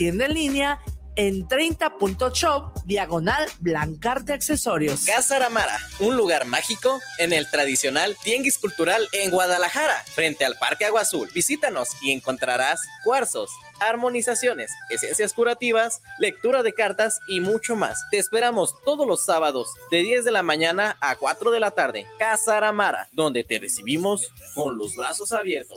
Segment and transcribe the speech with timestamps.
[0.00, 0.80] tienda en línea
[1.14, 5.04] en 30.shop, diagonal Blancarte Accesorios.
[5.04, 10.86] Casa Aramara, un lugar mágico en el tradicional Tianguis Cultural en Guadalajara, frente al Parque
[10.86, 11.28] Agua Azul.
[11.34, 18.02] Visítanos y encontrarás cuarzos, armonizaciones, esencias curativas, lectura de cartas y mucho más.
[18.10, 22.06] Te esperamos todos los sábados de 10 de la mañana a 4 de la tarde.
[22.18, 25.76] Casa Aramara, donde te recibimos con los brazos abiertos.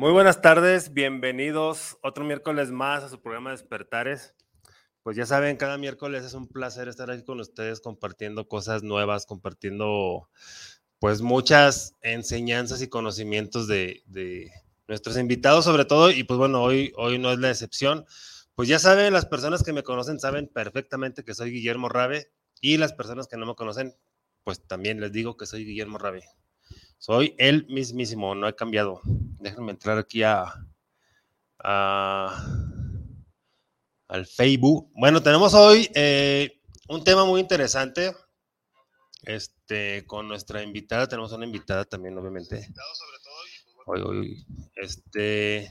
[0.00, 4.34] Muy buenas tardes, bienvenidos otro miércoles más a su programa Despertares.
[5.02, 9.26] Pues ya saben, cada miércoles es un placer estar aquí con ustedes compartiendo cosas nuevas,
[9.26, 10.30] compartiendo
[11.00, 14.02] pues muchas enseñanzas y conocimientos de,
[14.88, 18.06] nuestros invitados sobre todo y pues bueno, hoy, hoy no es la excepción.
[18.54, 22.78] Pues ya saben, las personas que me conocen saben perfectamente que soy Guillermo Rabe y
[22.78, 23.94] las personas que no me conocen,
[24.44, 26.24] pues también les digo que soy Guillermo Rabe.
[27.00, 29.00] Soy el mismísimo, no he cambiado.
[29.04, 30.54] Déjenme entrar aquí a,
[34.06, 34.90] al Facebook.
[34.94, 38.14] Bueno, tenemos hoy eh, un tema muy interesante.
[39.22, 42.68] Este, con nuestra invitada, tenemos una invitada también, obviamente.
[43.86, 45.70] Hoy, este,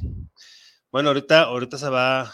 [0.91, 2.33] bueno, ahorita, ahorita se va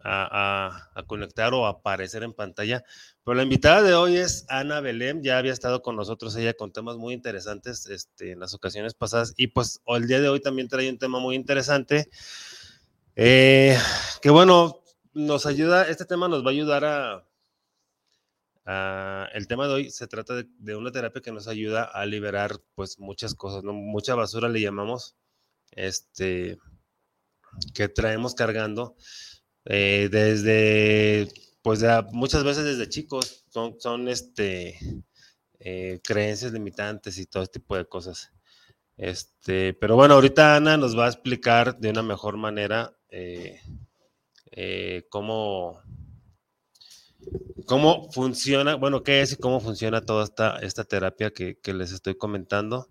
[0.00, 2.84] a, conectar o aparecer en pantalla.
[3.28, 6.72] Pero la invitada de hoy es Ana Belém, ya había estado con nosotros ella con
[6.72, 10.66] temas muy interesantes este, en las ocasiones pasadas y pues el día de hoy también
[10.66, 12.08] trae un tema muy interesante.
[13.16, 13.76] Eh,
[14.22, 17.22] que bueno, nos ayuda, este tema nos va a ayudar
[18.64, 22.52] a, el tema de hoy se trata de, una terapia que nos ayuda a liberar
[22.74, 25.16] pues muchas cosas, mucha basura le llamamos,
[25.72, 26.56] este,
[27.74, 28.96] que traemos cargando
[29.66, 31.28] eh, desde,
[31.68, 34.78] pues muchas veces desde chicos, son, son este,
[35.60, 38.32] eh, creencias limitantes y todo este tipo de cosas.
[38.96, 43.60] Este, pero bueno, ahorita Ana nos va a explicar de una mejor manera eh,
[45.10, 45.82] cómo,
[47.66, 52.14] cómo funciona, bueno, qué es y cómo funciona toda esta, esta terapia que, les estoy
[52.16, 52.88] comentando.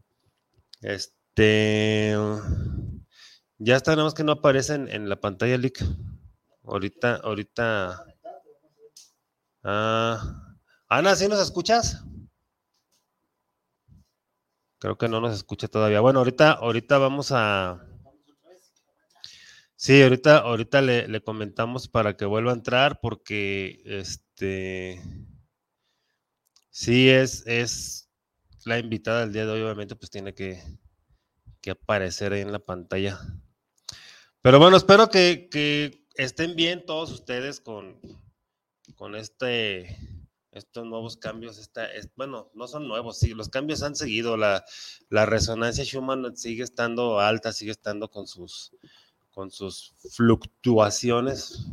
[0.82, 2.16] Este,
[3.58, 5.84] ya tenemos que no aparecen en la pantalla, Lick.
[6.64, 8.06] Ahorita, ahorita.
[9.70, 10.56] Ah,
[10.88, 12.02] Ana, ¿sí nos escuchas?
[14.80, 16.00] Creo que no nos escucha todavía.
[16.00, 17.86] Bueno, ahorita, ahorita vamos a.
[19.76, 25.02] Sí, ahorita, ahorita le, le comentamos para que vuelva a entrar porque este
[26.70, 28.10] sí es, es
[28.64, 30.64] la invitada del día de hoy, obviamente, pues tiene que,
[31.60, 33.20] que aparecer ahí en la pantalla.
[34.42, 38.00] Pero bueno, espero que, que estén bien todos ustedes con,
[38.98, 39.98] con este,
[40.52, 41.58] estos nuevos cambios.
[41.58, 44.36] Esta, bueno, no son nuevos, sí, los cambios han seguido.
[44.36, 44.66] La,
[45.10, 48.74] la, resonancia Schumann sigue estando alta, sigue estando con sus,
[49.32, 51.68] con sus fluctuaciones,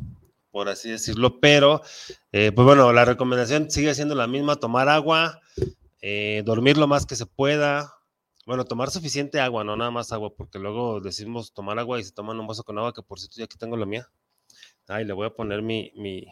[0.52, 1.40] por así decirlo.
[1.40, 1.82] Pero,
[2.30, 5.40] eh, pues bueno, la recomendación sigue siendo la misma: tomar agua,
[6.00, 7.90] eh, dormir lo más que se pueda.
[8.46, 12.12] Bueno, tomar suficiente agua, no nada más agua, porque luego decimos tomar agua y se
[12.12, 14.10] toman un vaso con agua, que por cierto ya aquí tengo la mía.
[14.86, 16.26] Ay, le voy a poner mi, mi,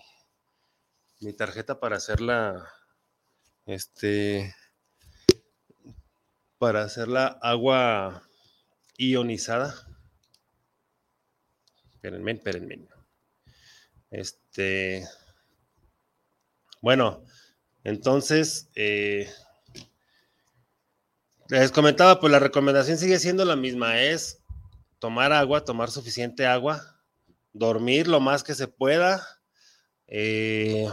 [1.22, 2.68] mi tarjeta para hacerla,
[3.66, 4.54] este,
[6.58, 8.22] para hacerla agua
[8.96, 9.74] ionizada.
[11.92, 12.88] Espérenme, espérenme.
[14.10, 15.06] Este,
[16.80, 17.24] bueno,
[17.84, 19.30] entonces, eh,
[21.48, 24.42] les comentaba, pues la recomendación sigue siendo la misma, es
[24.98, 27.00] tomar agua, tomar suficiente agua,
[27.52, 29.24] dormir lo más que se pueda.
[30.08, 30.88] Eh,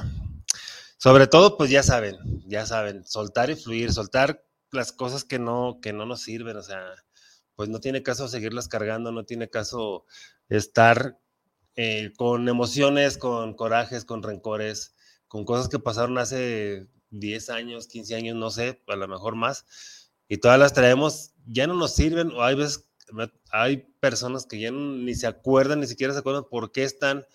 [0.99, 5.79] sobre todo, pues ya saben, ya saben, soltar y fluir, soltar las cosas que no,
[5.81, 6.93] que no nos sirven, o sea,
[7.55, 10.05] pues no tiene caso seguirlas cargando, no tiene caso
[10.49, 11.17] estar
[11.77, 14.93] eh, con emociones, con corajes, con rencores,
[15.29, 20.11] con cosas que pasaron hace 10 años, 15 años, no sé, a lo mejor más,
[20.27, 22.89] y todas las traemos, ya no nos sirven, o hay veces
[23.51, 27.25] hay personas que ya ni se acuerdan, ni siquiera se acuerdan por qué están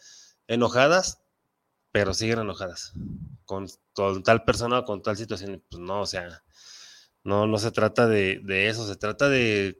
[0.48, 1.23] enojadas,
[1.94, 2.92] pero siguen enojadas
[3.44, 3.68] con,
[4.24, 5.62] tal persona o con tal situación.
[5.70, 6.42] Pues no, o sea,
[7.22, 9.78] no, no se trata de, eso, se trata de,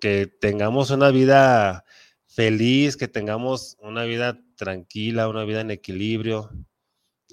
[0.00, 1.84] que tengamos una vida
[2.26, 6.50] feliz, que tengamos una vida tranquila, una vida en equilibrio.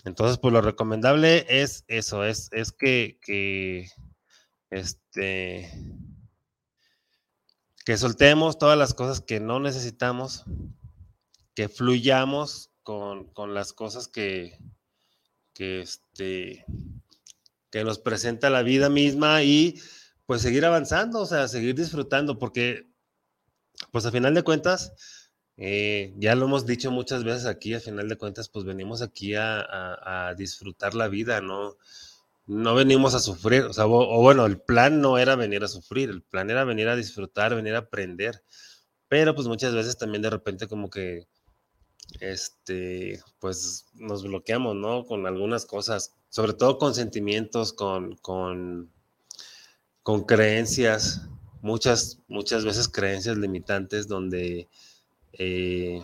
[0.04, 3.90] Entonces, pues lo recomendable es eso, es, es que, que,
[4.70, 5.68] este,
[7.84, 10.46] que soltemos todas las cosas que no necesitamos,
[11.56, 14.60] que fluyamos con, las cosas que,
[15.54, 16.64] que, este,
[17.72, 19.82] que nos presenta la vida misma y
[20.28, 22.88] pues seguir avanzando, o sea, seguir disfrutando, porque
[23.92, 24.94] pues a final de cuentas,
[25.58, 29.34] eh, ya lo hemos dicho muchas veces aquí, a final de cuentas, pues venimos aquí
[29.36, 31.78] a, disfrutar la vida, ¿no?
[32.46, 36.12] No venimos a sufrir, o sea, o, bueno, el plan no era venir a sufrir,
[36.12, 38.44] el plan era venir a disfrutar, venir a aprender,
[39.08, 41.28] pero pues muchas veces también de repente como que,
[42.20, 45.06] este, pues nos bloqueamos, ¿no?
[45.06, 48.92] Con algunas cosas, sobre todo con sentimientos, con, con,
[50.04, 51.28] con creencias,
[51.62, 54.68] muchas, muchas veces creencias limitantes donde
[55.34, 56.04] eh,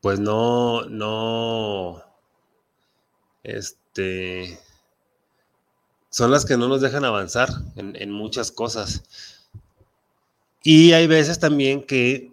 [0.00, 2.02] pues no, no,
[3.42, 4.58] este,
[6.10, 9.48] son las que no nos dejan avanzar en, muchas cosas.
[10.62, 12.32] Y hay veces también que,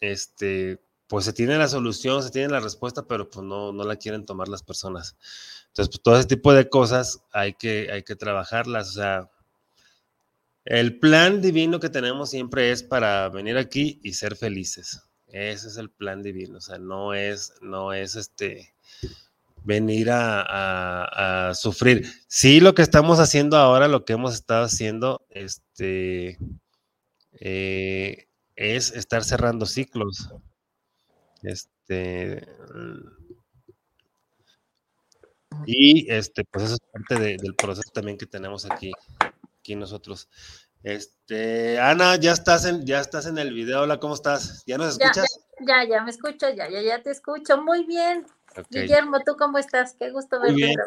[0.00, 0.78] este,
[1.12, 4.24] pues se tiene la solución, se tiene la respuesta, pero pues no, no la quieren
[4.24, 5.14] tomar las personas.
[5.68, 8.88] Entonces, pues, todo ese tipo de cosas hay que, hay que trabajarlas.
[8.88, 9.30] O sea,
[10.64, 15.02] el plan divino que tenemos siempre es para venir aquí y ser felices.
[15.26, 16.56] Ese es el plan divino.
[16.56, 18.74] O sea, no es, no es este
[19.64, 22.10] venir a, sufrir.
[22.26, 26.38] Sí, lo que estamos haciendo ahora, lo que hemos estado haciendo, este,
[27.32, 30.30] eh, es estar cerrando ciclos.
[31.42, 32.46] Este,
[35.66, 38.92] y este, pues eso es parte del proceso también que tenemos aquí
[39.58, 40.28] aquí nosotros.
[40.82, 43.82] Este, Ana, ya estás en, ya estás en el video.
[43.82, 44.64] Hola, ¿cómo estás?
[44.66, 45.40] ¿Ya nos escuchas?
[45.60, 47.62] Ya, ya, me escucho, ya, ya, ya te escucho.
[47.62, 48.26] Muy bien.
[48.68, 49.94] Guillermo, ¿tú cómo estás?
[49.98, 50.78] Qué gusto verte Muy bien.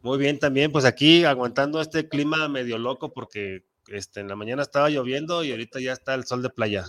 [0.00, 4.62] Muy bien también, pues aquí aguantando este clima medio loco porque este, en la mañana
[4.62, 6.84] estaba lloviendo y ahorita ya está el sol de playa.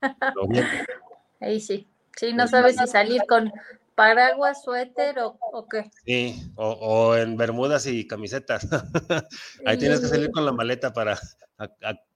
[1.40, 1.91] Ahí sí.
[2.16, 3.52] Sí, no sabes si salir con
[3.94, 5.90] paraguas, suéter o, qué.
[6.04, 8.66] Sí, o, en bermudas y camisetas.
[9.66, 11.18] Ahí tienes que salir con la maleta para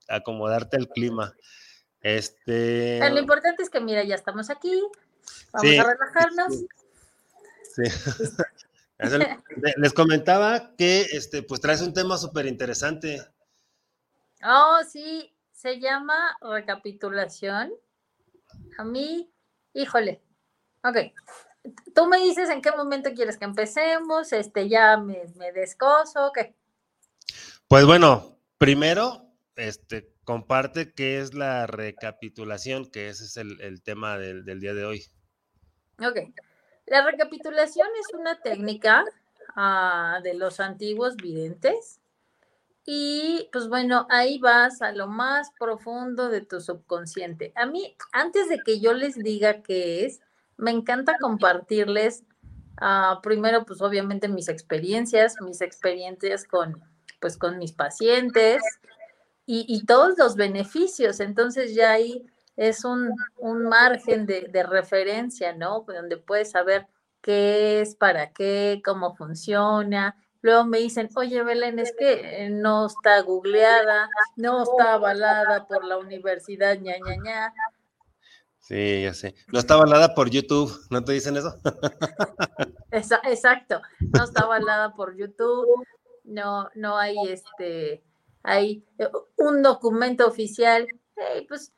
[0.09, 1.35] acomodarte al clima.
[2.01, 3.01] Este.
[3.11, 4.81] Lo importante es que, mira, ya estamos aquí.
[5.53, 6.55] Vamos a relajarnos.
[7.75, 7.83] Sí.
[9.77, 13.23] Les comentaba que este, pues traes un tema súper interesante.
[14.43, 17.73] Oh, sí, se llama recapitulación.
[18.79, 19.31] A mí,
[19.77, 20.21] híjole.
[20.83, 20.97] Ok,
[21.95, 26.55] tú me dices en qué momento quieres que empecemos, este, ya me, descoso, ¿qué?
[27.69, 29.23] Pues bueno, primero,
[29.57, 35.05] este, comparte qué es la recapitulación, que ese es el, tema del, día de hoy.
[35.99, 36.19] Ok.
[36.87, 39.05] La recapitulación es una técnica
[39.57, 42.01] ah, de los antiguos videntes.
[42.89, 47.53] Y pues bueno, ahí vas a lo más profundo de tu subconsciente.
[47.57, 50.21] A mí, antes de que yo les diga qué es,
[50.57, 52.23] me encanta compartirles
[52.81, 56.81] uh, primero, pues obviamente mis experiencias, mis experiencias con,
[57.21, 58.63] pues, con mis pacientes
[59.47, 61.19] y, todos los beneficios.
[61.19, 62.25] Entonces ya ahí
[62.57, 63.13] es un,
[63.69, 65.85] margen de, de, referencia, ¿no?
[65.87, 66.87] Donde puedes saber
[67.21, 70.17] qué es, para qué, cómo funciona.
[70.43, 75.99] Luego me dicen, oye, Belén, es que no está googleada, no está avalada por la
[75.99, 77.55] universidad, ña, ña, ña.
[78.59, 79.35] Sí, ya sé.
[79.53, 81.55] No está avalada por YouTube, ¿no te dicen eso?
[82.91, 85.67] Exacto, no está avalada por YouTube,
[86.25, 88.03] no, no hay este,
[88.43, 90.87] hay eh, un documento oficial,
[91.49, 91.73] pues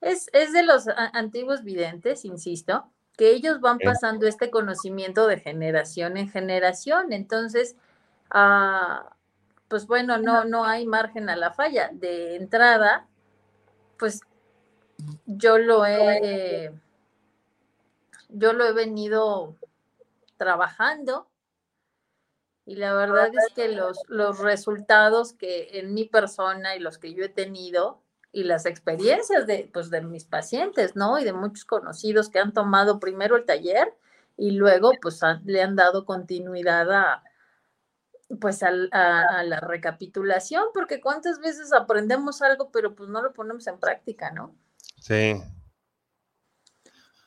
[0.00, 6.28] es, de los antiguos videntes, insisto, que ellos van pasando este conocimiento de generación en
[6.28, 7.12] generación.
[7.12, 7.76] Entonces,
[8.30, 9.16] ah,
[9.68, 11.90] pues bueno, no, no hay margen a la falla.
[11.92, 13.06] De entrada,
[13.98, 14.20] pues
[15.26, 16.72] yo lo he,
[18.28, 19.56] yo lo he venido
[20.36, 21.28] trabajando
[22.64, 27.14] y la verdad es que los, los resultados que en mi persona y los que
[27.14, 28.02] yo he tenido
[28.32, 31.18] y las experiencias de, pues, de mis pacientes, ¿no?
[31.18, 33.94] Y de muchos conocidos que han tomado primero el taller
[34.36, 37.24] y luego pues le han dado continuidad a,
[38.40, 43.66] pues a, a, la recapitulación, porque cuántas veces aprendemos algo pero pues no lo ponemos
[43.66, 44.54] en práctica, ¿no?
[45.00, 45.40] Sí.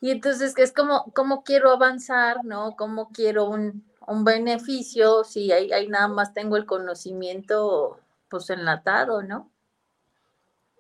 [0.02, 2.76] Y entonces es como, ¿cómo quiero avanzar, no?
[2.78, 3.88] ¿Cómo quiero un,
[4.24, 9.52] beneficio si ahí, nada más tengo el conocimiento pues enlatado, ¿no?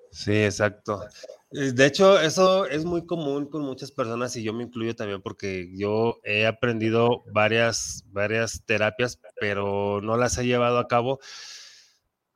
[0.09, 1.07] Sí, exacto.
[1.51, 5.21] Eh, de hecho, eso es muy común con muchas personas y yo me incluyo también
[5.21, 11.19] porque yo he aprendido varias, varias terapias, pero no las he llevado a cabo.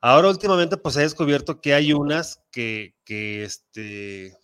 [0.01, 4.35] Ahora últimamente pues he descubierto que hay unas que, que, este,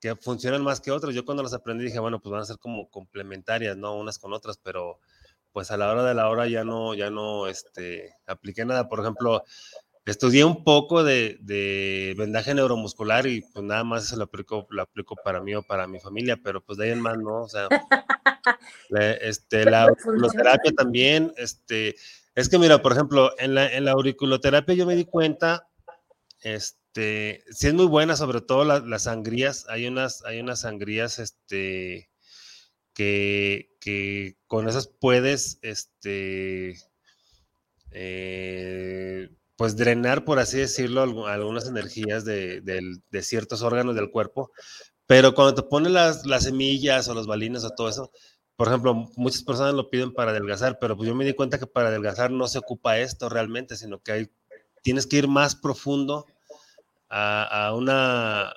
[0.00, 1.14] que funcionan más que otras.
[1.14, 3.96] Yo cuando las aprendí dije, bueno, pues van a ser como complementarias, ¿no?
[3.96, 4.98] Unas con otras, pero
[5.52, 8.88] pues a la hora de la hora ya no, ya no, este, apliqué nada.
[8.88, 9.44] Por ejemplo,
[10.08, 15.16] Estudié un poco de, vendaje neuromuscular y pues nada más eso lo aplico, lo aplico
[15.22, 17.68] para mí o para mi familia, pero pues de ahí en más no, o sea,
[19.20, 21.94] este, la auriculoterapia también, este,
[22.34, 25.68] es que mira, por ejemplo, en la, en la auriculoterapia yo me di cuenta,
[26.40, 32.08] este, sí es muy buena, sobre todo las sangrías, hay unas, hay unas sangrías, este,
[32.94, 36.78] que, que con esas puedes, este,
[37.90, 42.62] eh, pues drenar, por así decirlo, algunas energías de,
[43.22, 44.52] ciertos órganos del cuerpo.
[45.04, 48.12] Pero cuando te ponen las, semillas o los balines o todo eso,
[48.54, 51.66] por ejemplo, muchas personas lo piden para adelgazar, pero pues yo me di cuenta que
[51.66, 54.30] para adelgazar no se ocupa esto realmente, sino que hay,
[54.84, 56.24] tienes que ir más profundo
[57.08, 58.52] a, una,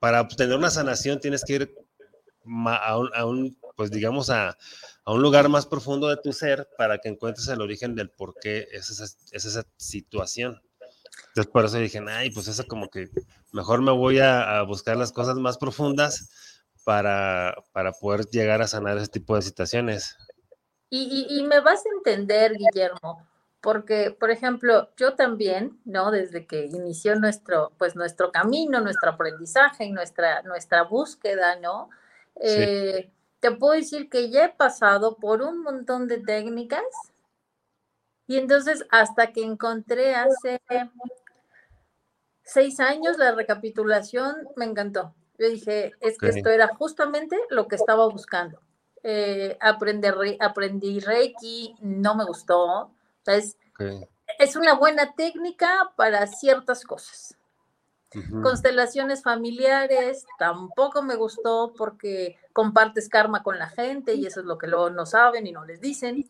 [0.00, 1.74] para obtener una sanación tienes que ir
[2.44, 4.56] a un pues digamos, a,
[5.04, 8.34] a un lugar más profundo de tu ser para que encuentres el origen del por
[8.40, 10.60] qué es esa, es esa situación.
[11.28, 13.08] Entonces, por eso dije, ay, pues eso como que
[13.52, 16.30] mejor me voy a, buscar las cosas más profundas
[16.84, 20.16] para, para, poder llegar a sanar ese tipo de situaciones.
[20.88, 23.26] Y, y, me vas a entender, Guillermo,
[23.60, 26.10] porque, por ejemplo, yo también, ¿no?
[26.10, 31.90] Desde que inició nuestro, pues nuestro camino, nuestro aprendizaje y nuestra, nuestra búsqueda, ¿no?
[32.40, 33.10] Eh,
[33.46, 36.82] te puedo decir que ya he pasado por un montón de técnicas
[38.26, 40.60] y entonces hasta que encontré hace
[42.42, 45.14] seis años la recapitulación, me encantó.
[45.38, 48.60] Yo dije, es que esto era justamente lo que estaba buscando.
[49.04, 52.90] Eh, aprendí Reiki, no me gustó.
[54.38, 57.36] es una buena técnica para ciertas cosas.
[58.42, 64.58] Constelaciones familiares tampoco me gustó porque compartes karma con la gente y eso es lo
[64.58, 66.28] que luego no saben y no les dicen.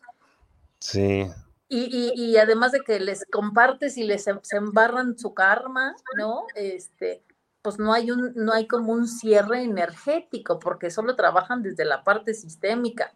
[0.79, 1.27] Sí.
[1.69, 6.45] Y, además de que les compartes y les se embarran su karma, ¿no?
[6.55, 7.23] Este,
[7.61, 12.03] pues no hay un, no hay como un cierre energético, porque solo trabajan desde la
[12.03, 13.13] parte sistémica.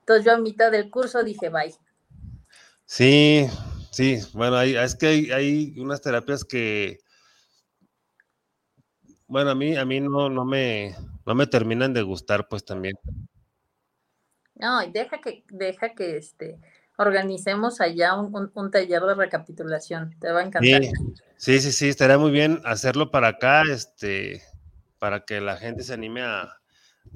[0.00, 1.74] Entonces yo a mitad del curso dije, bye.
[2.86, 3.48] Sí,
[3.90, 7.00] sí, bueno, hay, es que hay, hay unas terapias que,
[9.30, 12.96] bueno, a mí, a mí no, no, me, no me terminan de gustar, pues también.
[14.56, 16.58] No, deja que, deja que este,
[16.98, 20.16] organicemos allá un, taller de recapitulación.
[20.18, 20.82] Te va a encantar.
[21.36, 24.42] Sí, sí, sí, estaría muy bien hacerlo para acá, este,
[24.98, 26.60] para que la gente se anime a,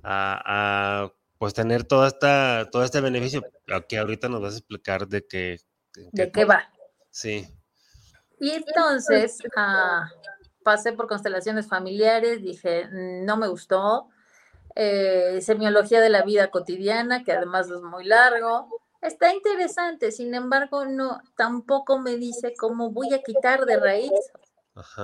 [0.05, 3.43] a, pues tener toda esta, todo este beneficio.
[3.75, 5.59] Aquí ahorita nos vas a explicar de qué.
[6.13, 6.73] De qué va.
[7.11, 7.45] Sí.
[8.39, 10.09] Y entonces, ah,
[10.65, 14.09] pasé por constelaciones familiares, dije, no me gustó.
[14.75, 18.69] Eh, semiología de la vida cotidiana, que además es muy largo.
[19.01, 24.11] Está interesante, sin embargo, no, tampoco me dice cómo voy a quitar de raíz.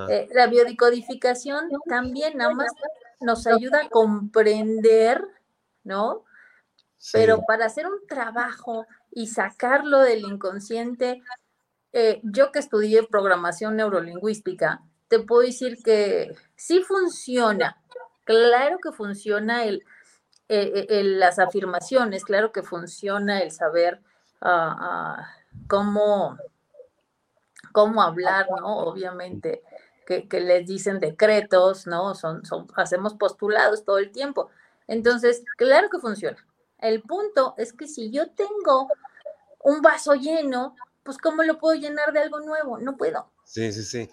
[0.08, 2.72] Eh, la biodicodificación también nada más
[3.20, 5.22] nos ayuda a comprender,
[5.84, 6.24] ¿no?
[7.12, 11.22] Pero para hacer un trabajo y sacarlo del inconsciente,
[11.92, 17.76] eh, yo que estudié programación neurolingüística, te puedo decir que sí funciona.
[18.24, 19.84] Claro que funciona el,
[20.48, 24.00] eh, eh, las afirmaciones, claro que funciona el saber
[24.40, 25.34] ah, ah,
[25.66, 26.38] cómo,
[27.72, 28.78] cómo hablar, ¿no?
[28.78, 29.62] Obviamente
[30.06, 32.14] que, les dicen decretos, ¿no?
[32.14, 34.50] Son, son, hacemos postulados todo el tiempo.
[34.86, 36.38] Entonces, claro que funciona.
[36.78, 38.88] El punto es que si yo tengo
[39.62, 42.78] un vaso lleno, pues ¿cómo lo puedo llenar de algo nuevo?
[42.78, 43.30] No puedo.
[43.44, 44.10] Sí, sí, sí.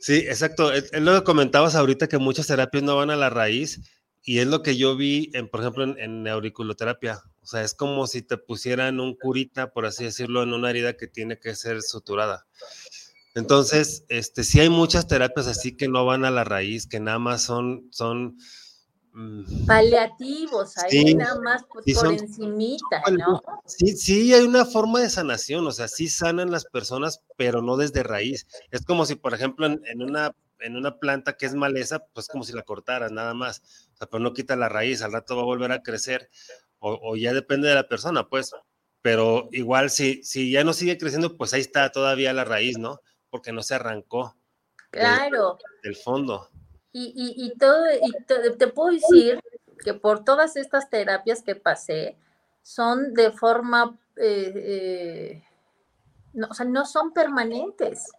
[0.00, 0.72] Sí, exacto.
[0.72, 3.80] Es, lo que comentabas ahorita que muchas terapias no van a la raíz
[4.22, 7.22] y es lo que yo vi, en, por ejemplo, en, auriculoterapia.
[7.42, 10.96] O sea, es como si te pusieran un curita, por así decirlo, en una herida
[10.96, 12.46] que tiene que ser suturada.
[13.34, 17.18] Entonces, este, sí hay muchas terapias así que no van a la raíz, que nada
[17.18, 18.36] más son, son
[19.66, 23.42] paliativos, ahí nada más por, encimita, ¿no?
[23.66, 27.76] Sí, sí, hay una forma de sanación, o sea, sí sanan las personas, pero no
[27.76, 28.46] desde raíz.
[28.70, 32.44] Es como si, por ejemplo, en, una, en una planta que es maleza, pues como
[32.44, 33.88] si la cortaras, nada más.
[33.94, 36.30] O sea, pero no quita la raíz, al rato va a volver a crecer,
[36.78, 38.52] o, ya depende de la persona, pues.
[39.02, 43.00] Pero igual, si, si ya no sigue creciendo, pues ahí está todavía la raíz, ¿no?
[43.30, 44.36] Porque no se arrancó.
[44.90, 45.58] Claro.
[45.82, 46.48] Del fondo.
[47.00, 49.40] Y, y, todo, y te, puedo decir
[49.84, 52.16] que por todas estas terapias que pasé,
[52.62, 55.44] son de forma, eh, eh,
[56.32, 58.10] no, o sea, no son permanentes.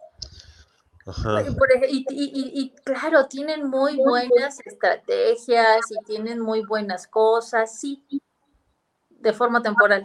[1.88, 8.04] Y, y, claro, tienen muy buenas estrategias y tienen muy buenas cosas, sí,
[9.08, 10.04] de forma temporal.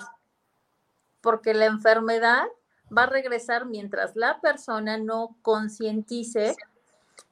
[1.21, 2.45] Porque la enfermedad
[2.95, 6.55] va a regresar mientras la persona no concientice.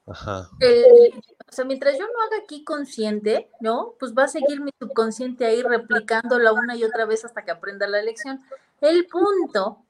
[0.05, 0.49] Ajá.
[0.59, 3.95] o sea, mientras yo no haga aquí consciente, ¿no?
[3.99, 7.87] Pues va a seguir mi subconsciente ahí replicándola una y otra vez hasta que aprenda
[7.87, 8.41] la lección.
[8.81, 9.83] El punto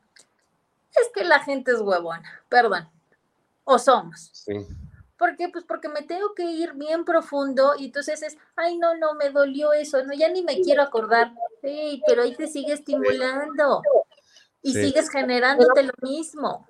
[0.91, 2.87] es que la gente es huevona, perdón,
[3.63, 4.29] o somos.
[4.33, 4.53] Sí.
[5.17, 5.49] ¿Por qué?
[5.49, 9.29] Pues porque me tengo que ir bien profundo y entonces es, ay, no, no, me
[9.29, 11.33] dolió eso, no, ya ni me quiero acordar.
[11.61, 13.81] Sí, pero ahí te sigue estimulando
[14.61, 16.67] y sigues generándote lo mismo.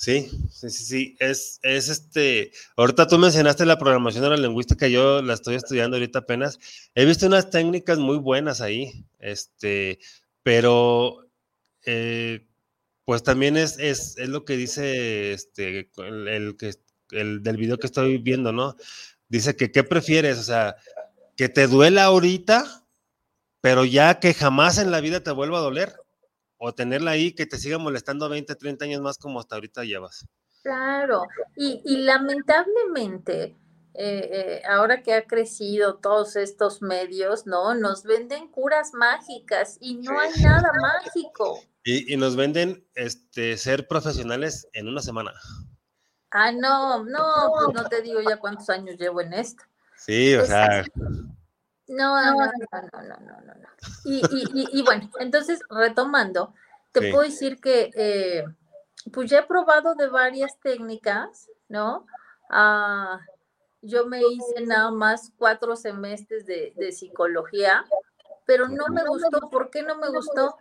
[0.00, 4.86] Sí, sí, sí, sí, es, es este, ahorita tú mencionaste la programación de la lingüística,
[4.86, 6.60] yo la estoy estudiando ahorita apenas,
[6.94, 9.98] he visto unas técnicas muy buenas ahí, este,
[10.44, 11.28] pero
[11.84, 12.46] eh,
[13.04, 16.74] pues también es, es, es, lo que dice este, el, que,
[17.10, 18.76] el del video que estoy viendo, ¿no?
[19.28, 20.38] Dice que, ¿qué prefieres?
[20.38, 20.76] O sea,
[21.36, 22.86] que te duela ahorita,
[23.60, 25.96] pero ya que jamás en la vida te vuelva a doler,
[26.58, 30.26] o tenerla ahí que te siga molestando 20, 30 años más como hasta ahorita llevas.
[30.62, 31.22] Claro,
[31.56, 33.56] y, y lamentablemente,
[34.00, 37.74] eh, eh, ahora que ha crecido todos estos medios, ¿no?
[37.74, 41.60] Nos venden curas mágicas y no hay nada mágico.
[41.82, 45.32] Y, nos venden este, ser profesionales en una semana.
[46.30, 47.24] Ah, no, no,
[47.56, 49.64] pues no te digo ya cuántos años llevo en esto.
[49.96, 50.84] Sí, o sea.
[51.88, 52.48] No, no, no,
[52.82, 53.68] no, no, no, no.
[54.04, 56.54] Y, y, y, bueno, entonces, retomando,
[56.92, 58.44] te puedo decir que eh,
[59.12, 62.06] pues ya he probado de varias técnicas, ¿no?
[62.50, 63.20] Ah,
[63.80, 67.84] yo me hice nada más cuatro semestres de, de psicología,
[68.44, 69.48] pero no me gustó.
[69.50, 70.56] ¿Por qué no me gustó?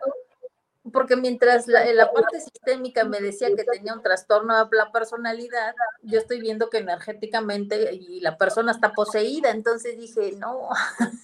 [0.97, 5.75] Porque mientras la, la, parte sistémica me decía que tenía un trastorno de la personalidad,
[6.01, 10.69] yo estoy viendo que energéticamente y la persona está poseída, entonces dije, no.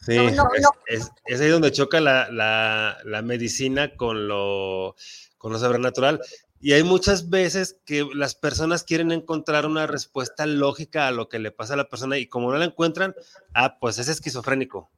[0.00, 0.16] Sí,
[0.86, 4.96] es, es, ahí donde choca la, la, la, medicina con lo,
[5.36, 6.20] con lo sobrenatural.
[6.60, 11.38] Y hay muchas veces que las personas quieren encontrar una respuesta lógica a lo que
[11.38, 13.14] le pasa a la persona y como no la encuentran,
[13.54, 14.90] ah, pues es esquizofrénico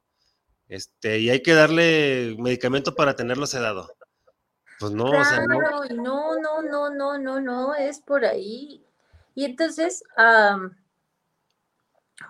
[0.71, 3.93] este, y hay que darle medicamento para tenerlo sedado.
[4.79, 5.59] Pues no, o sea, no.
[5.89, 8.81] no, no, no, no, no, no, es por ahí.
[9.35, 10.01] Y entonces,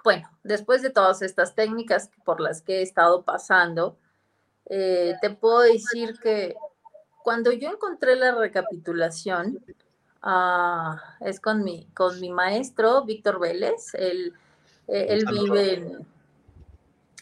[0.03, 3.99] bueno, después de todas estas técnicas por las que he estado pasando,
[4.65, 6.55] eh, te puedo decir que
[7.23, 9.63] cuando yo encontré la recapitulación,
[10.23, 14.33] ah, es con mi, con mi maestro, Víctor Vélez, él,
[14.87, 16.07] eh, él vive en,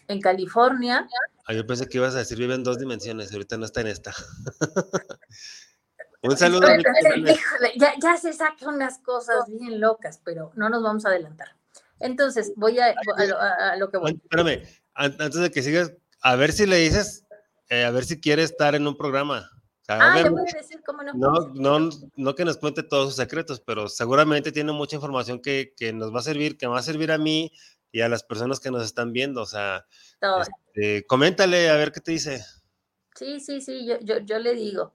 [0.10, 1.08] en California.
[1.46, 3.88] Ah, yo pensé que ibas a decir vive en dos dimensiones, ahorita no está en
[3.88, 4.14] esta.
[6.22, 6.68] Un saludo.
[7.78, 11.56] ya, se sacan unas cosas bien locas, pero no nos vamos a adelantar.
[12.02, 12.94] Entonces, voy a,
[13.78, 14.20] lo, que voy.
[14.22, 17.26] Espérame, antes de que sigas, a ver si le dices,
[17.70, 19.50] eh, a ver si quiere estar en un programa.
[19.88, 21.14] ah, le voy a decir cómo no.
[21.14, 21.90] No, no.
[22.18, 26.14] no que nos cuente todos sus secretos, pero seguramente tiene mucha información que, que nos
[26.14, 27.54] va a servir, que va a servir a mí
[27.92, 29.42] y a las personas que nos están viendo.
[29.42, 29.86] O sea,
[30.42, 32.44] este, coméntale a ver qué te dice.
[33.16, 34.94] Sí, sí, sí, yo, yo, yo le digo.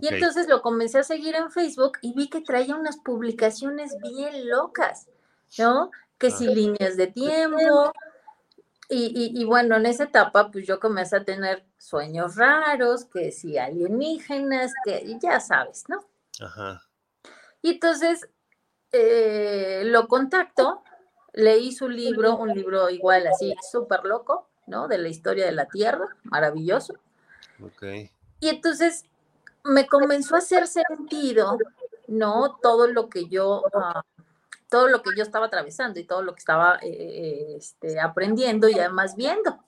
[0.00, 4.48] Y entonces lo comencé a seguir en Facebook y vi que traía unas publicaciones bien
[4.48, 5.08] locas,
[5.58, 5.90] ¿no?
[6.18, 7.92] Que si líneas de tiempo.
[8.88, 13.56] Y, y, bueno, en esa etapa, pues yo comencé a tener sueños raros, que si
[13.58, 16.04] alienígenas, que ya sabes, ¿no?
[16.40, 16.82] Ajá.
[17.62, 18.28] Y entonces
[18.92, 20.84] eh, lo contacto
[21.34, 24.88] leí su libro, un libro igual así, súper loco, ¿no?
[24.88, 26.94] De la historia de la Tierra, maravilloso.
[27.62, 27.82] Ok.
[28.40, 29.04] Y entonces
[29.64, 31.58] me comenzó a hacer sentido,
[32.06, 32.58] ¿no?
[32.62, 34.02] Todo lo que yo, ah,
[34.70, 38.68] todo lo que yo estaba atravesando y todo lo que estaba eh, eh, este, aprendiendo
[38.68, 39.58] y además viendo.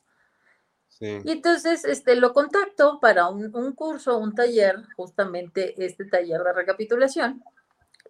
[0.88, 1.18] Sí.
[1.24, 6.52] Y entonces este, lo contacto para un, un curso, un taller, justamente este taller de
[6.52, 7.42] recapitulación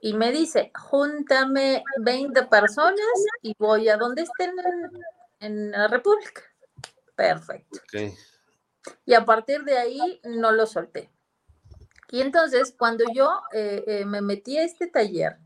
[0.07, 3.01] y me dice, júntame 20 personas
[3.43, 4.55] y voy a donde estén
[5.41, 6.43] en, la República.
[7.17, 7.81] Perfecto.
[9.05, 11.11] Y a partir de ahí no lo solté.
[12.13, 15.39] Y entonces, cuando yo eh, eh, me metí a este taller,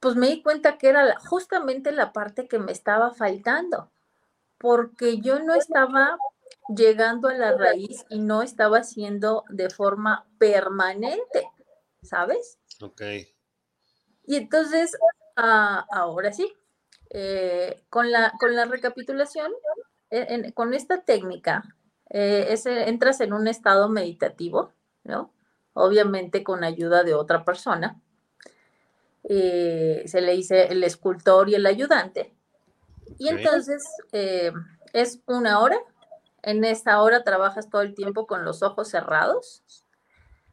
[0.00, 3.90] pues me di cuenta que era justamente la parte que me estaba faltando,
[4.58, 6.18] porque yo no estaba
[6.76, 11.48] llegando a la raíz y no estaba haciendo de forma permanente,
[12.02, 12.58] ¿sabes?
[12.82, 13.00] Ok.
[14.24, 14.96] Y entonces,
[15.36, 16.52] ah, ahora sí,
[17.10, 19.52] eh, con, la, con la recapitulación,
[20.54, 21.62] con esta técnica,
[22.10, 24.72] eh, entras en un estado meditativo,
[25.04, 25.32] ¿no?
[25.74, 28.00] Obviamente con ayuda de otra persona.
[29.24, 32.34] Eh, se le dice el escultor y el ayudante.
[33.18, 33.82] Y entonces
[34.92, 35.78] es una hora.
[36.42, 39.62] En esta hora trabajas todo el tiempo con los ojos cerrados.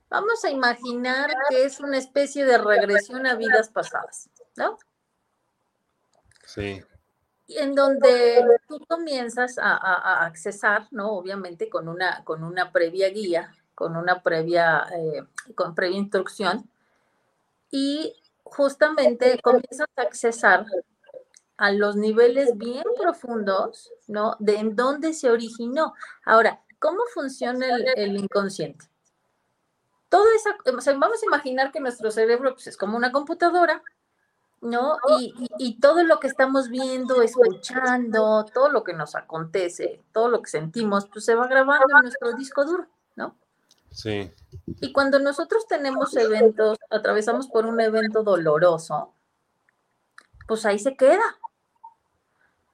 [0.09, 4.77] Vamos a imaginar que es una especie de regresión a vidas pasadas, ¿no?
[6.45, 6.81] Sí.
[7.47, 11.11] En donde tú comienzas a, accesar, ¿no?
[11.11, 15.23] Obviamente con una, con una previa guía, con una previa, eh,
[15.55, 16.69] con previa instrucción,
[17.71, 20.65] y justamente comienzas a accesar
[21.57, 24.35] a los niveles bien profundos, ¿no?
[24.39, 25.93] De en dónde se originó.
[26.23, 28.88] Ahora, ¿cómo funciona el, inconsciente?
[30.09, 30.57] Todo esa,
[30.97, 33.83] vamos a imaginar que nuestro cerebro pues, es como una computadora,
[34.61, 34.97] ¿no?
[35.57, 40.49] Y, todo lo que estamos viendo, escuchando, todo lo que nos acontece, todo lo que
[40.49, 43.35] sentimos, pues se va grabando en nuestro disco duro, ¿no?
[43.91, 44.31] Sí.
[44.81, 49.13] Y cuando nosotros tenemos eventos, atravesamos por un evento doloroso,
[50.47, 51.37] pues ahí se queda,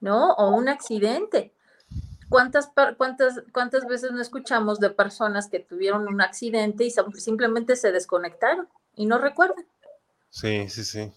[0.00, 0.32] ¿no?
[0.32, 1.52] O un accidente.
[2.28, 7.92] ¿Cuántas, cuántas, ¿Cuántas veces no escuchamos de personas que tuvieron un accidente y simplemente se
[7.92, 9.66] desconectaron y no recuerdan?
[10.30, 11.12] Sí, sí, sí.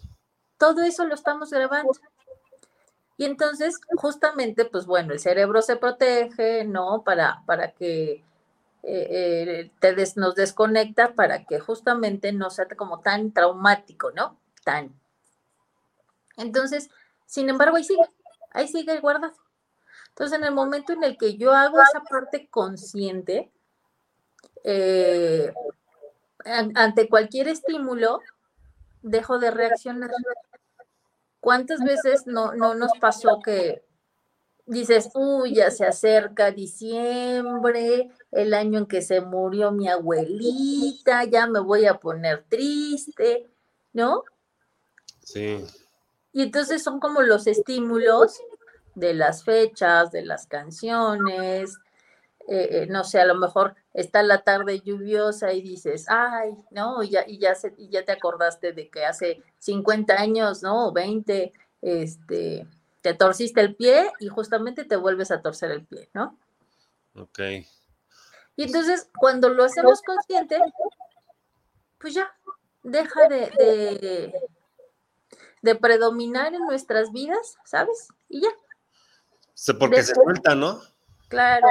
[0.57, 1.91] Todo eso lo estamos grabando.
[3.17, 7.03] Y entonces, justamente, pues bueno, el cerebro se protege, ¿no?
[7.03, 8.23] Para, para que
[8.83, 14.39] eh, eh, nos desconecta, para que justamente no sea como tan traumático, ¿no?
[14.63, 14.93] Tan.
[16.37, 16.89] Entonces,
[17.25, 18.05] sin embargo, ahí sigue,
[18.51, 19.33] ahí sigue guardado.
[20.19, 23.49] Entonces, en el momento en el que yo hago esa parte consciente,
[24.65, 25.53] eh,
[26.43, 28.19] ante cualquier estímulo,
[29.01, 30.11] dejo de reaccionar.
[31.39, 33.85] ¿Cuántas veces no, no nos pasó que
[34.65, 41.47] dices, uy, ya se acerca diciembre, el año en que se murió mi abuelita, ya
[41.47, 43.49] me voy a poner triste,
[43.93, 44.25] ¿no?
[45.23, 45.63] Sí.
[46.33, 48.41] Y entonces son como los estímulos
[48.99, 51.79] de las fechas, de las canciones,
[52.51, 57.03] eh, eh, no sé, a lo mejor está la tarde lluviosa y dices, ay, ¿no?
[57.03, 60.87] Y ya, y ya, se, y ya te acordaste de que hace 50 años, ¿no?
[60.87, 62.67] O 20, este,
[63.01, 66.39] te torciste el pie y justamente te vuelves a torcer el pie, ¿no?
[67.15, 67.39] Ok.
[68.55, 70.59] Y entonces, cuando lo hacemos consciente,
[71.99, 72.35] pues ya,
[72.81, 74.33] deja de,
[75.61, 78.07] de, predominar en nuestras vidas, ¿sabes?
[78.27, 78.49] Y ya.
[79.79, 80.81] Porque se suelta, ¿no?
[81.27, 81.67] Claro,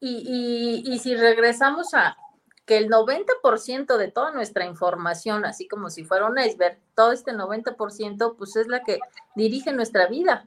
[0.00, 2.16] y, si regresamos a
[2.64, 7.32] que el 90% de toda nuestra información, así como si fuera un iceberg, todo este
[7.32, 8.98] 90%, pues es la que
[9.34, 10.44] dirige nuestra vida.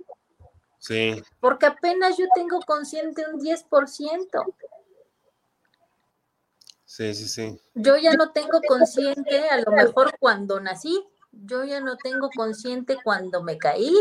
[0.79, 1.21] Sí.
[1.39, 4.53] Porque apenas yo tengo consciente un 10%.
[6.85, 7.61] Sí, sí, sí.
[7.73, 12.97] Yo ya no tengo consciente a lo mejor cuando nací, yo ya no tengo consciente
[13.03, 13.95] cuando me caí,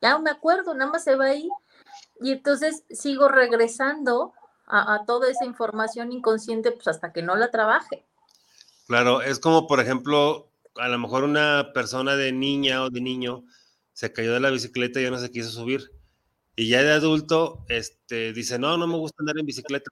[0.00, 1.48] ya no me acuerdo, nada más se va ahí.
[2.20, 4.32] Y entonces sigo regresando
[4.66, 8.04] a, toda esa información inconsciente, pues hasta que no la trabaje.
[8.86, 13.44] Claro, es como, por ejemplo, a lo mejor una persona de niña o de niño
[13.92, 15.92] se cayó de la bicicleta y ya no se quiso subir.
[16.56, 19.90] Y ya de adulto, este, dice, no, no me gusta andar en bicicleta.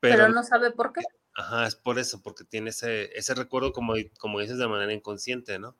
[0.00, 1.02] Pero, no sabe por qué.
[1.34, 5.58] Ajá, es por eso, porque tiene ese, ese recuerdo, como, como dices, de manera inconsciente,
[5.58, 5.76] ¿no?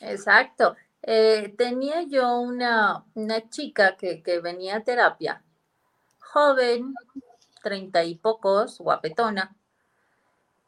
[0.00, 0.76] Exacto.
[1.06, 5.42] Eh, tenía yo una, una chica que, que venía a terapia,
[6.18, 6.94] joven,
[7.62, 9.56] treinta y pocos, guapetona.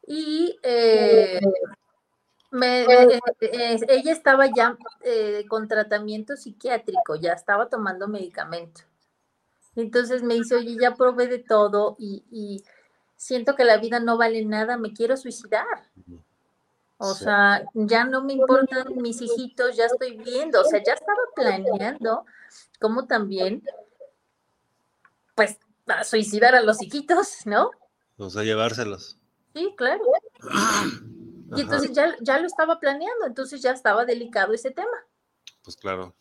[0.06, 1.40] Y eh,
[2.62, 4.76] eh, eh, ella estaba ya
[5.48, 8.82] con tratamiento psiquiátrico, ya estaba tomando medicamento.
[9.74, 12.64] Entonces me dice, oye, ya probé de todo y,
[13.16, 15.64] siento que la vida no vale nada, me quiero suicidar.
[16.98, 21.20] O sea, ya no me importan mis hijitos, ya estoy viendo, o sea, ya estaba
[21.34, 22.24] planeando
[22.80, 23.62] cómo también,
[25.34, 27.70] pues, a suicidar a los hijitos, ¿no?
[28.16, 29.18] O sea, llevárselos.
[29.54, 30.02] Sí, claro.
[31.54, 35.06] Y entonces ya, ya, lo estaba planeando, entonces ya estaba delicado ese tema.
[35.62, 36.14] Pues claro.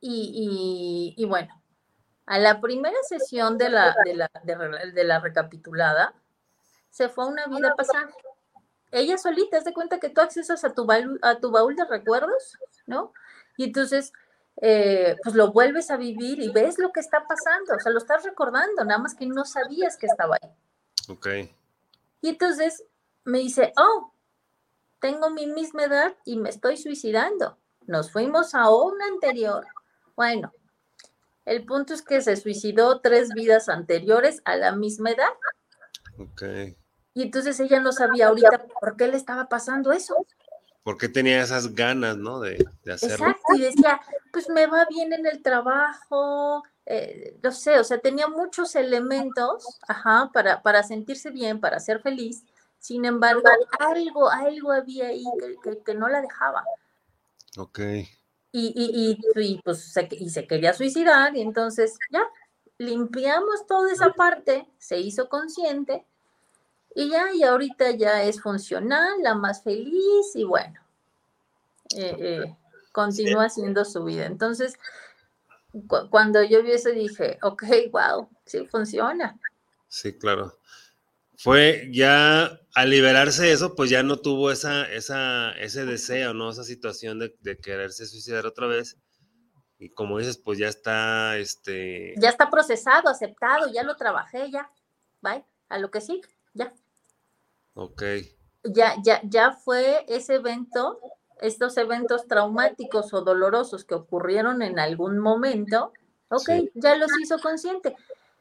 [0.00, 1.62] Y, y, bueno,
[2.26, 6.14] a la primera sesión de la, de la, de, la recapitulada,
[6.90, 8.08] se fue a una vida pasada.
[8.92, 11.84] Ella solita, haz de cuenta que tú accesas a tu, baúl, a tu baúl de
[11.84, 13.12] recuerdos, ¿no?
[13.56, 14.12] Y entonces
[14.58, 17.98] eh, pues lo vuelves a vivir y ves lo que está pasando, o sea, lo
[17.98, 20.50] estás recordando, nada más que no sabías que estaba ahí.
[21.08, 21.26] Ok.
[22.22, 22.84] Y entonces
[23.24, 24.12] me dice, oh,
[25.00, 27.58] tengo mi misma edad y me estoy suicidando.
[27.86, 29.66] nos fuimos a una anterior.
[30.16, 30.52] Bueno,
[31.44, 35.32] el punto es que se suicidó tres vidas anteriores a la misma edad.
[36.18, 36.42] Ok.
[37.16, 40.14] Y entonces ella no sabía ahorita por qué le estaba pasando eso.
[40.82, 42.40] ¿Por qué tenía esas ganas, no?
[42.40, 43.28] De, de hacerlo.
[43.28, 43.98] Exacto, y decía,
[44.30, 49.78] pues me va bien en el trabajo, eh, no sé, o sea, tenía muchos elementos,
[49.88, 52.44] ajá, para, para sentirse bien, para ser feliz.
[52.78, 53.44] Sin embargo,
[53.78, 55.24] algo, algo había ahí
[55.64, 56.64] que, que, no la dejaba.
[57.56, 57.78] Ok.
[58.52, 62.24] Y, y, y, pues se, y se quería suicidar, y entonces ya,
[62.76, 66.04] limpiamos toda esa parte, se hizo consciente,
[66.98, 70.80] y ya, y ahorita ya es funcional, la más feliz, y bueno,
[71.94, 72.56] eh, eh,
[72.90, 74.24] continúa haciendo su vida.
[74.24, 74.78] Entonces,
[76.08, 79.38] cuando yo vi eso dije, ok, wow, sí funciona.
[79.88, 80.58] Sí, claro.
[81.36, 86.48] Fue ya al liberarse eso, pues ya no tuvo esa, esa, ese deseo, ¿no?
[86.48, 88.96] Esa situación de, de, quererse suicidar otra vez.
[89.78, 92.14] Y como dices, pues ya está, este...
[92.16, 94.72] Ya está procesado, aceptado, ya lo trabajé, ya.
[95.20, 96.22] Bye, a lo que sí,
[96.54, 96.72] ya.
[97.76, 98.02] Ok.
[98.64, 101.00] Ya, ya, ya fue ese evento
[101.40, 105.92] estos eventos traumáticos o dolorosos que ocurrieron en algún momento,
[106.28, 107.96] ok, ya los hizo consciente.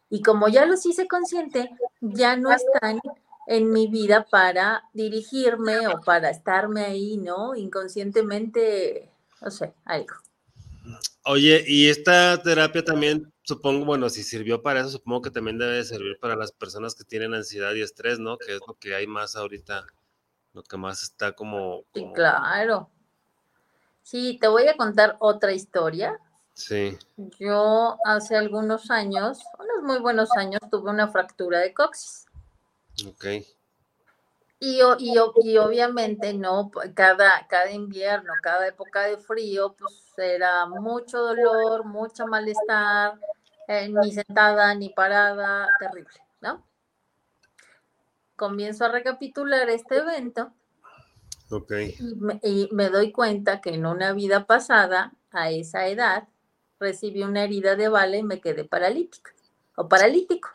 [0.10, 1.70] Y como ya los hice consciente,
[2.00, 3.00] ya no están
[3.48, 7.56] en mi vida para dirigirme o para estarme ahí, ¿no?
[7.56, 9.10] Inconscientemente,
[9.42, 10.16] no sé, algo.
[11.26, 15.84] Oye, y esta terapia también, supongo, bueno, si sirvió para eso, supongo que también debe
[15.84, 18.38] servir para las personas que tienen ansiedad y estrés, ¿no?
[18.38, 19.86] Que es lo que hay más ahorita
[20.54, 22.90] lo que más está como, Sí, claro.
[24.02, 26.18] Sí, te voy a contar otra historia.
[26.54, 26.98] Sí.
[27.38, 32.26] Yo hace algunos años, unos muy buenos años, tuve una fractura de coxis.
[33.06, 33.26] Ok.
[34.62, 36.72] Y, y, y, obviamente, ¿no?
[36.94, 43.20] Cada, cada invierno, cada época de frío, pues era mucho dolor, mucho malestar,
[43.68, 46.64] eh, ni sentada, ni parada, terrible, ¿no?
[48.36, 50.52] comienzo a recapitular este evento.
[51.50, 51.72] Ok.
[52.42, 56.28] Y me, doy cuenta que en una vida pasada, a esa edad,
[56.80, 59.32] recibí una herida de bala y me quedé paralítica
[59.76, 60.50] o paralítico.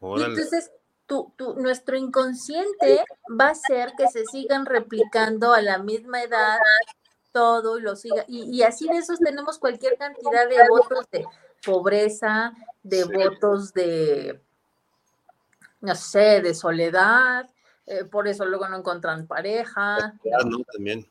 [0.00, 0.70] Y entonces,
[1.06, 6.58] tu, nuestro inconsciente va a hacer que se sigan replicando a la misma edad
[7.32, 8.24] todo y lo siga.
[8.28, 11.26] Y, así de esos tenemos cualquier cantidad de votos de
[11.64, 14.40] pobreza, de votos de
[15.80, 17.48] no sé, de soledad,
[17.86, 20.14] eh, por eso luego no encuentran pareja.
[20.44, 20.58] ¿no?
[20.72, 21.08] También.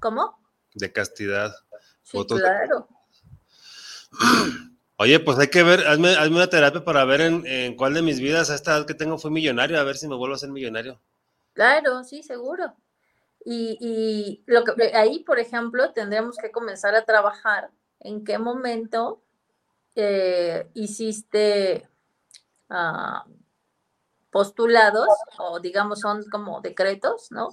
[0.00, 0.38] ¿Cómo?
[0.74, 1.54] De castidad.
[2.02, 2.88] Sí, claro.
[4.98, 8.18] Oye, pues hay que ver, hazme, hazme una terapia para ver en, cuál de mis
[8.18, 10.48] vidas a esta edad que tengo fui millonario, a ver si me vuelvo a ser
[10.48, 10.98] millonario.
[11.52, 12.74] Claro, sí, seguro.
[13.44, 17.70] Y, y lo que ahí, por ejemplo, tendremos que comenzar a trabajar
[18.00, 19.22] en qué momento
[19.96, 21.88] eh, hiciste
[22.68, 23.28] uh,
[24.30, 27.48] postulados, o digamos son como decretos, ¿no?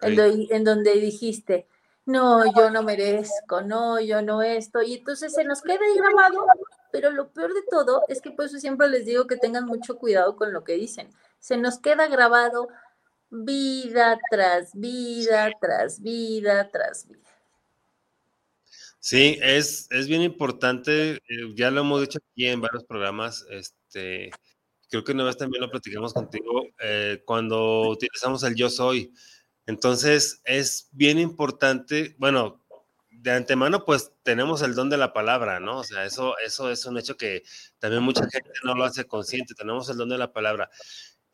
[0.00, 1.66] En, donde dijiste,
[2.06, 6.46] no, yo no merezco, no, yo no esto, y entonces se nos queda ahí grabado,
[6.90, 9.98] pero lo peor de todo es que por eso siempre les digo que tengan mucho
[9.98, 11.10] cuidado con lo que dicen.
[11.38, 12.68] Se nos queda grabado
[13.28, 17.31] vida tras vida, tras vida, tras vida.
[19.04, 21.20] Sí, es, es bien importante, eh,
[21.56, 24.30] ya lo hemos dicho aquí en varios programas, este,
[24.88, 29.12] creo que una vez también lo platicamos contigo, eh, cuando utilizamos el yo soy.
[29.66, 32.64] Entonces, es bien importante, bueno,
[33.10, 35.78] de antemano, pues tenemos el don de la palabra, ¿no?
[35.78, 37.42] O sea, eso, eso es un hecho que
[37.80, 40.70] también mucha gente no lo hace consciente, tenemos el don de la palabra.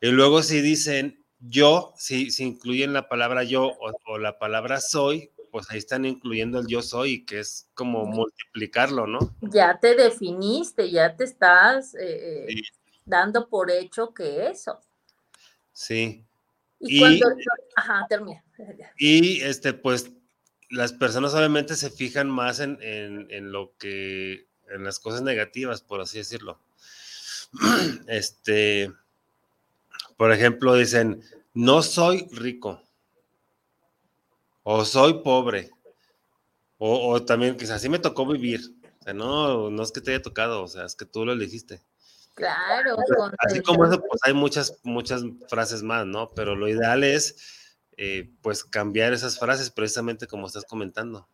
[0.01, 3.71] Y luego si dicen yo, si, si incluyen la palabra yo
[4.07, 9.07] o, la palabra soy, pues ahí están incluyendo el yo soy, que es como multiplicarlo,
[9.07, 9.19] ¿no?
[9.41, 12.61] Ya te definiste, ya te estás eh, eh
[13.09, 14.79] dando por hecho que eso.
[15.73, 16.23] Sí.
[16.79, 17.27] Y, cuando,
[17.75, 18.43] ajá, termina.
[18.97, 20.11] Y este, pues,
[20.69, 26.01] las personas obviamente se fijan más en, en, lo que, en las cosas negativas, por
[26.01, 26.59] así decirlo.
[28.07, 28.91] Este,
[30.17, 32.83] por ejemplo, dicen, no soy rico,
[34.71, 35.71] o soy pobre,
[36.77, 38.61] o, o también, quizás así me tocó vivir.
[38.99, 41.33] O sea, no, no es que te haya tocado, o sea, es que tú lo
[41.33, 41.81] elegiste.
[42.35, 42.95] Claro.
[43.39, 46.29] Así como eso, pues hay muchas, muchas frases más, ¿no?
[46.35, 51.27] Pero lo ideal es, eh, pues, cambiar esas frases precisamente como estás comentando.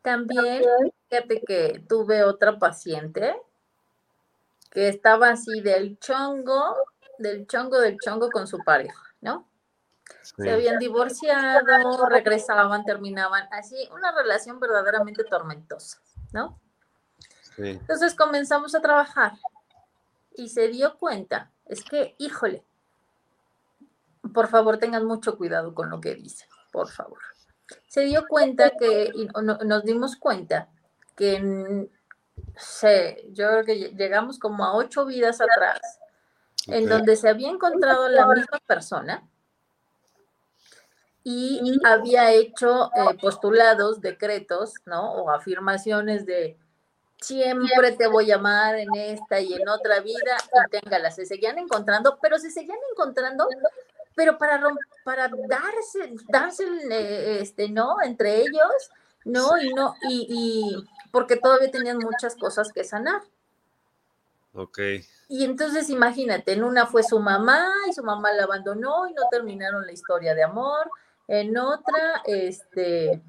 [0.00, 0.64] También,
[1.10, 3.36] fíjate que tuve otra paciente
[4.70, 6.74] que estaba así del chongo,
[7.18, 9.46] del chongo, del chongo con su pareja, ¿no?
[10.22, 15.98] Se habían divorciado, regresaban, terminaban, así, una relación verdaderamente tormentosa,
[16.32, 16.60] ¿no?
[17.56, 19.32] Entonces comenzamos a trabajar
[20.34, 22.64] y se dio cuenta, es que, híjole,
[24.34, 27.20] por favor tengan mucho cuidado con lo que dicen, por favor.
[27.88, 30.68] Se dio cuenta que, y nos dimos cuenta
[31.16, 31.88] que,
[32.56, 35.80] sé, yo creo que llegamos como a ocho vidas atrás,
[36.66, 39.26] en donde se había encontrado la misma persona
[41.28, 45.12] y había hecho eh, postulados, decretos, ¿no?
[45.14, 46.56] O afirmaciones de
[47.20, 51.58] siempre te voy a amar en esta y en otra vida, y téngala, se seguían
[51.58, 53.48] encontrando, pero se seguían encontrando,
[54.14, 54.62] pero para,
[55.02, 58.00] para darse, darse, eh, este, ¿no?
[58.04, 58.90] Entre ellos,
[59.24, 59.60] ¿no?
[59.60, 63.22] Y no, y, y porque todavía tenían muchas cosas que sanar.
[64.54, 64.78] Ok.
[65.28, 69.22] Y entonces imagínate, en una fue su mamá y su mamá la abandonó y no
[69.28, 70.88] terminaron la historia de amor.
[71.28, 73.22] En otra, este,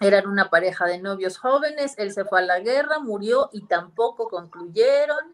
[0.00, 4.28] eran una pareja de novios jóvenes, él se fue a la guerra, murió y tampoco
[4.28, 5.32] concluyeron.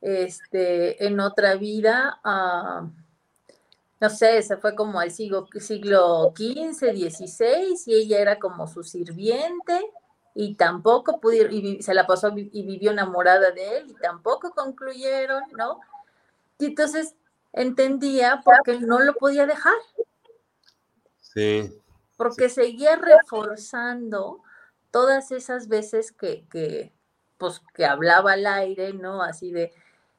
[0.00, 2.86] Este, en otra vida, ah,
[4.00, 8.82] no sé, se fue como al siglo, siglo XV, XVI y ella era como su
[8.82, 9.80] sirviente
[10.34, 15.42] y tampoco pudieron, y se la pasó y vivió enamorada de él y tampoco concluyeron,
[15.56, 15.80] ¿no?
[16.58, 17.14] Y entonces
[17.52, 19.74] entendía porque no lo podía dejar.
[21.34, 21.76] Sí.
[22.16, 24.40] Porque seguía reforzando
[24.90, 26.92] todas esas veces que, que,
[27.36, 29.22] pues, que hablaba al aire, ¿no?
[29.22, 29.72] Así de,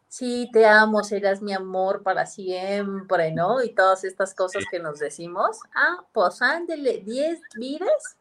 [0.09, 3.63] sí, te amo, serás mi amor para siempre, ¿no?
[3.63, 5.59] Y todas estas cosas que nos decimos.
[5.73, 8.17] Ah, pues ándele, 10 vidas,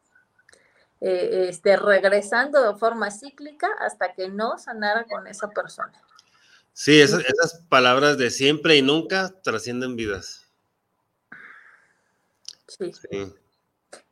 [1.00, 6.00] eh, este, regresando de forma cíclica hasta que no sanara con esa persona.
[6.72, 10.43] Sí, esas, esas palabras de siempre y nunca trascienden vidas.
[12.78, 12.92] Sí.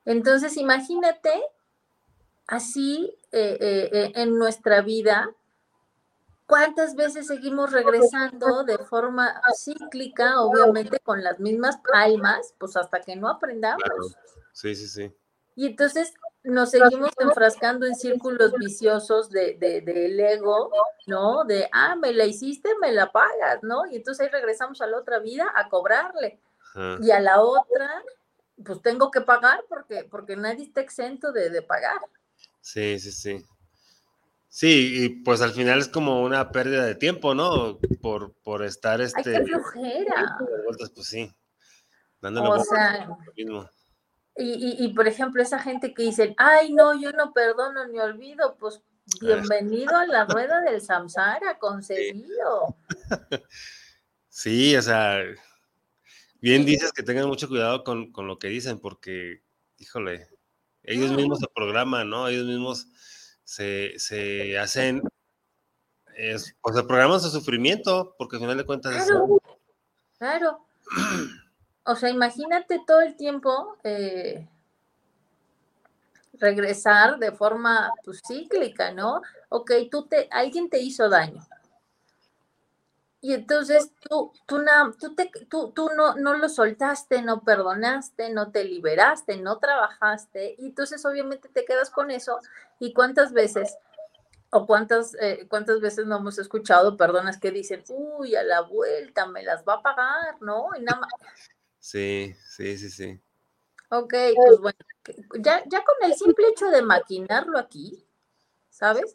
[0.05, 1.33] Entonces, imagínate
[2.47, 5.31] así eh, eh, eh, en nuestra vida,
[6.47, 13.17] cuántas veces seguimos regresando de forma cíclica, obviamente con las mismas almas, pues hasta que
[13.17, 13.83] no aprendamos.
[14.53, 15.15] Sí, sí, sí.
[15.55, 16.13] Y entonces
[16.45, 20.71] nos seguimos enfrascando en círculos viciosos de, del ego,
[21.07, 21.45] ¿no?
[21.45, 23.87] De, ah, me la hiciste, me la pagas, ¿no?
[23.87, 26.41] Y entonces ahí regresamos a la otra vida a cobrarle.
[27.03, 28.03] Y a la otra
[28.65, 32.01] pues tengo que pagar porque, porque nadie está exento de, pagar.
[32.61, 33.47] Sí, sí, sí.
[34.49, 37.79] Sí, y pues al final es como una pérdida de tiempo, ¿no?
[38.03, 39.37] Por, por estar este.
[39.37, 40.39] ¡Ay, qué flojera!
[40.95, 41.33] pues sí.
[42.23, 43.09] o sea,
[44.37, 48.57] y, y, por ejemplo, esa gente que dice, ay, no, yo no perdono ni olvido,
[48.59, 48.83] pues
[49.21, 52.77] bienvenido a la rueda del samsara, concedido.
[54.35, 55.19] Sí, o sea,
[56.43, 59.45] Bien dices que tengan mucho cuidado con, lo que dicen, porque,
[59.79, 60.27] híjole,
[60.83, 62.27] ellos mismos se programan, ¿no?
[62.27, 62.89] Ellos mismos
[63.45, 65.03] se, hacen,
[66.17, 69.41] es, pues se programan su sufrimiento, porque al final de cuentas claro,
[70.19, 70.67] Claro.
[71.85, 74.49] O sea, imagínate todo el tiempo eh,
[76.35, 79.21] regresar de forma pues, cíclica, ¿no?
[79.49, 81.45] Ok, tú te, alguien te hizo daño
[83.25, 84.65] y entonces tú, tú,
[84.99, 90.57] tú, te, tú, tú no, no lo soltaste, no perdonaste, no te liberaste, no trabajaste,
[90.59, 92.41] y entonces obviamente te quedas con eso.
[92.81, 93.77] ¿Y cuántas veces,
[94.51, 99.25] o cuántas, eh, cuántas veces no hemos escuchado personas que dicen, uy, a la vuelta
[99.27, 100.71] me las va a pagar, ¿no?
[100.77, 101.13] Y nada más.
[101.79, 103.21] Sí, sí, sí, sí.
[103.91, 104.79] Ok, pues bueno,
[105.39, 108.05] ya, ya con el simple hecho de maquinarlo aquí,
[108.69, 109.15] ¿sabes?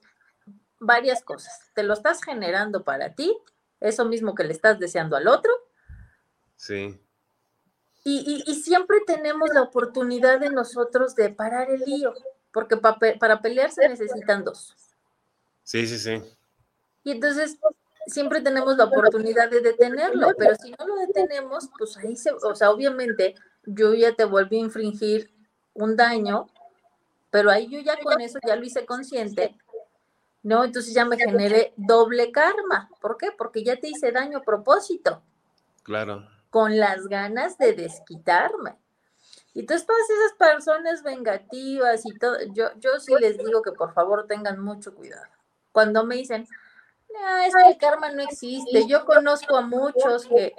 [0.79, 1.59] Varias cosas.
[1.73, 3.37] Te lo estás generando para ti,
[3.79, 5.51] eso mismo que le estás deseando al otro.
[6.55, 6.99] Sí.
[8.03, 12.13] Y, siempre tenemos la oportunidad de nosotros de parar el lío,
[12.53, 14.73] porque para pelear se necesitan dos.
[15.63, 16.23] Sí, sí, sí.
[17.03, 17.57] Y entonces
[18.05, 22.55] siempre tenemos la oportunidad de detenerlo, pero si no lo detenemos, pues ahí se, o
[22.55, 25.29] sea, obviamente yo ya te volví a infringir
[25.73, 26.47] un daño,
[27.29, 29.57] pero ahí yo ya con eso ya lo hice consciente
[30.43, 30.63] ¿no?
[30.63, 32.89] Entonces ya me generé doble karma.
[33.01, 33.31] ¿Por qué?
[33.31, 35.21] Porque ya te hice daño a propósito.
[35.83, 36.27] Claro.
[36.49, 38.77] Con las ganas de desquitarme.
[39.53, 43.93] Y entonces todas esas personas vengativas y todo, yo, yo sí les digo que por
[43.93, 45.25] favor tengan mucho cuidado.
[45.71, 46.47] Cuando me dicen,
[47.11, 50.53] no, es que el karma no existe, yo conozco a muchos que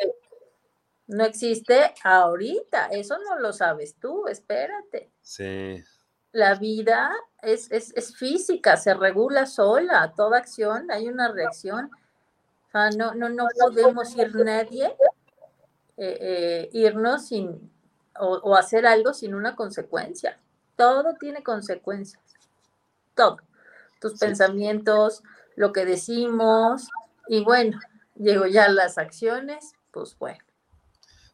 [1.06, 5.10] no existe ahorita, eso no lo sabes tú, espérate.
[5.22, 5.84] Sí
[6.32, 7.10] la vida
[7.42, 11.90] es, es, física, se regula sola, toda acción hay una reacción.
[12.66, 14.94] O sea, no, no, no podemos ir nadie
[15.96, 17.70] eh, eh, irnos sin
[18.20, 20.38] o, hacer algo sin una consecuencia.
[20.76, 22.22] Todo tiene consecuencias.
[23.14, 23.38] Todo.
[24.00, 25.22] Tus pensamientos,
[25.56, 26.88] lo que decimos,
[27.26, 27.80] y bueno,
[28.16, 30.38] llego ya las acciones, pues bueno.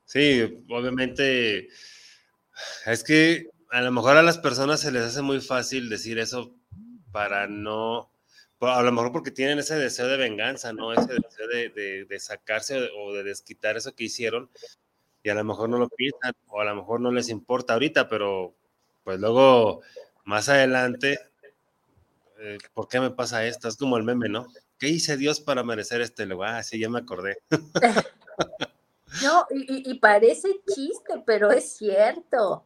[0.07, 1.69] Sí, obviamente,
[2.87, 6.55] es que a lo mejor a las personas se les hace muy fácil decir eso
[7.13, 8.11] para no,
[8.61, 10.93] a lo mejor porque tienen ese deseo de venganza, ¿no?
[10.93, 14.51] Ese deseo de, de, sacarse o de desquitar eso que hicieron
[15.23, 18.09] y a lo mejor no lo piensan o a lo mejor no les importa ahorita,
[18.09, 18.55] pero
[19.05, 19.83] pues luego
[20.25, 21.19] más adelante,
[22.39, 23.69] eh, ¿por qué me pasa esto?
[23.69, 24.47] Es como el meme, ¿no?
[24.79, 26.57] ¿Qué hice Dios para merecer este lugar?
[26.57, 27.39] Ah, sí, ya me acordé.
[29.23, 32.65] no, y, y parece chiste, pero es cierto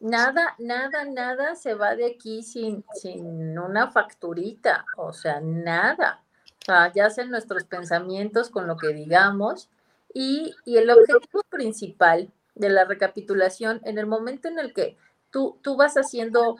[0.00, 6.22] nada, nada, nada se va de aquí sin, sin una facturita, o sea, nada.
[6.62, 9.68] O sea, ya hacen nuestros pensamientos con lo que digamos
[10.14, 14.96] y, el objetivo principal de la recapitulación, en el momento en el que
[15.30, 16.56] tú, tú vas haciendo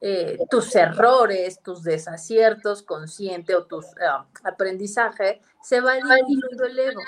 [0.00, 7.00] eh, tus errores, tus desaciertos consciente o tus uh, aprendizaje, se va diluyendo el ego.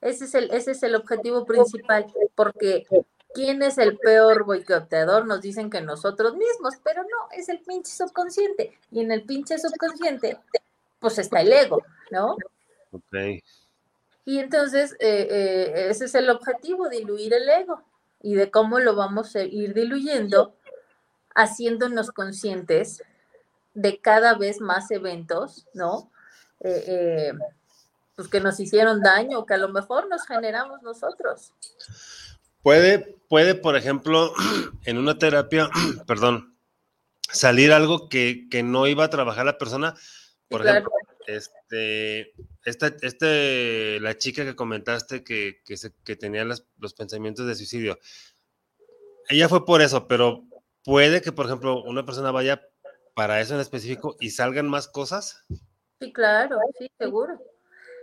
[0.00, 0.24] Ese
[0.70, 2.86] es el objetivo principal, porque
[3.32, 5.26] ¿Quién es el peor boicoteador?
[5.26, 8.78] Nos dicen que nosotros mismos, pero no, es el pinche subconsciente.
[8.90, 10.38] Y en el pinche subconsciente,
[10.98, 12.36] pues está el ego, ¿no?
[12.92, 13.42] Ok.
[14.24, 17.82] Y entonces, eh, eh, ese es el objetivo, diluir el ego.
[18.20, 20.54] Y de cómo lo vamos a ir diluyendo,
[21.34, 23.02] haciéndonos conscientes
[23.74, 26.10] de cada vez más eventos, ¿no?
[26.60, 27.32] Eh,
[28.16, 31.52] pues que nos hicieron daño, que a lo mejor nos generamos nosotros.
[32.62, 34.32] Puede, puede, por ejemplo,
[34.84, 35.68] en una terapia,
[36.06, 36.56] perdón,
[37.20, 39.94] salir algo que, no iba a trabajar la persona.
[40.48, 40.90] Por ejemplo,
[41.26, 42.32] este,
[42.64, 47.98] esta, este, la chica que comentaste que, que, tenía los pensamientos de suicidio.
[49.28, 50.44] Ella fue por eso, pero
[50.84, 52.60] puede que, por ejemplo, una persona vaya
[53.14, 55.44] para eso en específico y salgan más cosas.
[56.00, 57.38] Sí, claro, sí, seguro.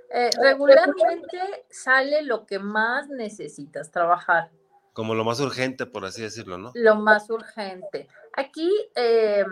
[0.09, 4.51] Eh, regularmente sale lo que más necesitas trabajar.
[4.93, 6.71] Como lo más urgente, por así decirlo, ¿no?
[6.73, 8.07] Lo más urgente.
[8.33, 9.45] Aquí, eh,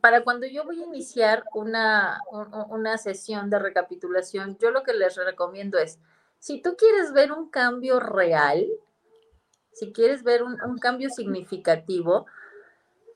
[0.00, 2.20] para cuando yo voy a iniciar una,
[2.68, 5.98] una sesión de recapitulación, yo lo que les recomiendo es,
[6.38, 8.66] si tú quieres ver un cambio real,
[9.72, 12.26] si quieres ver un, un cambio significativo,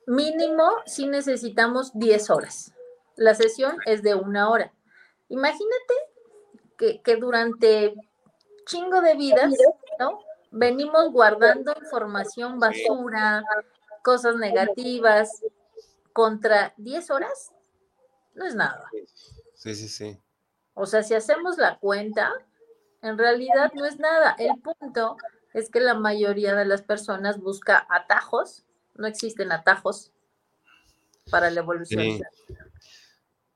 [0.07, 2.73] mínimo si necesitamos 10 horas.
[3.15, 4.73] La sesión es de una hora.
[5.29, 5.93] Imagínate
[6.79, 7.93] que, durante
[8.65, 9.53] chingo de vidas,
[9.99, 10.19] ¿no?
[10.51, 13.43] Venimos guardando información basura,
[14.01, 15.43] cosas negativas,
[16.13, 17.51] contra 10 horas,
[18.33, 18.89] no es nada.
[19.53, 20.19] Sí, sí, sí.
[20.73, 22.31] O sea, si hacemos la cuenta,
[23.01, 24.35] en realidad no es nada.
[24.39, 25.17] El punto
[25.53, 28.65] es que la mayoría de las personas busca atajos,
[28.95, 30.11] no existen atajos
[31.29, 32.01] para la evolución.
[32.03, 32.21] Sí,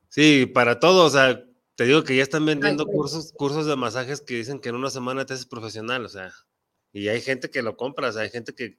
[0.09, 1.43] sí para todo, o sea,
[1.76, 4.89] te digo que ya están vendiendo cursos, cursos de masajes que dicen que en una
[4.89, 6.32] semana te haces profesional, o sea,
[6.91, 8.78] y hay gente que lo compra, o sea, hay gente que,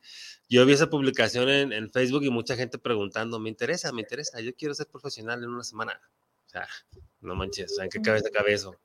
[0.48, 4.54] yo vi esa publicación en, Facebook y mucha gente preguntando, me interesa, me interesa, yo
[4.54, 6.00] quiero ser profesional en una semana.
[6.46, 6.68] O sea,
[7.20, 8.76] no manches, o sea, ¿en qué cabeza cabe eso?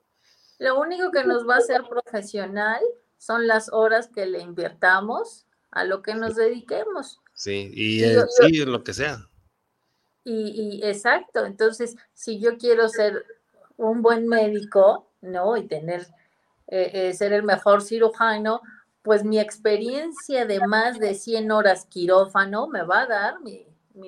[0.58, 2.80] Lo único que nos va a hacer profesional
[3.18, 7.20] son las horas que le invirtamos a lo que nos dediquemos.
[7.34, 9.28] Sí, y, sí, en lo que sea.
[10.24, 13.24] Y, y exacto, entonces, si yo quiero ser
[13.80, 15.56] un buen médico, ¿no?
[15.56, 16.06] Y tener,
[16.68, 18.60] eh, eh, ser el mejor cirujano,
[19.02, 23.66] pues mi experiencia de más de 100 horas quirófano me va a dar mi,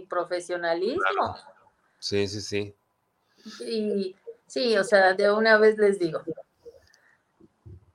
[0.09, 1.37] profesionalismo.
[1.99, 2.75] Sí, sí, sí.
[3.67, 4.17] Y
[4.47, 6.23] sí, o sea, de una vez les digo,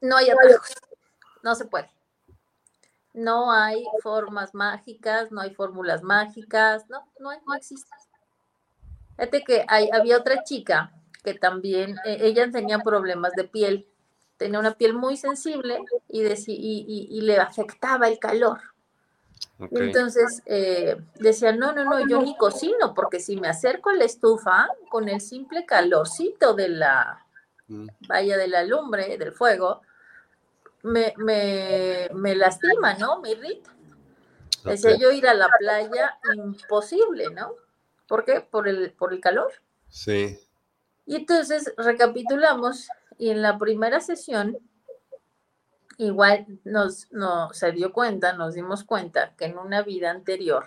[0.02, 0.74] no hay atajos,
[1.44, 1.92] no se puede.
[3.14, 7.90] No hay formas mágicas, no hay fórmulas mágicas, no, no, hay, no existe.
[9.16, 10.97] Fíjate que hay, había otra chica
[11.28, 13.86] que también eh, ella tenía problemas de piel,
[14.38, 18.62] tenía una piel muy sensible y, y, le afectaba el calor.
[19.60, 24.06] Entonces eh, decía, no, no, no, yo ni cocino, porque si me acerco a la
[24.06, 27.26] estufa con el simple calorcito de la
[27.68, 27.88] mm.
[28.08, 29.82] valla de la lumbre, del fuego,
[30.84, 33.20] me, me, lastima, ¿no?
[33.20, 33.76] Me irrita.
[34.64, 37.52] Decía yo ir a la playa, imposible, ¿no?
[38.08, 38.40] ¿Por qué?
[38.40, 39.52] Por el, por el calor.
[39.90, 40.40] Sí.
[41.08, 44.60] Y entonces recapitulamos y en la primera sesión
[45.97, 47.08] igual nos,
[47.53, 50.66] se dio cuenta, nos dimos cuenta que en una vida anterior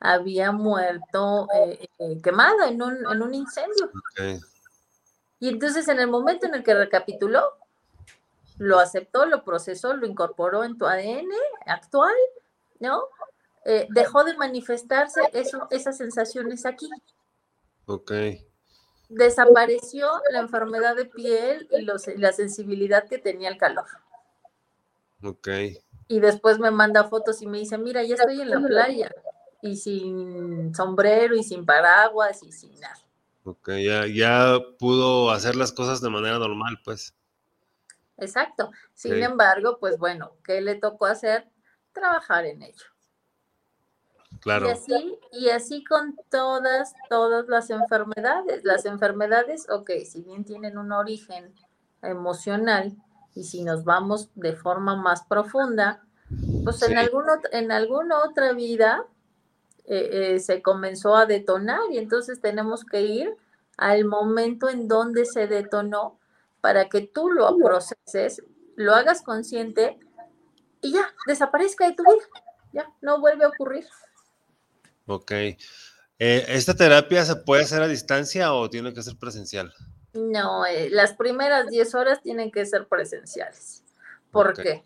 [0.00, 3.90] había muerto eh, eh, quemado en un, en un incendio.
[5.38, 7.42] Y entonces en el momento en el que recapituló,
[8.58, 11.30] lo aceptó, lo procesó, lo incorporó en tu ADN
[11.66, 12.14] actual,
[12.80, 13.04] ¿no?
[13.64, 16.90] Eh, dejó de manifestarse eso, esas sensaciones aquí.
[17.86, 18.12] Ok.
[19.14, 23.86] Desapareció la enfermedad de piel y los, la sensibilidad que tenía el calor.
[25.22, 25.48] Ok.
[26.08, 29.12] Y después me manda fotos y me dice, mira, ya estoy en la playa
[29.62, 32.98] y sin sombrero y sin paraguas y sin nada.
[33.44, 37.14] Ok, ya, ya pudo hacer las cosas de manera normal, pues.
[38.16, 38.70] Exacto.
[38.94, 41.48] Sin embargo, pues bueno, ¿qué le tocó hacer?
[41.92, 42.91] Trabajar en ello.
[44.42, 44.66] Claro.
[44.66, 48.64] Y así, y así con todas, todas las enfermedades.
[48.64, 51.54] Las enfermedades, ok, si bien tienen un origen
[52.02, 52.96] emocional,
[53.34, 56.04] y si nos vamos de forma más profunda,
[56.64, 59.06] pues en, algún, en alguna otra vida
[59.84, 63.36] eh, eh, se comenzó a detonar y entonces tenemos que ir
[63.76, 66.18] al momento en donde se detonó
[66.60, 68.42] para que tú lo proceses,
[68.76, 69.98] lo hagas consciente
[70.80, 72.24] y ya, desaparezca de tu vida.
[72.72, 73.84] Ya, no vuelve a ocurrir.
[75.06, 75.32] Ok.
[75.32, 75.56] Eh,
[76.18, 79.72] ¿Esta terapia se puede hacer a distancia o tiene que ser presencial?
[80.12, 83.82] No, las primeras 10 horas tienen que ser presenciales.
[84.30, 84.84] ¿Por qué?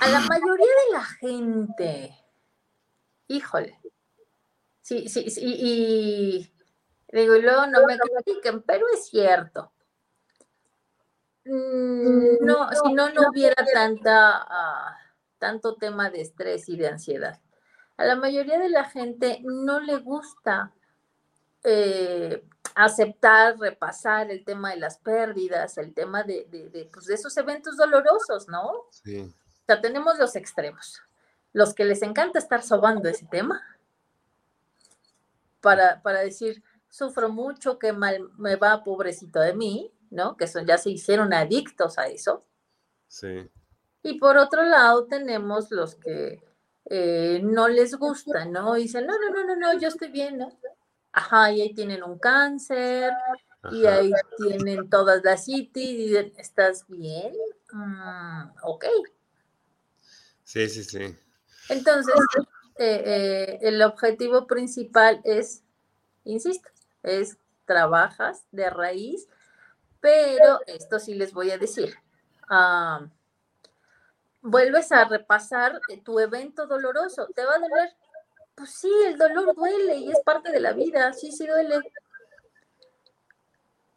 [0.00, 2.18] A la mayoría de la gente,
[3.28, 3.80] híjole,
[4.82, 6.52] sí, sí, sí, y
[7.10, 9.72] digo, y luego no me critiquen, pero es cierto.
[11.46, 14.98] Mm, no, si no, no hubiera tanta, ah,
[15.38, 17.40] tanto tema de estrés y de ansiedad.
[17.96, 20.72] A la mayoría de la gente no le gusta
[21.64, 22.44] eh,
[22.74, 27.76] aceptar, repasar el tema de las pérdidas, el tema de, de, pues, de esos eventos
[27.76, 28.84] dolorosos, ¿no?
[28.90, 29.20] Sí.
[29.20, 31.02] O sea, tenemos los extremos.
[31.52, 33.62] Los que les encanta estar sobando ese tema
[35.60, 40.36] para, para decir, sufro mucho, qué mal me va, pobrecito de mí, ¿no?
[40.36, 42.44] Que son, ya se hicieron adictos a eso.
[43.08, 43.50] Sí.
[44.02, 46.45] Y por otro lado tenemos los que
[46.88, 48.76] eh, no les gusta, ¿no?
[48.76, 50.52] Y dicen, no, no, no, no, no, yo estoy bien, ¿no?
[51.12, 53.12] Ajá, y ahí tienen un cáncer,
[53.72, 57.32] y ahí tienen todas las citis, y dicen, ¿estás bien?
[57.72, 58.84] Mm, ok.
[60.44, 61.16] Sí, sí, sí.
[61.68, 62.14] Entonces,
[62.78, 65.64] eh, eh, el objetivo principal es,
[66.24, 66.68] insisto,
[67.02, 69.26] es trabajas de raíz,
[70.00, 71.96] pero esto sí les voy a decir.
[72.48, 73.08] Ah,
[74.46, 77.96] vuelves a repasar tu evento doloroso, ¿te va a doler?
[78.54, 81.80] Pues sí, el dolor duele y es parte de la vida, sí, sí duele.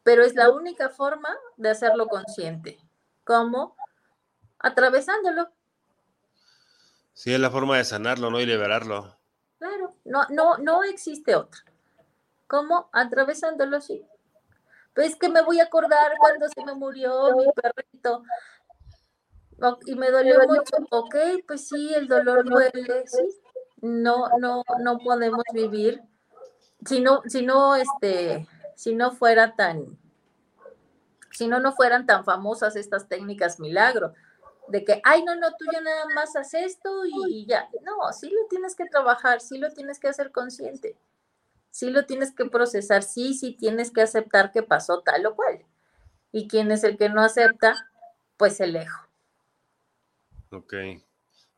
[0.04, 2.80] Pero es la única forma de hacerlo consciente.
[3.24, 3.76] ¿Cómo?
[4.58, 5.50] Atravesándolo.
[7.14, 8.40] Sí, es la forma de sanarlo, ¿no?
[8.40, 9.16] Y liberarlo.
[9.60, 11.62] Claro, no, no, no existe otra.
[12.48, 12.90] ¿Cómo?
[12.92, 14.04] Atravesándolo, sí.
[14.96, 18.24] Pues que me voy a acordar cuando se me murió mi perrito.
[19.86, 20.76] Y me dolió mucho.
[20.92, 21.16] Ok,
[21.48, 23.24] pues sí, el dolor duele, sí.
[23.82, 26.02] No, no, no podemos vivir.
[26.86, 29.98] Si no, si no, este, si no fuera tan,
[31.32, 34.14] si no, no fueran tan famosas estas técnicas milagro
[34.70, 37.70] de que, ay, no, no, tú ya nada más haces esto y, ya.
[37.84, 40.98] No, sí lo tienes que trabajar, sí lo tienes que hacer consciente,
[41.72, 45.66] sí lo tienes que procesar, sí, sí tienes que aceptar que pasó tal o cual.
[46.32, 47.90] Y quién es el que no acepta,
[48.38, 49.09] pues el lejo.
[50.52, 50.74] Ok,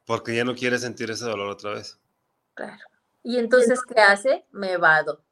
[0.06, 2.00] porque ya no quiere sentir ese dolor otra vez.
[2.54, 2.84] Claro.
[3.24, 4.46] Y entonces, ¿qué hace?
[4.52, 5.24] Me vado.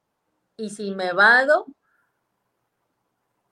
[0.56, 1.66] Y si me vado,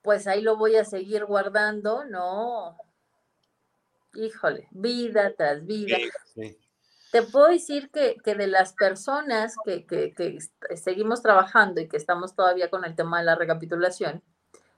[0.02, 2.78] pues ahí lo voy a seguir guardando, no,
[4.14, 5.98] híjole, vida tras vida.
[7.12, 10.40] Te puedo decir que, de las personas que, que,
[10.76, 14.24] seguimos trabajando y que estamos todavía con el tema de la recapitulación,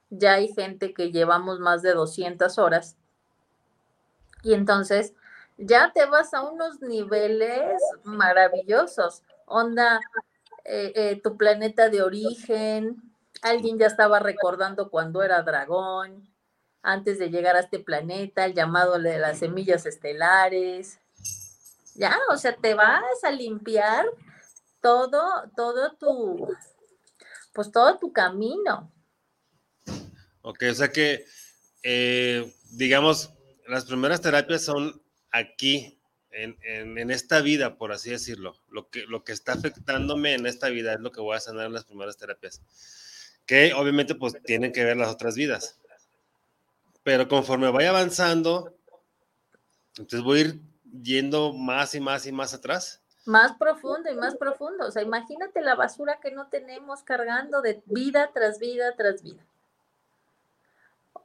[0.10, 2.98] ya hay gente que llevamos más de 200 horas
[4.44, 5.14] y entonces
[5.58, 9.24] ya te vas a unos niveles maravillosos.
[9.46, 10.00] Onda,
[10.64, 13.02] eh, eh, tu planeta de origen,
[13.42, 16.30] alguien ya estaba recordando cuando era dragón,
[16.82, 21.00] antes de llegar a este planeta, el llamado de las semillas estelares.
[21.96, 24.06] Ya, o sea, te vas a limpiar
[24.82, 26.48] todo, todo tu,
[27.54, 28.90] pues todo tu camino.
[30.42, 31.26] Ok, o sea que,
[31.84, 33.34] eh, digamos,
[33.70, 35.02] las primeras terapias son
[35.32, 35.98] aquí,
[36.32, 38.56] en, en, esta vida, por así decirlo.
[38.70, 41.66] Lo que, lo que está afectándome en esta vida es lo que voy a sanar
[41.66, 42.62] en las primeras terapias.
[43.48, 45.80] Que obviamente pues tienen que ver las otras vidas
[47.10, 48.72] pero conforme vaya avanzando,
[49.98, 50.62] entonces voy a ir
[51.02, 53.02] yendo más y más y más atrás.
[53.26, 54.86] Más profundo y más profundo.
[54.86, 59.44] O sea, imagínate la basura que no tenemos cargando de vida tras vida tras vida.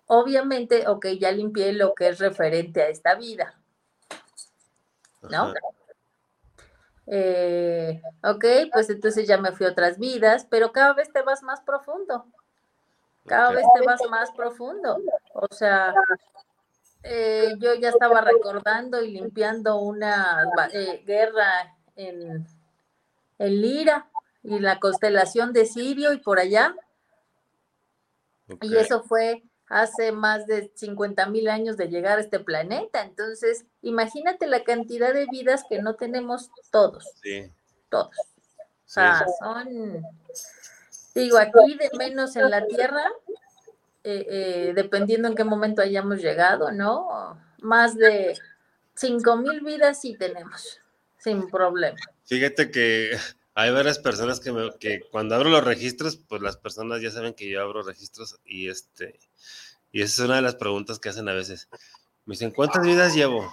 [0.06, 3.58] Obviamente, ok, ya limpié lo que es referente a esta vida,
[5.30, 5.52] ¿no?
[7.06, 11.42] Eh, ok, pues entonces ya me fui a otras vidas, pero cada vez te vas
[11.42, 12.26] más profundo.
[13.26, 14.98] Cada vez te vas más profundo.
[15.34, 15.94] O sea,
[17.02, 22.46] eh, yo ya estaba recordando y limpiando una eh, guerra en,
[23.38, 24.10] en, Lira
[24.42, 26.74] y la constelación de Sirio y por allá.
[28.60, 29.42] Y eso fue
[29.74, 33.02] hace más de 50 mil años de llegar a este planeta.
[33.02, 37.10] Entonces, imagínate la cantidad de vidas que no tenemos todos.
[37.20, 37.50] Sí.
[37.88, 38.16] Todos.
[38.16, 40.06] O sea, son,
[41.16, 43.04] digo, aquí de menos en la Tierra,
[44.04, 47.36] eh, eh, dependiendo en qué momento hayamos llegado, ¿no?
[47.58, 48.38] Más de
[48.94, 50.78] 5 mil vidas sí tenemos,
[51.18, 51.98] sin problema.
[52.26, 53.10] Fíjate que
[53.54, 57.34] hay varias personas que, me, que cuando abro los registros, pues las personas ya saben
[57.34, 59.18] que yo abro registros y este
[59.94, 61.68] y esa es una de las preguntas que hacen a veces.
[62.26, 63.48] Me dicen, ¿cuántas vidas llevo?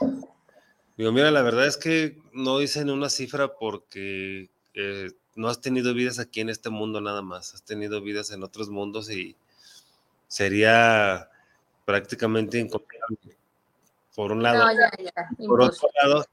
[0.97, 5.93] Digo, mira, la verdad es que no dicen una cifra porque eh, no has tenido
[5.93, 9.35] vidas aquí en este mundo nada más, has tenido vidas en otros mundos y
[10.27, 11.29] sería
[11.85, 13.37] prácticamente incomparable.
[14.15, 14.65] Por un lado.
[15.47, 16.25] por otro lado,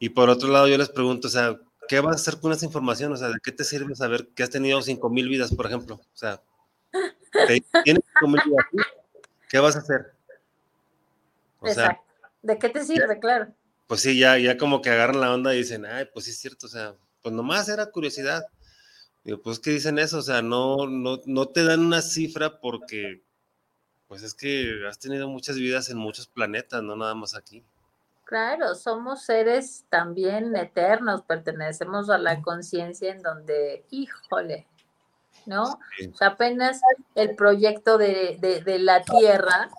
[0.00, 2.66] y por otro lado yo les pregunto, o sea, ¿qué vas a hacer con esa
[2.66, 3.12] información?
[3.12, 5.94] O sea, ¿de qué te sirve saber que has tenido 5.000 vidas, por ejemplo?
[5.94, 6.42] O sea,
[7.84, 8.86] ¿tienes 5.000 vidas?
[9.48, 10.12] ¿Qué vas a hacer?
[11.60, 12.00] O Sea,
[12.42, 13.18] ¿De qué te sirve?
[13.18, 13.52] Claro.
[13.88, 16.38] Pues sí, ya, ya como que agarran la onda y dicen, ay, pues sí es
[16.38, 18.46] cierto, o sea, pues nomás era curiosidad.
[19.24, 23.24] Digo, pues que dicen eso, o sea, no, no, no te dan una cifra porque,
[24.06, 27.64] pues es que has tenido muchas vidas en muchos planetas, no nada más aquí.
[28.24, 34.66] Claro, somos seres también eternos, pertenecemos a la conciencia en donde, híjole,
[35.46, 35.78] ¿no?
[36.20, 36.80] apenas
[37.14, 38.38] el proyecto de,
[38.80, 39.70] la Tierra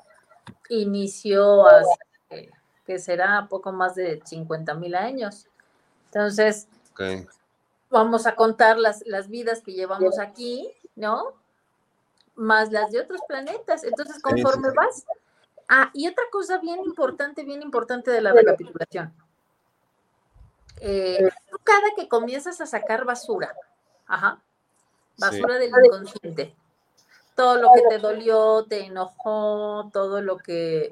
[0.70, 2.52] inició hace,
[2.86, 5.48] que será poco más de 50 mil años.
[6.06, 6.68] Entonces,
[7.90, 11.34] vamos a contar las, las vidas que llevamos aquí, ¿no?
[12.36, 13.84] Más las de otros planetas.
[13.84, 15.06] Entonces, conforme vas.
[15.70, 19.14] Ah, y otra cosa bien importante, bien importante de la recapitulación.
[20.80, 21.28] Eh,
[21.64, 23.54] cada que comienzas a sacar basura,
[24.06, 24.42] ajá,
[25.18, 26.56] basura del inconsciente.
[27.36, 30.90] Todo lo que te dolió, te enojó, todo lo que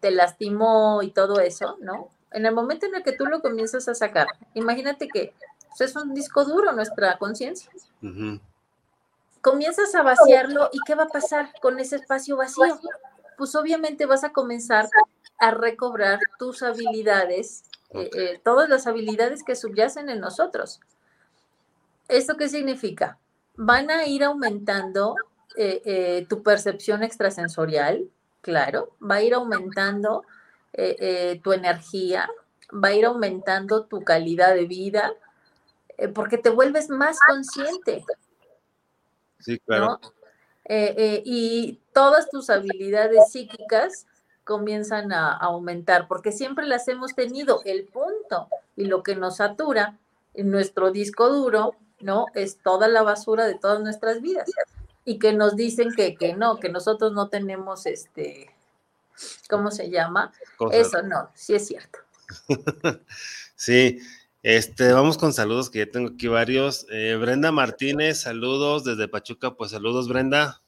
[0.00, 2.08] te lastimó y todo eso, ¿no?
[2.32, 5.34] En el momento en el que tú lo comienzas a sacar, imagínate que
[5.68, 7.70] pues, es un disco duro nuestra conciencia.
[9.40, 12.78] Comienzas a vaciarlo y ¿qué va a pasar con ese espacio vacío?
[13.38, 14.88] Pues obviamente vas a comenzar
[15.38, 20.80] a recobrar tus habilidades, eh, eh, todas las habilidades que subyacen en nosotros.
[22.10, 23.18] ¿Esto qué significa?
[23.54, 25.14] Van a ir aumentando
[25.56, 30.24] eh, eh, tu percepción extrasensorial, claro, va a ir aumentando
[30.72, 32.28] eh, tu energía,
[32.72, 35.12] va a ir aumentando tu calidad de vida,
[36.14, 38.04] porque te vuelves más consciente.
[39.38, 40.00] Sí, claro.
[40.66, 44.06] y todas tus habilidades psíquicas
[44.44, 47.60] comienzan a, aumentar, porque siempre las hemos tenido.
[47.64, 49.98] El punto y lo que nos satura
[50.34, 52.26] en nuestro disco duro ¿no?
[52.34, 54.50] Es toda la basura de todas nuestras vidas.
[55.04, 58.54] Y que nos dicen que, que no, que nosotros no tenemos este,
[59.48, 60.32] ¿cómo se llama?
[60.72, 61.98] Eso no, sí es cierto.
[63.56, 64.00] sí,
[64.42, 66.86] este, vamos con saludos que ya tengo aquí varios.
[66.90, 70.62] Eh, Brenda Martínez, saludos desde Pachuca, pues saludos Brenda.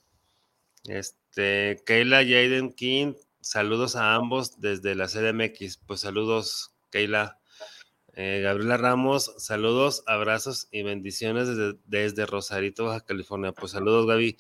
[0.84, 7.38] Este, Keila Jaden King, saludos a ambos desde la CDMX, pues saludos Keila.
[8.14, 11.48] Eh, Gabriela Ramos, saludos, abrazos y bendiciones
[11.86, 13.52] desde, Rosarito, Baja California.
[13.52, 14.36] Pues saludos, Gaby.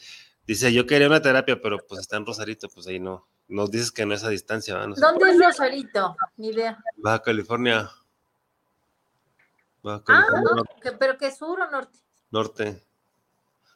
[0.46, 3.26] Dice, yo quería una terapia, pero pues está en Rosarito, pues ahí no.
[3.48, 4.96] Nos dices que no es a distancia, ¿verdad?
[4.96, 6.16] ¿Dónde es Rosarito?
[6.36, 6.82] Ni idea.
[6.96, 7.90] Baja California.
[9.82, 10.64] Baja ah, California.
[10.84, 11.98] Ah, pero ¿qué sur o norte?
[12.30, 12.82] Norte.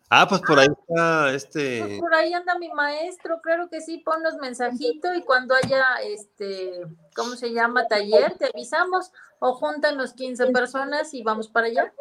[0.08, 1.84] Ah, pues por ahí está este.
[1.84, 6.86] Pues por ahí anda mi maestro, claro que sí, ponnos mensajito y cuando haya este,
[7.16, 7.88] ¿cómo se llama?
[7.88, 11.92] Taller, te avisamos o júntanos 15 personas y vamos para allá.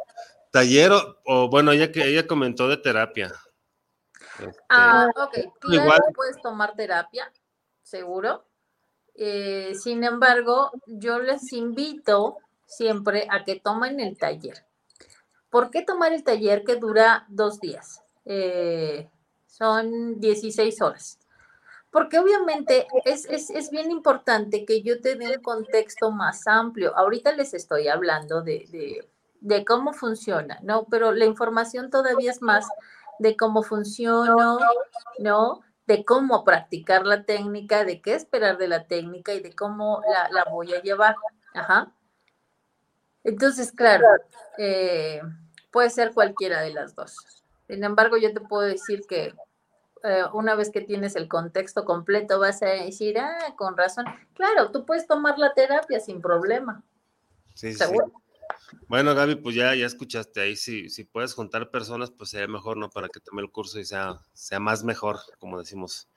[0.51, 0.91] Taller
[1.25, 3.31] o, bueno, ella que ella comentó de terapia.
[4.69, 7.31] ah, este, ok, claro puedes tomar terapia,
[7.83, 8.45] seguro.
[9.13, 14.65] Eh, sin embargo, yo les invito siempre a que tomen el taller.
[15.49, 18.01] ¿Por qué tomar el taller que dura dos días?
[18.25, 19.09] Eh,
[19.45, 21.19] son 16 horas.
[21.95, 26.93] Porque obviamente es, bien importante que yo te dé un contexto más amplio.
[26.93, 29.07] Ahorita les estoy hablando de,
[29.65, 30.87] cómo funciona, ¿no?
[30.91, 32.67] Pero la información todavía es más
[33.19, 34.35] de cómo funciona,
[35.19, 35.61] ¿no?
[35.87, 40.43] de cómo practicar la técnica, de qué esperar de la técnica y de cómo la,
[40.51, 41.15] voy a llevar.
[41.53, 41.93] Ajá.
[43.23, 44.05] Entonces, claro,
[44.57, 45.21] eh,
[45.71, 47.15] puede ser cualquiera de las dos.
[47.69, 49.33] Sin embargo, yo te puedo decir que
[50.05, 54.05] eh, una vez que tienes el contexto completo, vas a decir, ah, con razón.
[54.33, 56.83] Claro, tú puedes tomar la terapia sin problema.
[57.53, 57.83] Sí, sí.
[58.87, 62.77] Bueno, Gaby, pues ya, ya escuchaste ahí, si, si puedes juntar personas, pues sería mejor,
[62.77, 62.89] ¿no?
[62.89, 66.07] Para que tome el curso y sea, sea más mejor, como decimos.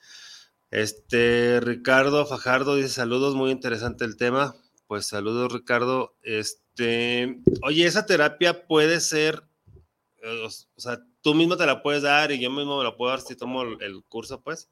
[0.70, 4.55] Este, Ricardo Fajardo dice saludos, muy interesante el tema.
[4.86, 6.14] Pues saludos, Ricardo.
[6.22, 9.47] Este, oye, esa terapia puede ser,
[10.24, 10.50] o,
[10.80, 13.36] sea, tú mismo te la puedes dar y yo mismo me la puedo dar si
[13.36, 14.70] tomo el, curso, pues,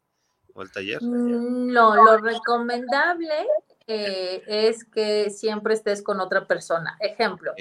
[0.54, 1.02] o el taller.
[1.02, 3.46] Mm, no, lo recomendable
[3.86, 6.96] eh, es que siempre estés con otra persona.
[7.00, 7.54] Ejemplo,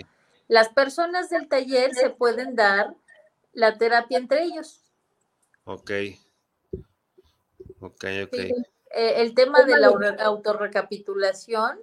[0.47, 2.95] las personas del taller se pueden dar
[3.53, 4.81] la terapia entre ellos.
[5.63, 5.91] Ok.
[7.79, 8.33] Ok, ok.
[8.33, 9.87] Eh, el tema de la
[10.23, 11.79] autorrecapitulación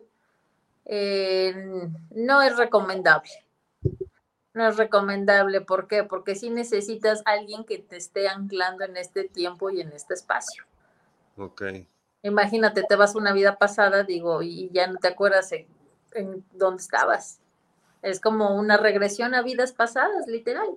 [0.84, 3.30] eh, no es recomendable.
[4.54, 5.60] No es recomendable.
[5.60, 6.04] ¿Por qué?
[6.04, 10.64] Porque si necesitas alguien que te esté anclando en este tiempo y en este espacio.
[11.36, 11.62] Ok.
[12.22, 17.40] Imagínate, te vas una vida pasada, digo, y ya no te acuerdas en, dónde estabas.
[18.02, 20.68] Es como una regresión a vidas pasadas, literal.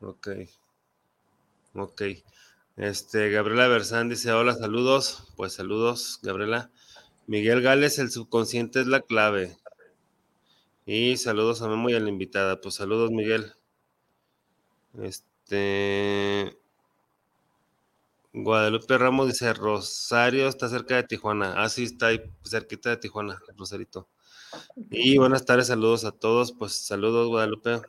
[0.00, 0.28] Ok.
[1.74, 2.02] Ok.
[2.76, 5.32] Este, Gabriela Bersán dice, hola, saludos.
[5.36, 6.70] Pues saludos, Gabriela.
[7.26, 9.58] Miguel Gales, el subconsciente es la clave.
[10.90, 12.62] Y saludos a Memo y a la invitada.
[12.62, 13.52] Pues saludos, Miguel.
[15.02, 16.56] Este.
[18.32, 21.62] Guadalupe Ramos dice, Rosario está cerca de Tijuana.
[21.62, 24.08] Ah, sí, está ahí cerquita de Tijuana, Rosarito.
[24.88, 26.52] Y buenas tardes, saludos a todos.
[26.52, 27.82] Pues saludos, Guadalupe.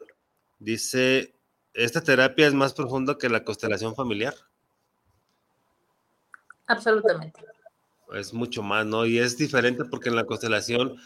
[0.60, 1.34] Dice,
[1.74, 4.34] ¿esta terapia es más profunda que la constelación familiar?
[6.68, 7.46] Absolutamente.
[8.14, 9.06] Es mucho más, ¿no?
[9.06, 10.98] Y es diferente porque en la constelación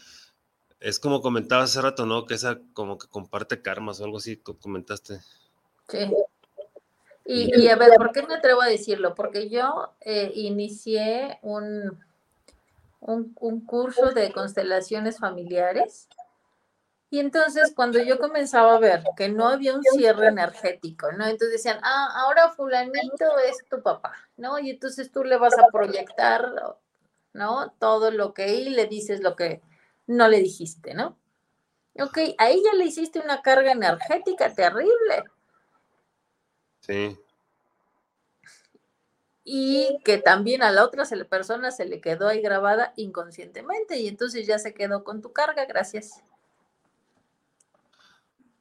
[0.84, 2.25] es como comentabas hace rato, ¿no?
[2.25, 5.21] Que esa como que comparte karmas o algo así, comentaste.
[5.88, 6.11] Sí.
[7.25, 9.15] Y, a ver, ¿por qué me atrevo a decirlo?
[9.15, 12.03] Porque yo eh, inicié un,
[12.99, 16.09] un, curso de constelaciones familiares
[17.09, 21.23] y entonces cuando yo comenzaba a ver que no había un cierre energético, ¿no?
[21.23, 24.59] Entonces decían, ah, ahora fulanito es tu papá, ¿no?
[24.59, 26.51] Y entonces tú le vas a proyectar,
[27.31, 27.73] ¿no?
[27.79, 29.61] Todo lo que y le dices lo que
[30.08, 31.18] no le dijiste, ¿no?
[31.99, 35.24] Ok, ahí ya le hiciste una carga energética terrible.
[36.80, 37.18] Sí.
[39.45, 44.47] Y que también a la otra persona se le quedó ahí grabada inconscientemente y entonces
[44.47, 46.24] ya se quedó con tu carga, gracias.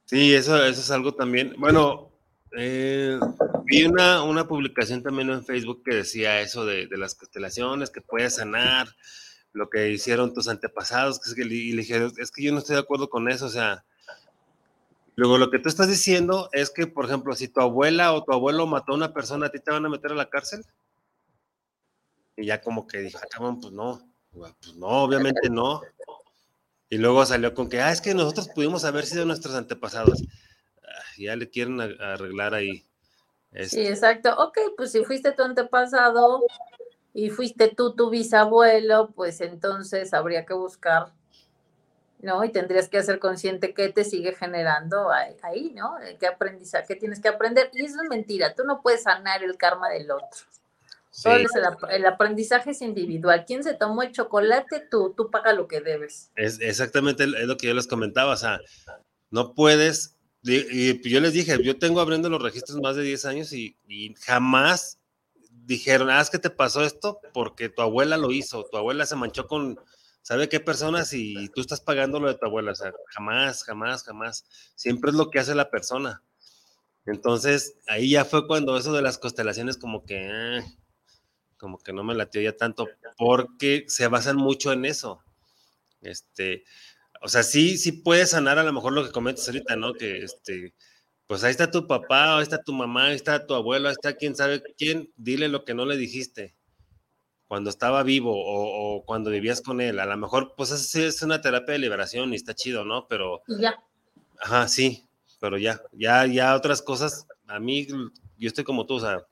[0.05, 1.55] Sí, eso, eso es algo también.
[1.57, 2.11] Bueno,
[2.55, 3.17] eh,
[3.65, 8.35] vi una, una, publicación también en Facebook que decía eso de, las constelaciones, que puedes
[8.35, 8.87] sanar
[9.53, 12.81] lo que hicieron tus antepasados, que, y le dije, es que yo no estoy de
[12.81, 13.85] acuerdo con eso, o sea,
[15.15, 18.33] Luego, lo que tú estás diciendo es que, por ejemplo, si tu abuela o tu
[18.33, 20.65] abuelo mató a una persona, ¿a ti te van a meter a la cárcel?
[22.35, 24.01] Y ya como que dije, ah, pues no,
[24.31, 25.81] pues no, obviamente no.
[26.89, 30.23] Y luego salió con que, ah, es que nosotros pudimos haber sido nuestros antepasados.
[30.81, 32.79] Ah, ya le quieren arreglar ahí.
[33.51, 33.89] Sí, este.
[33.89, 34.35] exacto.
[34.39, 36.41] Ok, pues si fuiste tu antepasado
[37.13, 41.13] y fuiste tú tu bisabuelo, pues entonces habría que buscar
[42.23, 42.43] ¿no?
[42.45, 45.97] Y tendrías que hacer consciente que te sigue generando ahí, ¿no?
[46.19, 47.69] ¿Qué aprendizaje qué tienes que aprender?
[47.73, 50.39] Y eso es mentira, tú no puedes sanar el karma del otro.
[51.89, 53.43] el, aprendizaje es individual.
[53.45, 54.87] ¿Quién se tomó el chocolate?
[54.89, 56.31] Tú, tú paga lo que debes.
[56.37, 58.61] Es exactamente es lo que yo les comentaba, o sea,
[59.29, 63.51] no puedes, y, yo les dije, yo tengo abriendo los registros más de 10 años
[63.51, 64.97] y, y jamás
[65.65, 69.15] dijeron, ah, es que te pasó esto porque tu abuela lo hizo, tu abuela se
[69.15, 69.79] manchó con,
[70.23, 72.71] ¿Sabe qué personas y tú estás pagando lo de tu abuela?
[72.71, 74.45] O sea, jamás, jamás, jamás.
[74.73, 76.23] Siempre es lo que hace la persona.
[77.05, 80.63] Entonces, ahí ya fue cuando eso de las constelaciones como que, eh,
[81.57, 82.87] como que no me latió ya tanto,
[83.17, 85.21] porque se basan mucho en eso.
[86.01, 86.63] Este,
[87.21, 89.93] o sea, sí, sí puedes sanar a lo mejor lo que comentas ahorita, ¿no?
[89.93, 90.73] Que este,
[91.33, 94.15] pues ahí está tu papá, ahí está tu mamá, ahí está tu abuelo, ahí está
[94.15, 96.53] quién sabe quién, dile lo que no le dijiste
[97.47, 99.99] cuando estaba vivo o, cuando vivías con él.
[99.99, 103.07] A lo mejor, pues es, es una terapia de liberación y está chido, ¿no?
[103.07, 103.41] Pero...
[103.47, 103.83] Ya.
[104.43, 105.07] Ajá, sí,
[105.39, 107.87] pero ya, ya, ya otras cosas, a mí,
[108.37, 109.25] yo estoy como tú, o sea,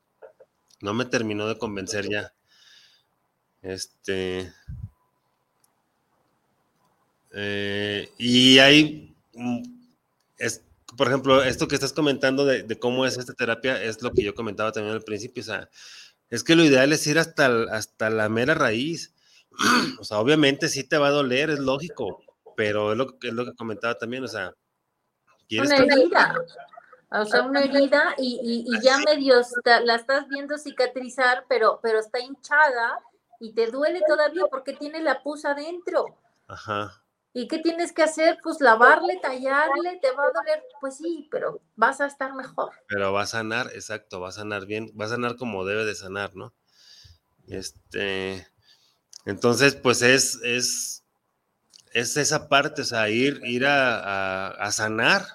[0.82, 2.34] no me terminó de convencer ya.
[3.62, 4.52] Este...
[7.32, 9.62] Eh, y hay, mm,
[10.39, 10.64] es,
[10.97, 14.23] por ejemplo, esto que estás comentando de, de, cómo es esta terapia es lo que
[14.23, 15.69] yo comentaba también al principio, o sea,
[16.29, 19.13] es que lo ideal es ir hasta, hasta la mera raíz.
[19.99, 22.23] o sea, obviamente sí te va a doler, es lógico,
[22.55, 24.53] pero es lo, es lo que comentaba también, o sea,
[25.59, 26.33] una herida,
[27.11, 29.41] o sea, una herida y, y, ya medio
[29.83, 32.99] la estás viendo cicatrizar, pero, pero está hinchada
[33.41, 36.17] y te duele todavía porque tiene la pus adentro.
[36.47, 37.03] Ajá.
[37.34, 38.39] ¿Y qué tienes que hacer?
[38.43, 40.63] Pues lavarle, tallarle, te va a doler.
[40.82, 42.71] Pues sí, pero vas a estar mejor.
[42.88, 45.95] Pero va a sanar, exacto, va a sanar bien, va a sanar como debe de
[45.95, 46.53] sanar, ¿no?
[47.47, 48.45] Este,
[49.25, 51.05] entonces, pues es, es,
[51.93, 55.25] es esa parte, o sea, ir, ir a, sanar.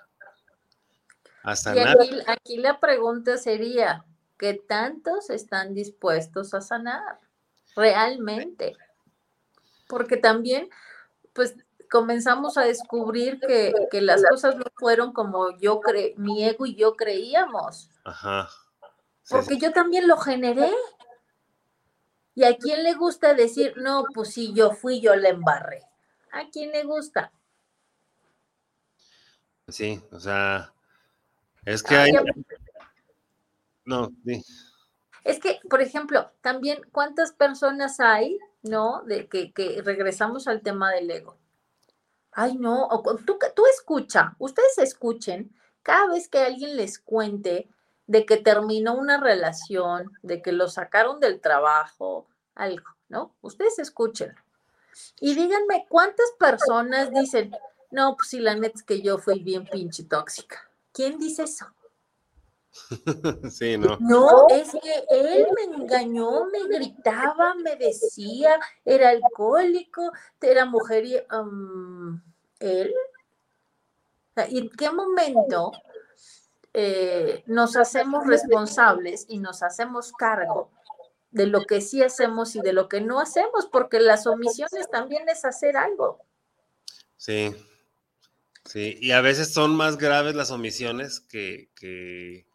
[1.44, 1.96] A sanar.
[2.04, 4.04] Y aquí la pregunta sería,
[4.38, 7.20] ¿qué tantos están dispuestos a sanar
[7.74, 8.76] realmente?
[9.88, 10.68] Porque también,
[11.32, 11.54] pues
[11.90, 16.94] comenzamos a descubrir que, las cosas no fueron como yo cre mi ego y yo
[16.94, 17.90] creíamos.
[18.04, 18.48] Ajá.
[19.28, 20.70] Porque yo también lo generé.
[22.34, 25.82] ¿Y a quién le gusta decir, no, pues sí, yo fui, yo la embarré?
[26.32, 27.32] ¿A quién le gusta?
[29.68, 30.72] Sí, o sea,
[31.64, 32.12] es que hay...
[33.84, 34.44] No, sí.
[35.24, 39.02] Es que, por ejemplo, también, ¿cuántas personas hay, no?
[39.04, 41.38] De que, que regresamos al tema del ego
[42.36, 42.88] ay no,
[43.24, 47.68] tú, tú escucha, ustedes escuchen cada vez que alguien les cuente
[48.06, 53.34] de que terminó una relación, de que lo sacaron del trabajo, algo, ¿no?
[53.40, 54.34] Ustedes escuchen.
[55.18, 57.56] Y díganme cuántas personas dicen,
[57.90, 60.68] no, pues si la neta es que yo fui bien pinche tóxica.
[60.92, 61.66] ¿Quién dice eso?
[63.50, 63.96] Sí, no.
[64.00, 71.16] No, es que él me engañó, me gritaba, me decía, era alcohólico, era mujer y
[72.60, 72.94] él.
[74.48, 75.72] ¿Y en qué momento
[76.74, 80.70] eh, nos hacemos responsables y nos hacemos cargo
[81.30, 83.66] de lo que sí hacemos y de lo que no hacemos?
[83.70, 86.20] Porque las omisiones también es hacer algo.
[87.16, 87.54] Sí,
[88.66, 92.45] sí, y a veces son más graves las omisiones que, que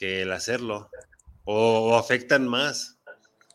[0.00, 0.88] que el hacerlo
[1.44, 2.98] o, afectan más.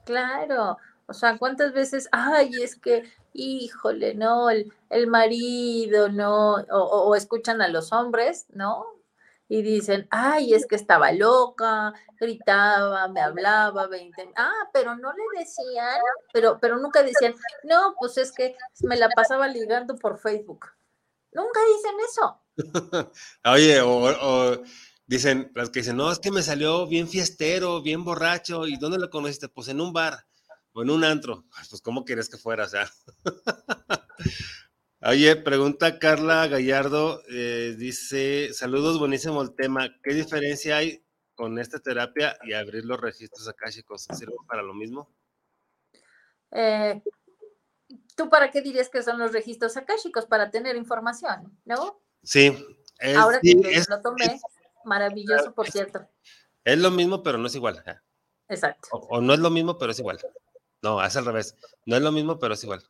[0.05, 0.77] Claro,
[1.07, 7.63] o sea, ¿cuántas veces, ay, es que, híjole, no, el, el marido, no, o, escuchan
[7.63, 8.85] a los hombres, ¿no?
[9.47, 15.39] Y dicen, ay, es que estaba loca, gritaba, me hablaba, 20, ah, pero no le
[15.39, 15.99] decían,
[16.31, 17.33] pero, pero nunca decían,
[17.63, 20.67] no, pues es que me la pasaba ligando por Facebook.
[21.31, 22.41] Nunca dicen eso.
[23.45, 24.63] Oye, o
[25.07, 28.67] Dicen, las que dicen, no, es que me salió bien fiestero, bien borracho.
[28.67, 29.49] ¿Y dónde lo conociste?
[29.49, 30.25] Pues en un bar
[30.73, 31.45] o en un antro.
[31.69, 32.65] Pues, ¿cómo quieres que fuera?
[32.65, 32.89] O sea.
[35.07, 39.95] Oye, pregunta Carla Gallardo, eh, dice, saludos, buenísimo el tema.
[40.01, 44.07] ¿Qué diferencia hay con esta terapia y abrir los registros akáshicos?
[44.11, 45.13] ¿Sirve para lo mismo?
[46.49, 47.03] Eh,
[48.15, 50.25] ¿Tú para qué dirías que son los registros akáshicos?
[50.25, 52.01] Para tener información, ¿no?
[52.23, 52.57] Sí.
[53.15, 53.53] Ahora que
[53.87, 54.39] lo tomé,
[54.85, 56.07] Maravilloso, por cierto.
[56.63, 57.83] Es lo mismo, pero no es igual.
[58.47, 58.87] Exacto.
[58.91, 60.19] O, no es lo mismo, pero es igual.
[60.81, 61.55] No, es al revés.
[61.85, 62.83] No es lo mismo, pero es igual.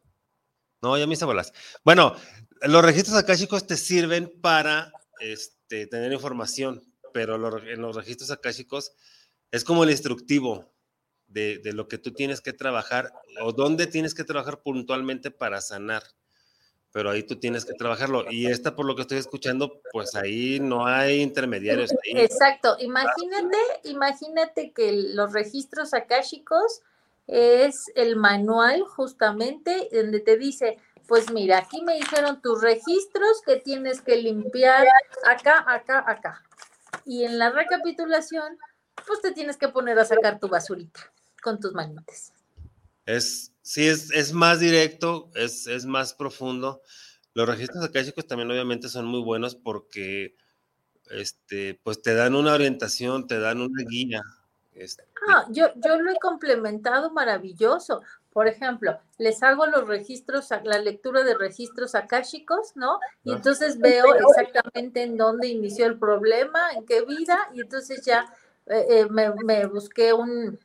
[0.82, 1.54] No, ya me hice bolas.
[1.84, 2.16] Bueno,
[2.62, 6.84] los registros akáshicos te sirven para este, tener información,
[7.14, 8.94] pero en los registros akáshicos
[9.52, 10.74] es como el instructivo
[11.28, 15.62] de, de, lo que tú tienes que trabajar o dónde tienes que trabajar puntualmente para
[15.62, 16.04] sanar
[16.96, 18.24] pero ahí tú tienes que trabajarlo.
[18.32, 21.94] Y esta, por lo que estoy escuchando, pues ahí no hay intermediarios.
[22.06, 22.78] Exacto.
[22.80, 26.84] Imagínate, imagínate que los registros akáshicos
[27.28, 33.58] es el manual justamente donde te dice, pues mira, aquí me dijeron tus registros que
[33.58, 34.88] tienes que limpiar
[35.28, 36.44] acá, acá, acá.
[37.04, 38.58] Y en la recapitulación,
[39.06, 41.12] pues te tienes que poner a sacar tu basurita
[41.44, 42.32] con tus manitas.
[43.06, 46.82] Es, sí, es, es más directo, es, es, más profundo.
[47.34, 50.36] Los registros akáshicos también obviamente son muy buenos porque
[51.10, 54.22] este, pues te dan una orientación, te dan una guía.
[54.76, 55.04] Este.
[55.30, 58.02] Ah, yo, yo lo he complementado maravilloso.
[58.32, 63.00] Por ejemplo, les hago los registros, la lectura de registros akáshicos, ¿no?
[63.24, 68.32] Y entonces veo exactamente en dónde inició el problema, en qué vida, y entonces ya
[68.68, 70.60] eh, eh, me, me busqué un,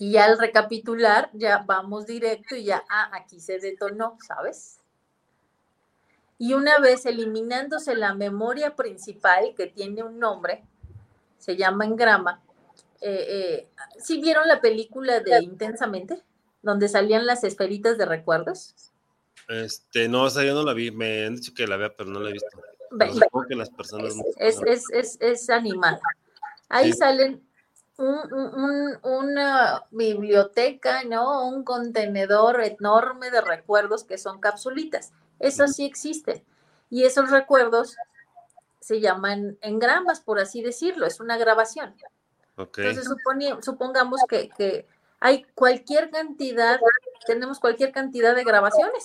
[0.00, 4.78] y ya al recapitular, ya vamos directo y ya, ah, aquí se detonó, ¿sabes?
[6.38, 10.64] Y una vez eliminándose la memoria principal, que tiene un nombre,
[11.36, 12.40] se llama engrama,
[13.02, 16.22] eh, eh, ¿sí vieron la película de Intensamente?
[16.62, 18.74] Donde salían las esferitas de recuerdos.
[19.48, 22.08] Este, no, o sea, yo no la vi, me han dicho que la vea, pero
[22.08, 22.48] no la he visto.
[23.46, 26.00] que las personas es, es, es, es, animada.
[26.70, 27.42] Ahí salen
[28.00, 31.46] una biblioteca, ¿no?
[31.48, 35.12] Un contenedor enorme de recuerdos que son capsulitas.
[35.38, 36.44] Eso sí existe.
[36.88, 37.96] Y esos recuerdos
[38.80, 41.94] se llaman engramas, por así decirlo, es una grabación.
[42.56, 43.08] Entonces
[43.60, 44.86] supongamos que, que,
[45.20, 46.80] hay cualquier cantidad,
[47.26, 49.04] tenemos cualquier cantidad de grabaciones.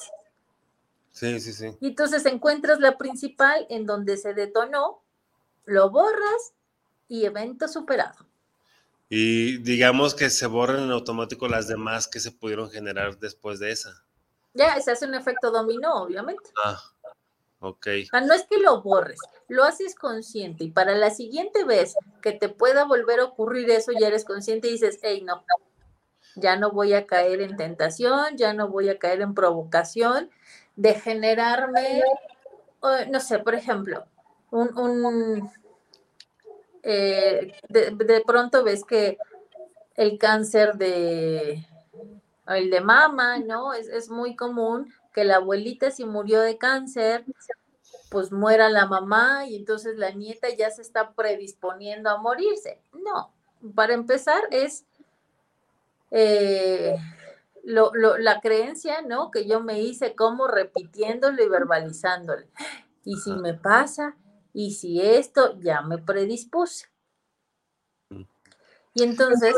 [1.11, 1.77] Sí, sí, sí.
[1.79, 5.01] Y entonces encuentras la principal en donde se detonó,
[5.65, 6.53] lo borras
[7.07, 8.25] y evento superado.
[9.09, 13.71] Y digamos que se borran en automático las demás que se pudieron generar después de
[13.71, 14.03] esa.
[14.53, 16.49] Ya, se hace un efecto dominó, obviamente.
[16.63, 16.81] Ah,
[17.59, 17.87] ok.
[18.25, 22.49] no es que lo borres, lo haces consciente y para la siguiente vez que te
[22.49, 25.43] pueda volver a ocurrir eso, ya eres consciente y dices, hey, no,
[26.35, 30.29] ya no voy a caer en tentación, ya no voy a caer en provocación
[30.75, 32.03] de generarme,
[33.09, 34.05] no sé, por ejemplo,
[34.51, 35.49] un,
[36.87, 39.17] eh, de, pronto ves que
[39.95, 41.65] el cáncer de,
[42.47, 43.73] el de mama, ¿no?
[43.73, 47.25] Es, es muy común que la abuelita si murió de cáncer,
[48.11, 52.79] pues muera la mamá y entonces la nieta ya se está predisponiendo a morirse.
[52.93, 53.31] No,
[53.73, 54.85] para empezar es
[56.11, 56.95] eh,
[57.63, 59.31] la creencia, ¿no?
[59.31, 62.45] Que yo me hice como repitiéndolo y verbalizándolo.
[63.03, 64.15] Y si me pasa,
[64.55, 66.87] y si esto, ya me predispuse.
[68.09, 68.23] Mm.
[68.93, 69.53] Y entonces,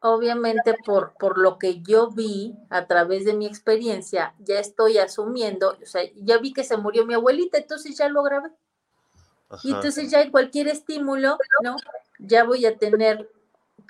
[0.00, 5.76] obviamente por, por lo que yo vi a través de mi experiencia, ya estoy asumiendo,
[5.80, 8.50] o sea, ya vi que se murió mi abuelita, entonces ya lo grabé.
[9.62, 11.76] Y entonces ya en cualquier estímulo, ¿no?
[12.18, 13.30] Ya voy a tener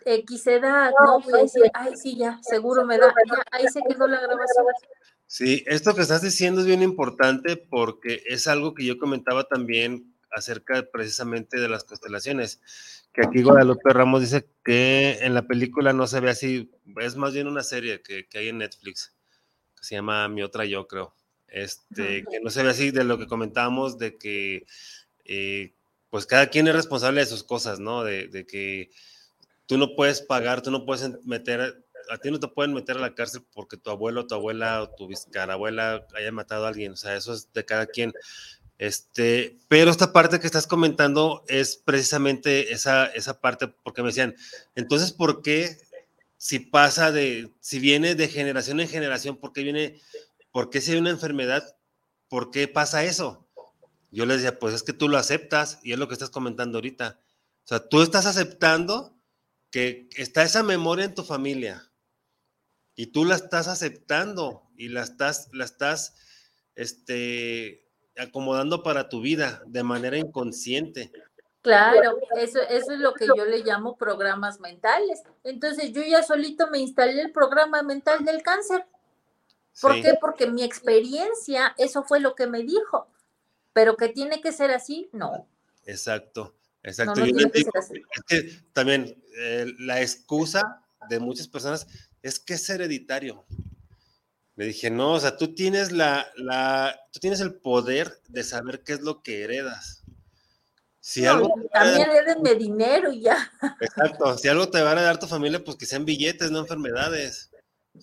[0.04, 1.20] X edad, ¿no?
[1.20, 4.66] Voy a decir, ay, sí, ya, seguro me da, ya, ahí se quedó la grabación.
[5.31, 10.12] Sí, esto que estás diciendo es bien importante porque es algo que yo comentaba también
[10.28, 12.61] acerca precisamente de las constelaciones,
[13.12, 16.68] que aquí Guadalupe Ramos dice que en la película no se ve así,
[17.01, 19.14] es más bien una serie que, hay en Netflix,
[19.76, 21.14] que se llama Mi Otra Yo, creo,
[21.47, 24.66] este, que no se ve así de lo que comentábamos, de que
[25.26, 25.74] eh,
[26.11, 28.03] pues cada quien es responsable de sus cosas, ¿no?
[28.03, 28.91] De, de, que
[29.66, 33.00] tú no puedes pagar, tú no puedes meter, a ti no te pueden meter a
[33.00, 36.96] la cárcel porque tu abuelo, tu abuela o tu biscarabuela haya matado a alguien, o
[36.96, 38.12] sea, eso es de cada quien.
[38.78, 44.34] Este, pero esta parte que estás comentando es precisamente esa, esa parte, porque me decían,
[44.74, 45.76] entonces, ¿por qué
[46.38, 50.00] si pasa de, si viene de generación en generación, ¿por qué viene,
[50.50, 51.76] por qué si hay una enfermedad,
[52.28, 53.46] por qué pasa eso?
[54.11, 56.78] Yo les decía, pues es que tú lo aceptas y es lo que estás comentando
[56.78, 57.20] ahorita.
[57.64, 59.14] O sea, tú estás aceptando
[59.70, 61.89] que está esa memoria en tu familia
[63.01, 66.16] y tú la estás aceptando y la estás, la estás,
[66.74, 67.88] este,
[68.18, 71.11] acomodando para tu vida de manera inconsciente.
[71.62, 75.22] Claro, eso, eso es lo que yo le llamo programas mentales.
[75.44, 78.84] Entonces yo ya solito me instalé el programa mental del cáncer.
[79.80, 80.18] ¿Por qué?
[80.20, 83.09] Porque mi experiencia, eso fue lo que me dijo.
[83.72, 85.48] Pero que tiene que ser así, no.
[85.86, 87.22] Exacto, exacto.
[88.74, 91.86] también eh, la excusa de muchas personas
[92.22, 93.44] es que es hereditario.
[94.56, 98.82] Le dije, no, o sea, tú tienes la, la, tú tienes el poder de saber
[98.82, 100.02] qué es lo que heredas.
[101.00, 103.50] Si algo también heredenme dinero y ya.
[103.80, 107.50] Exacto, si algo te va a dar tu familia, pues que sean billetes, no enfermedades.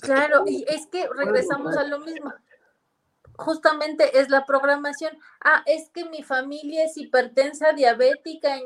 [0.02, 2.34] Claro, y es que regresamos a lo mismo.
[3.36, 5.16] Justamente es la programación.
[5.42, 8.58] Ah, es que mi familia es hipertensa, diabética,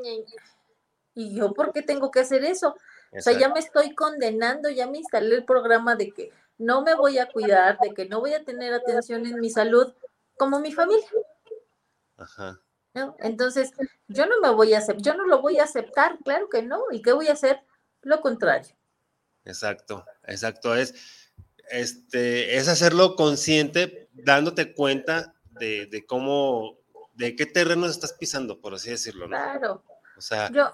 [1.14, 2.74] y yo, ¿por qué tengo que hacer eso?
[3.12, 6.94] O sea, ya me estoy condenando, ya me instalé el programa de que no me
[6.94, 9.92] voy a cuidar, de que no voy a tener atención en mi salud
[10.38, 11.06] como mi familia.
[12.16, 12.60] Ajá.
[13.18, 13.72] Entonces,
[14.08, 16.84] yo no me voy a aceptar, yo no lo voy a aceptar, claro que no.
[16.90, 17.60] ¿Y qué voy a hacer?
[18.02, 18.74] Lo contrario.
[19.44, 20.74] Exacto, exacto.
[20.74, 20.94] Es,
[21.70, 26.78] este, es hacerlo consciente, dándote cuenta de, cómo,
[27.14, 29.36] de qué terreno estás pisando, por así decirlo, ¿no?
[29.36, 29.82] Claro.
[30.16, 30.72] O sea, yo,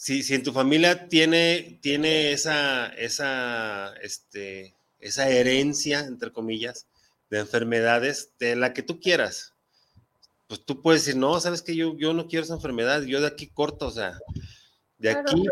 [0.00, 6.86] si, si en tu familia tiene, tiene esa, esa, este, esa herencia, entre comillas,
[7.28, 9.52] de enfermedades, de la que tú quieras.
[10.48, 13.26] Pues tú puedes decir, no, sabes que yo, yo no quiero esa enfermedad, yo de
[13.26, 14.18] aquí corto, o sea,
[14.96, 15.44] de aquí,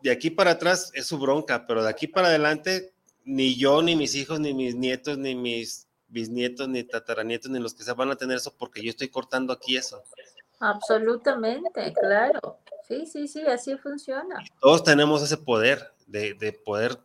[0.00, 2.92] de aquí para atrás es su bronca, pero de aquí para adelante,
[3.24, 7.72] ni yo, ni mis hijos, ni mis nietos, ni mis bisnietos, ni tataranietos, ni los
[7.72, 10.02] que se van a tener eso, porque yo estoy cortando aquí eso.
[10.58, 12.58] Absolutamente, claro.
[12.86, 14.42] Sí, sí, sí, así funciona.
[14.60, 16.98] Todos tenemos ese poder de, de poder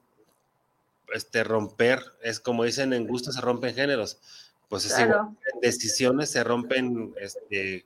[1.14, 4.20] este, romper, es como dicen, en gusto se rompen géneros,
[4.70, 5.12] pues es en
[5.62, 7.86] decisiones se rompen este,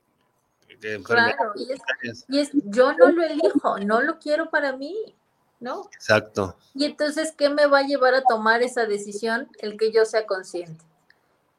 [1.04, 5.16] Claro, y es, yo no lo elijo, no lo quiero para mí.
[5.60, 5.88] ¿no?
[5.94, 6.58] Exacto.
[6.74, 9.48] Y entonces, ¿qué me va a llevar a tomar esa decisión?
[9.60, 10.84] El que yo sea consciente.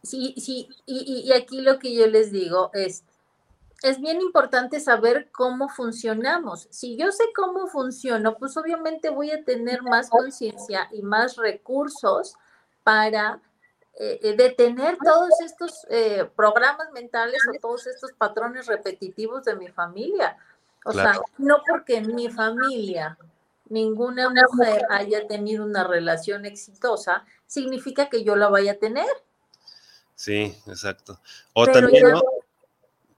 [0.02, 3.04] Sí, sí, y, y aquí lo que yo les digo es,
[3.82, 6.68] es bien importante saber cómo funcionamos.
[6.70, 12.36] Si yo sé cómo funciono, pues obviamente voy a tener más conciencia y más recursos
[12.84, 13.40] para
[13.98, 19.68] eh, eh, detener todos estos eh, programas mentales o todos estos patrones repetitivos de mi
[19.68, 20.36] familia.
[20.84, 23.18] O sea, no porque en mi familia
[23.68, 29.06] ninguna mujer haya tenido una relación exitosa, significa que yo la vaya a tener.
[30.14, 31.18] Sí, exacto.
[31.54, 32.04] O también,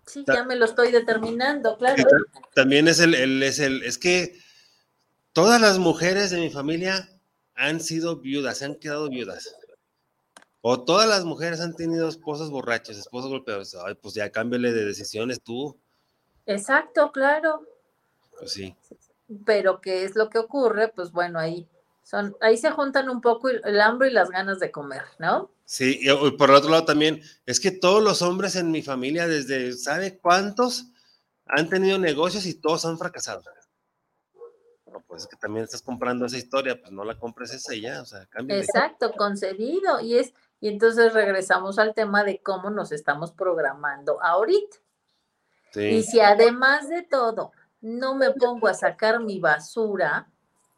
[0.07, 2.05] Sí, ya me lo estoy determinando, claro.
[2.55, 4.39] También es el, el, es el, es que
[5.33, 7.09] todas las mujeres de mi familia
[7.55, 9.55] han sido viudas, se han quedado viudas.
[10.61, 13.77] O todas las mujeres han tenido esposos borrachos, esposos golpeados.
[13.85, 15.77] Ay, pues ya cámbiale de decisiones tú.
[16.47, 17.67] Exacto, claro.
[18.39, 18.75] Pues sí.
[19.45, 20.89] Pero ¿qué es lo que ocurre?
[20.89, 21.69] Pues bueno, ahí
[22.03, 25.51] son, ahí se juntan un poco el hambre y las ganas de comer, ¿no?
[25.65, 29.27] Sí, y por el otro lado también, es que todos los hombres en mi familia,
[29.27, 30.91] desde, ¿sabe cuántos?
[31.47, 33.43] Han tenido negocios y todos han fracasado.
[34.93, 37.81] No, pues es que también estás comprando esa historia, pues no la compres esa y
[37.81, 38.59] ya, o sea, cambia.
[38.59, 40.01] Exacto, concedido.
[40.01, 44.77] Y es, y entonces regresamos al tema de cómo nos estamos programando ahorita.
[45.77, 50.31] Y si además de todo no me pongo a sacar mi basura,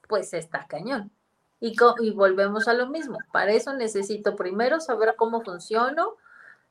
[0.09, 1.13] pues está cañón.
[1.61, 3.19] Y, y, volvemos a lo mismo.
[3.33, 6.17] Para eso necesito primero saber cómo funciono.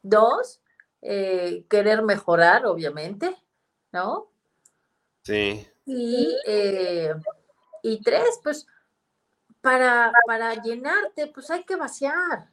[0.04, 0.62] Dos,
[1.02, 3.36] eh, querer mejorar, obviamente,
[3.92, 4.28] ¿no?
[5.24, 5.68] Sí.
[5.86, 7.14] Y, eh,
[7.82, 8.68] y tres, pues
[9.62, 12.50] para, para llenarte, pues hay que vaciar.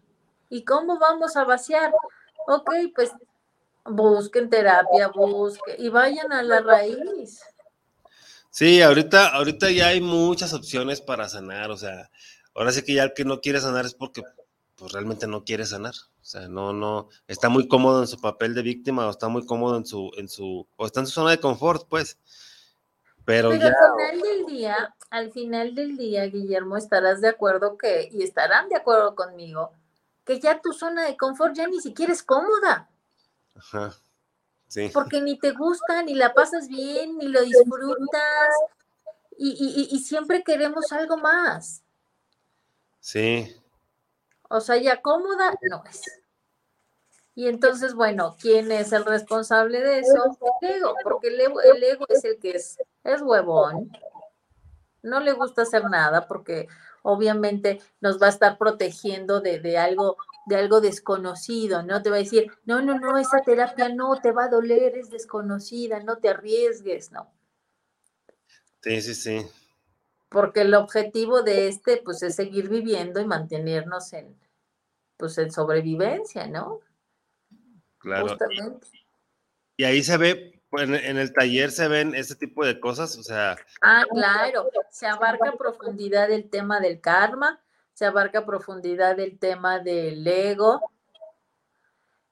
[0.48, 1.92] ¿Y cómo vamos a vaciar?
[2.46, 3.12] Ok, pues
[3.84, 7.42] busquen terapia, busquen y vayan a la raíz.
[8.52, 12.10] Sí, ahorita, ahorita ya hay muchas opciones para sanar, o sea,
[12.54, 14.22] ahora sí que ya el que no quiere sanar es porque
[14.76, 15.94] pues realmente no quiere sanar.
[16.20, 19.46] O sea, no, no, está muy cómodo en su papel de víctima o está muy
[19.46, 22.18] cómodo en su, en su, o está en su zona de confort, pues.
[23.24, 28.10] Pero, Pero al final del día, al final del día, Guillermo, estarás de acuerdo que,
[28.12, 29.72] y estarán de acuerdo conmigo,
[30.26, 32.90] que ya tu zona de confort ya ni siquiera es cómoda.
[33.54, 33.94] Ajá.
[34.92, 38.54] Porque ni te gusta, ni la pasas bien, ni lo disfrutas.
[39.36, 41.82] Y, siempre queremos algo más.
[43.00, 43.56] Sí.
[44.48, 46.02] O sea, ya cómoda no es.
[47.34, 50.38] Y entonces, bueno, ¿quién es el responsable de eso?
[50.60, 53.90] El ego, porque el ego, el ego es el que es, es huevón.
[55.02, 56.68] No le gusta hacer nada porque
[57.02, 62.02] obviamente nos va a estar protegiendo de, de algo de algo desconocido, ¿no?
[62.02, 65.10] Te va a decir, no, no, no, esa terapia no, te va a doler, es
[65.10, 67.32] desconocida, no te arriesgues, ¿no?
[68.82, 69.46] Sí, sí, sí.
[70.28, 74.36] Porque el objetivo de este, pues, es seguir viviendo y mantenernos en,
[75.16, 76.80] pues, en sobrevivencia, ¿no?
[77.98, 78.28] Claro.
[78.28, 78.88] Justamente.
[79.76, 83.22] Y, ahí se ve, pues, en el taller se ven este tipo de cosas, o
[83.22, 83.58] sea.
[83.82, 87.60] Ah, claro, se abarca a profundidad el tema del karma,
[87.92, 90.80] se abarca a profundidad el tema del ego,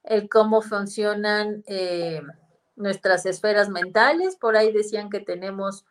[0.04, 2.22] el cómo funcionan eh,
[2.76, 4.36] nuestras esferas mentales.
[4.36, 5.84] Por ahí decían que tenemos,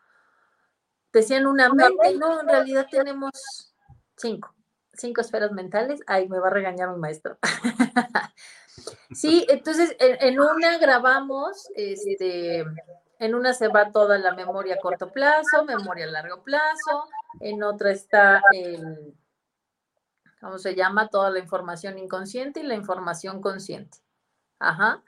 [1.12, 3.76] decían una mente, no, en realidad tenemos
[4.16, 4.56] cinco,
[4.92, 6.00] cinco esferas mentales.
[6.08, 7.38] Ay, me va a regañar un maestro.
[9.12, 12.64] sí, entonces en, una grabamos, este,
[13.18, 17.08] en una se va toda la memoria a corto plazo, memoria a largo plazo,
[17.40, 18.42] en otra está
[20.40, 21.08] ¿cómo se llama?
[21.08, 23.98] Toda la información inconsciente y la información consciente.
[24.58, 25.02] Ajá.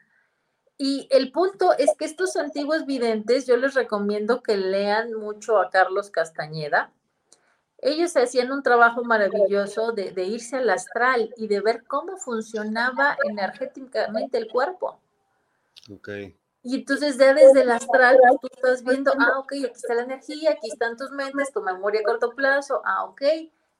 [0.78, 5.70] Y el punto es que estos antiguos videntes, yo les recomiendo que lean mucho a
[5.70, 6.92] Carlos Castañeda.
[7.84, 14.38] Ellos hacían un trabajo maravilloso de, irse al astral y de ver cómo funcionaba energéticamente
[14.38, 15.00] el cuerpo.
[15.92, 16.08] Ok.
[16.62, 20.02] Y entonces ya desde el astral pues, tú estás viendo, ah, ok, aquí está la
[20.02, 23.22] energía, aquí están tus mentes, tu memoria a corto plazo, ah, ok,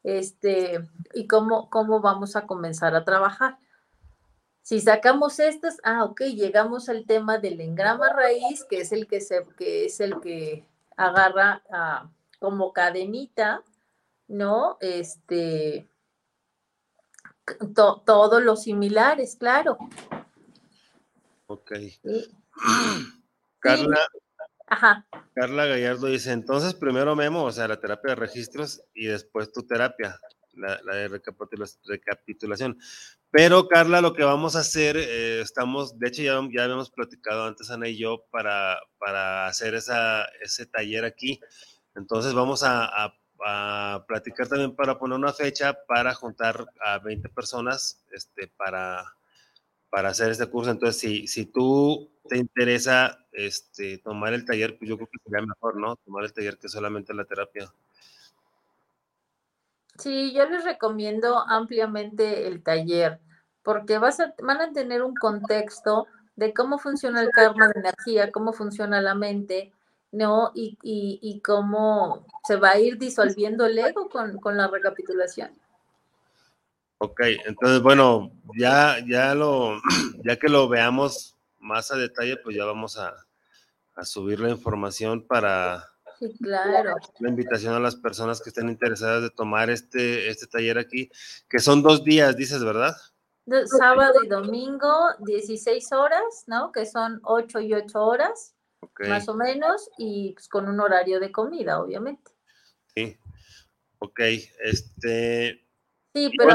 [0.03, 3.57] este, y cómo, cómo vamos a comenzar a trabajar.
[4.63, 9.21] Si sacamos estas, ah, ok, llegamos al tema del engrama raíz, que es el que,
[9.21, 10.67] se, que, es el que
[10.97, 12.11] agarra ah,
[12.41, 13.63] como cadenita,
[14.33, 14.79] ¿no?
[14.81, 15.89] Este,
[17.75, 19.79] todos los similares, claro.
[21.47, 21.73] Ok.
[23.61, 24.01] Carla,
[24.67, 25.07] Ajá.
[25.35, 29.65] Carla Gallardo dice, entonces primero Memo, o sea, la terapia de registros y después tu
[29.65, 30.19] terapia,
[30.55, 31.09] la, de
[31.85, 32.79] recapitulación.
[33.31, 37.45] Pero Carla, lo que vamos a hacer, eh, estamos, de hecho ya, ya habíamos platicado
[37.45, 41.39] antes Ana y yo para, para hacer esa, ese taller aquí.
[41.95, 43.15] Entonces vamos a, a,
[44.07, 49.05] platicar también para poner una fecha para juntar a 20 personas este, para,
[49.91, 50.71] para hacer este curso.
[50.71, 55.45] Entonces, si, si tú te interesa este, tomar el taller, pues yo creo que sería
[55.47, 55.97] mejor, ¿no?
[55.97, 57.73] Tomar el taller que solamente la terapia.
[59.99, 63.21] Sí, yo les recomiendo ampliamente el taller
[63.63, 66.07] porque vas a, van a tener un contexto
[66.37, 69.73] de cómo funciona el karma de energía, cómo funciona la mente,
[70.13, 70.53] ¿no?
[70.55, 75.51] Y, y, cómo se va a ir disolviendo el ego con, con, la recapitulación.
[76.99, 79.81] Ok, entonces, bueno, ya, ya, lo,
[80.25, 83.17] ya que lo veamos más a detalle, pues ya vamos a,
[83.95, 86.95] a subir la información para, Sí, claro.
[87.19, 91.11] La invitación a las personas que estén interesadas de tomar este, este taller aquí,
[91.49, 92.95] que son dos días, dices, ¿verdad?
[93.67, 96.71] sábado y domingo, 16 horas, ¿no?
[96.71, 98.55] Que son 8 y 8 horas,
[99.09, 102.31] más o menos, y pues, con un horario de comida, obviamente.
[102.95, 103.17] Sí.
[103.99, 104.21] Ok,
[104.65, 105.65] este.
[106.15, 106.53] Sí, pero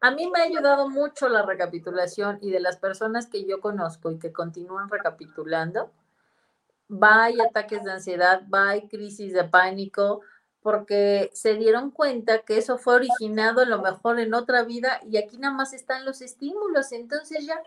[0.00, 4.12] a mí, me ha ayudado mucho la recapitulación y de las personas que yo conozco
[4.12, 5.90] y que continúan recapitulando,
[6.90, 10.20] va hay ataques de ansiedad, va hay crisis de pánico,
[10.62, 15.16] porque se dieron cuenta que eso fue originado a lo mejor en otra vida y
[15.16, 16.92] aquí nada más están los estímulos.
[16.92, 17.60] Entonces ya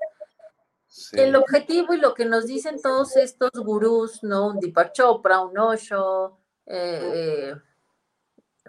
[1.14, 4.48] el objetivo y lo que nos dicen todos estos gurús, ¿no?
[4.48, 7.54] Un Deepak Chopra, un Osho, eh,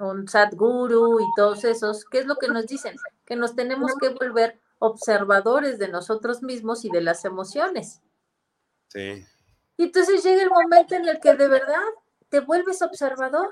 [0.01, 2.97] un Sadhguru y todos esos, ¿qué es lo que nos dicen?
[3.25, 8.01] Que nos tenemos que volver observadores de nosotros mismos y de las emociones.
[8.89, 9.25] Sí.
[9.77, 11.83] Y entonces llega el momento en el que de verdad
[12.29, 13.51] te vuelves observador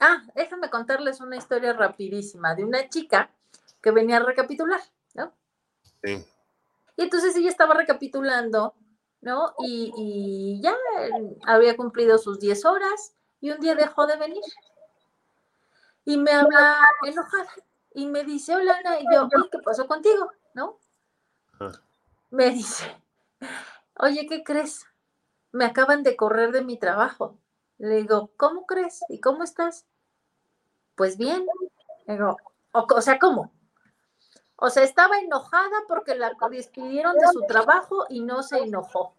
[0.00, 3.30] Ah, déjame contarles una historia rapidísima de una chica
[3.82, 4.80] que venía a recapitular,
[5.14, 5.32] ¿no?
[6.04, 6.24] Sí.
[6.98, 8.74] Y entonces ella estaba recapitulando,
[9.20, 9.54] ¿no?
[9.64, 10.74] Y, ya
[11.46, 14.42] había cumplido sus 10 horas y un día dejó de venir.
[16.04, 16.76] Y me habla
[17.06, 17.52] enojada
[17.94, 20.32] y me dice, hola Ana, y yo, ¿qué pasó contigo?
[20.54, 20.80] ¿No?
[22.30, 23.00] Me dice,
[23.94, 24.84] oye, ¿qué crees?
[25.52, 27.38] Me acaban de correr de mi trabajo.
[27.78, 29.02] Le digo, ¿cómo crees?
[29.08, 29.86] ¿Y cómo estás?
[30.96, 31.46] Pues bien.
[32.08, 32.38] Digo,
[32.72, 33.52] o, sea, ¿cómo?
[34.60, 39.14] O sea, estaba enojada porque la despidieron de su trabajo y no se enojó.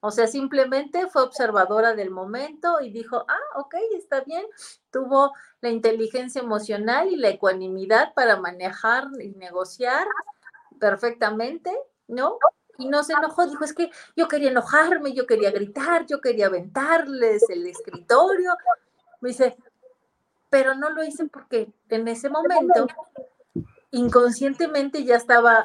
[0.00, 4.44] O sea, simplemente fue observadora del momento y dijo, ah, ok, está bien.
[4.90, 10.06] Tuvo la inteligencia emocional y la ecuanimidad para manejar y negociar
[10.78, 12.38] perfectamente, ¿no?
[12.78, 16.46] y no se enojó, dijo, es que yo quería enojarme, yo quería gritar, yo quería
[16.46, 18.56] aventarles el escritorio.
[19.20, 19.56] Me dice,
[20.50, 22.86] pero no lo hice porque en ese momento
[23.90, 25.64] inconscientemente ya estaba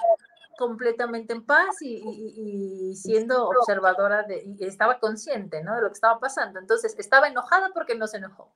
[0.57, 5.76] completamente en paz y, siendo observadora de, y estaba consciente, ¿no?
[5.76, 6.60] De lo que estaba pasando.
[6.60, 8.53] Entonces, estaba enojada porque no se enojó.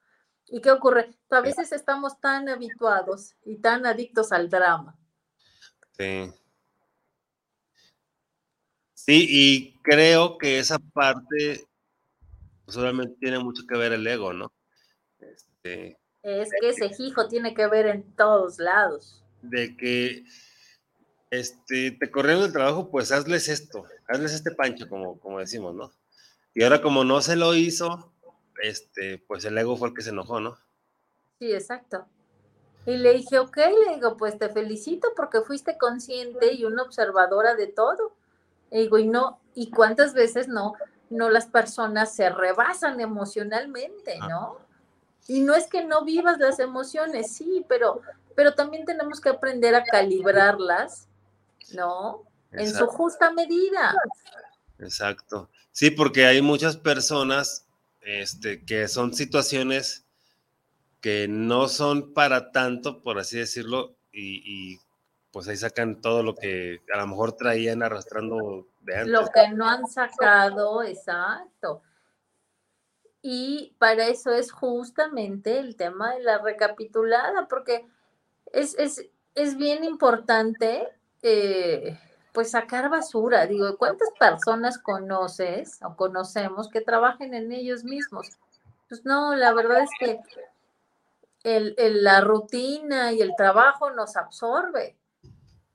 [0.49, 1.12] ¿Y qué ocurre?
[1.30, 4.95] A veces estamos tan habituados y tan adictos al drama.
[5.98, 6.32] Sí.
[8.94, 11.68] Sí, y creo que esa parte
[12.68, 14.52] solamente pues, tiene mucho que ver el ego, ¿no?
[15.20, 19.23] Este, es que ese hijo tiene que ver en todos lados.
[19.41, 20.26] De que
[21.30, 25.91] este, te corrieron el trabajo, pues hazles esto, hazles este pancho, como, como decimos, ¿no?
[26.53, 28.14] Y ahora como no se lo hizo,
[28.61, 30.57] este, pues el ego fue el que se enojó, ¿no?
[31.39, 32.07] Sí, exacto.
[32.85, 37.53] Y le dije, ok, le digo, pues te felicito porque fuiste consciente y una observadora
[37.56, 38.15] de todo.
[38.72, 40.73] Y digo, y no, y cuántas veces no,
[41.10, 44.53] no las personas se rebasan emocionalmente, ah.
[45.28, 48.02] Y no es que no vivas las emociones, sí, pero,
[48.36, 51.08] pero también tenemos que aprender a calibrarlas,
[51.74, 52.24] ¿no?
[52.52, 53.94] En su justa medida.
[54.80, 55.49] Exacto.
[55.72, 57.66] Sí, porque hay muchas personas
[58.02, 60.06] este, que son situaciones
[61.02, 64.80] que no son para tanto, por así decirlo, y
[65.38, 69.12] pues ahí sacan todo lo que a lo mejor traían arrastrando de antes.
[69.12, 71.84] Lo que no han sacado, exacto.
[73.22, 77.85] Y para eso es justamente el tema de la recapitulada, porque
[78.53, 80.88] es, bien importante
[81.22, 81.99] eh,
[82.31, 83.48] pues sacar basura.
[83.48, 88.38] Digo, ¿cuántas personas conoces o conocemos que trabajen en ellos mismos?
[88.88, 90.19] Pues no, la verdad es que
[91.44, 94.95] el, la rutina y el trabajo nos absorbe.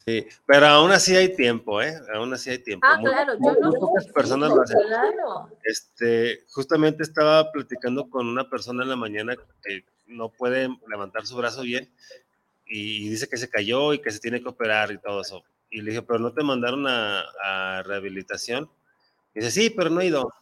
[0.04, 1.94] Sí, pero aún así hay tiempo, ¿eh?
[2.12, 2.86] Aún así hay tiempo.
[2.90, 3.70] Ah, claro, yo no.
[3.70, 4.78] Muchas personas lo hacen.
[4.86, 5.48] Claro.
[5.62, 11.36] Este, justamente estaba platicando con una persona en la mañana que no puede levantar su
[11.36, 11.88] brazo bien
[12.66, 15.44] y dice que se cayó y que se tiene que operar y todo eso.
[15.70, 18.68] Y le dije, pero no te mandaron a, a rehabilitación.
[19.34, 20.32] Y dice, sí, pero no he ido.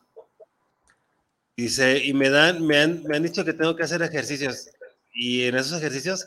[1.57, 4.71] Dice, y me dan, me han, me han dicho que tengo que hacer ejercicios.
[5.13, 6.27] Y en esos ejercicios,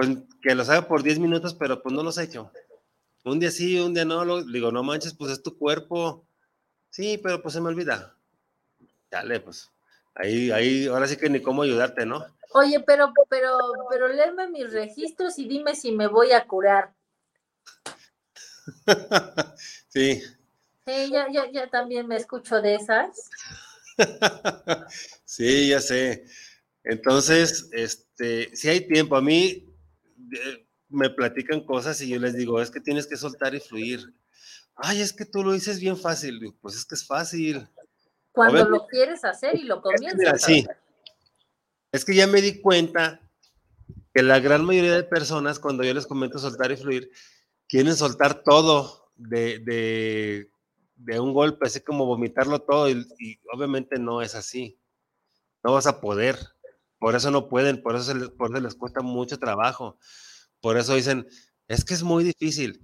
[0.00, 2.50] pues que los haga por 10 minutos, pero pues no los he hecho.
[3.22, 4.24] Un día sí, un día no.
[4.24, 6.24] Lo, digo, no manches, pues es tu cuerpo.
[6.88, 8.16] Sí, pero pues se me olvida.
[9.10, 9.70] Dale, pues.
[10.14, 12.24] Ahí, ahí, ahora sí que ni cómo ayudarte, ¿no?
[12.52, 13.58] Oye, pero, pero,
[13.90, 16.94] pero léeme mis registros y dime si me voy a curar.
[19.88, 20.22] sí.
[20.86, 23.28] Sí, ya, ya, ya también me escucho de esas.
[25.26, 26.24] sí, ya sé.
[26.84, 29.69] Entonces, este, si hay tiempo, a mí
[30.88, 34.14] me platican cosas y yo les digo, es que tienes que soltar y fluir.
[34.74, 36.54] Ay, es que tú lo dices bien fácil.
[36.60, 37.68] pues es que es fácil.
[38.32, 40.42] Cuando lo quieres hacer y lo comienzas.
[40.42, 40.66] sí.
[41.92, 43.20] Es que ya me di cuenta
[44.14, 47.10] que la gran mayoría de personas, cuando yo les comento soltar y fluir,
[47.68, 50.50] quieren soltar todo de, de,
[50.96, 54.78] de un golpe, así como vomitarlo todo, y, obviamente no es así.
[55.62, 56.38] No vas a poder.
[57.00, 59.98] Por eso no pueden, por eso, les, cuesta mucho trabajo.
[60.60, 61.26] Por eso dicen,
[61.66, 62.82] es que es muy difícil.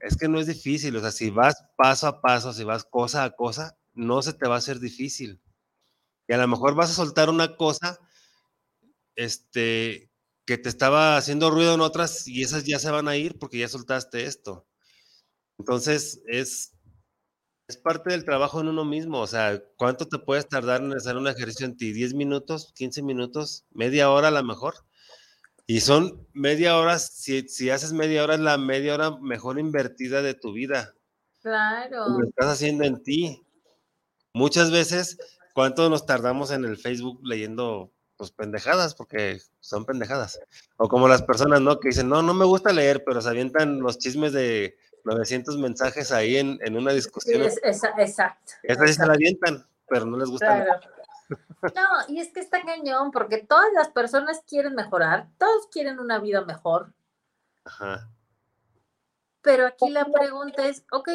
[0.00, 0.96] Es que no es difícil.
[0.96, 4.48] O sea, si vas paso a paso, si vas cosa a cosa, no se te
[4.48, 5.40] va a hacer difícil.
[6.28, 8.00] Y a lo mejor vas a soltar una cosa
[9.14, 10.10] este,
[10.46, 13.58] que te estaba haciendo ruido en otras y esas ya se van a ir porque
[13.58, 14.66] ya soltaste esto.
[15.58, 16.73] Entonces, es,
[17.66, 19.20] es parte del trabajo en uno mismo.
[19.20, 21.92] O sea, ¿cuánto te puedes tardar en hacer un ejercicio en ti?
[21.92, 22.74] ¿10 minutos?
[22.74, 23.64] ¿15 minutos?
[23.72, 24.74] ¿Media hora a lo mejor?
[25.66, 30.20] Y son media hora, si, si haces media hora, es la media hora mejor invertida
[30.20, 30.94] de tu vida.
[31.40, 32.08] Claro.
[32.08, 33.42] Lo estás haciendo en ti.
[34.34, 35.16] Muchas veces,
[35.54, 38.94] ¿cuánto nos tardamos en el Facebook leyendo pues pendejadas?
[38.94, 40.38] Porque son pendejadas.
[40.76, 41.80] O como las personas, ¿no?
[41.80, 46.10] Que dicen, no, no me gusta leer, pero se avientan los chismes de 900 mensajes
[46.12, 47.42] ahí en, en una discusión.
[47.42, 48.52] Sí, es, exacto.
[48.62, 50.64] Esas sí se la avientan, pero no les gusta.
[50.64, 50.80] Claro.
[51.74, 56.18] No, y es que está cañón, porque todas las personas quieren mejorar, todos quieren una
[56.18, 56.92] vida mejor.
[57.64, 58.10] Ajá.
[59.40, 61.08] Pero aquí la pregunta es, ok,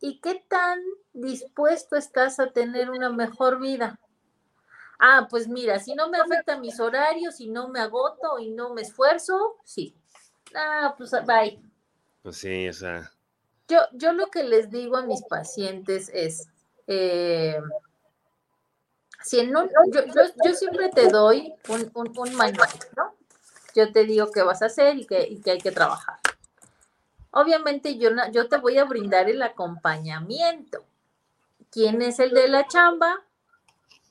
[0.00, 0.80] ¿y qué tan
[1.12, 3.98] dispuesto estás a tener una mejor vida?
[4.98, 8.74] Ah, pues mira, si no me afecta mis horarios, si no me agoto y no
[8.74, 9.96] me esfuerzo, sí.
[10.54, 11.67] Ah, pues bye.
[12.28, 12.82] Pues.
[13.68, 16.46] Yo, yo lo que les digo a mis pacientes es,
[16.86, 17.58] eh,
[19.22, 19.64] si en yo,
[20.44, 23.14] yo, siempre te doy un, un, manual, ¿no?
[23.74, 26.18] Yo te digo qué vas a hacer y que, y que hay que trabajar.
[27.30, 30.84] Obviamente yo, yo te voy a brindar el acompañamiento.
[31.70, 33.22] ¿Quién es el de la chamba?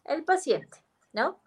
[0.06, 0.84] El paciente,
[1.14, 1.40] ¿no?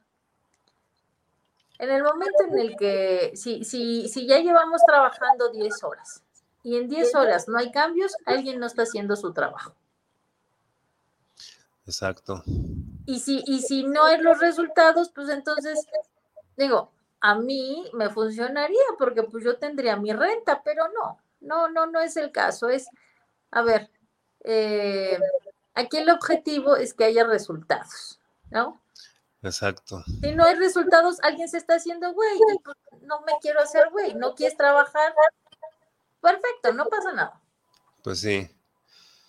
[1.79, 6.23] En el momento en el que, si, si, si ya llevamos trabajando 10 horas
[6.63, 9.75] y en 10 horas no hay cambios, alguien no está haciendo su trabajo.
[11.87, 12.43] Exacto.
[13.07, 15.87] Y si, y si no es los resultados, pues entonces,
[16.57, 21.87] digo, a mí me funcionaría porque pues yo tendría mi renta, pero no, no, no,
[21.87, 22.69] no es el caso.
[22.69, 22.87] Es,
[23.51, 23.91] a ver,
[24.45, 25.19] eh,
[25.75, 28.21] aquí el objetivo es que haya resultados,
[28.51, 28.81] ¿no?
[29.43, 30.05] Exacto.
[30.21, 34.15] Si no hay resultados, alguien se está haciendo güey, pues, no me quiero hacer güey,
[34.15, 35.15] no quieres trabajar,
[36.21, 37.41] perfecto, no pasa nada.
[38.03, 38.49] Pues sí.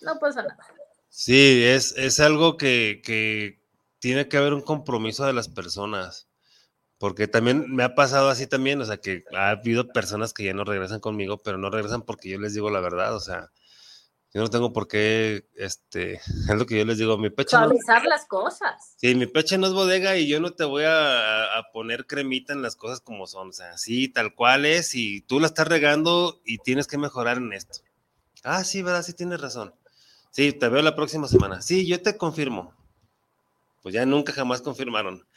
[0.02, 0.58] No pasa nada.
[1.10, 3.62] Sí, es, es algo que, que
[4.00, 6.28] tiene que haber un compromiso de las personas.
[6.98, 10.54] Porque también me ha pasado así también, o sea, que ha habido personas que ya
[10.54, 13.52] no regresan conmigo, pero no regresan porque yo les digo la verdad, o sea,
[14.34, 16.14] yo no tengo por qué, este,
[16.50, 17.74] es lo que yo les digo, mi pecho no,
[18.06, 18.96] las cosas.
[18.98, 22.54] Sí, mi pecho no es bodega y yo no te voy a, a, poner cremita
[22.54, 25.68] en las cosas como son, o sea, sí, tal cual es, y tú la estás
[25.68, 27.80] regando y tienes que mejorar en esto.
[28.44, 29.74] Ah, sí, verdad, sí tienes razón.
[30.32, 31.62] Sí, te veo la próxima semana.
[31.62, 32.74] Sí, yo te confirmo.
[33.84, 35.28] Pues ya nunca jamás confirmaron.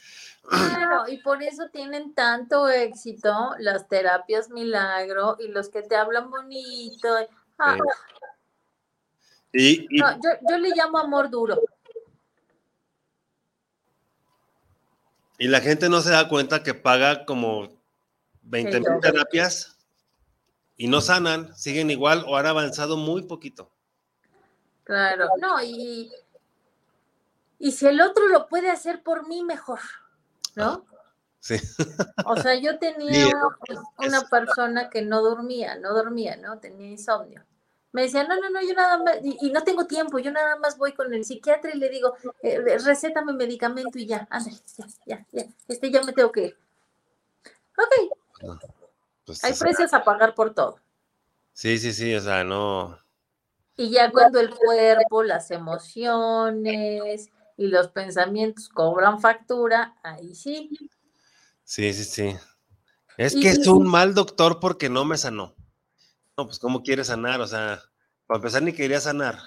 [0.47, 6.29] Claro, y por eso tienen tanto éxito las terapias milagro y los que te hablan
[6.29, 7.09] bonito.
[7.57, 7.77] Ah.
[9.57, 11.61] Y, yo, le llamo amor duro.
[15.37, 17.69] Y la gente no se da cuenta que paga como
[18.41, 19.77] 20 mil terapias
[20.75, 23.71] y no sanan, siguen igual o han avanzado muy poquito.
[24.83, 26.11] Claro, no, y,
[27.57, 29.79] y si el otro lo puede hacer por mí, mejor,
[30.55, 30.85] ¿no?
[31.39, 31.55] Sí.
[32.25, 33.29] O sea, yo tenía
[33.97, 36.59] una, persona que no dormía, no dormía, ¿no?
[36.59, 37.45] Tenía insomnio.
[37.95, 40.77] Me decía, no, no, no, yo nada más, y, no tengo tiempo, yo nada más
[40.77, 42.13] voy con el psiquiatra y le digo,
[42.43, 46.57] eh, recétame medicamento y ya, ándale, ya, ya, ya, este ya me tengo que ir.
[47.77, 48.17] Ok.
[48.43, 48.59] Ah,
[49.25, 50.77] pues, Hay precios a pagar por todo.
[51.53, 52.99] Sí, sí, sí, o sea, no,
[53.77, 60.69] y ya cuando el cuerpo, las emociones, y los pensamientos cobran factura, ahí sí.
[61.63, 62.35] Sí, sí, sí.
[63.17, 65.54] Es que es un mal doctor porque no me sanó.
[66.37, 67.39] No, pues ¿cómo quiere sanar?
[67.39, 67.81] O sea,
[68.27, 69.37] para empezar ni quería sanar.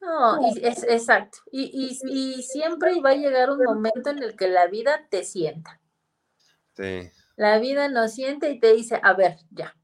[0.00, 1.38] No, es, exacto.
[1.50, 5.80] Y, y, siempre va a llegar un momento en el que la vida te sienta.
[6.74, 7.10] Sí.
[7.36, 9.74] La vida nos siente y te dice, a ver, ya,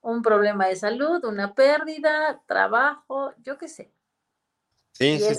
[0.00, 3.92] un problema de salud, una pérdida, trabajo, yo qué sé.
[4.92, 5.34] Sí, sí,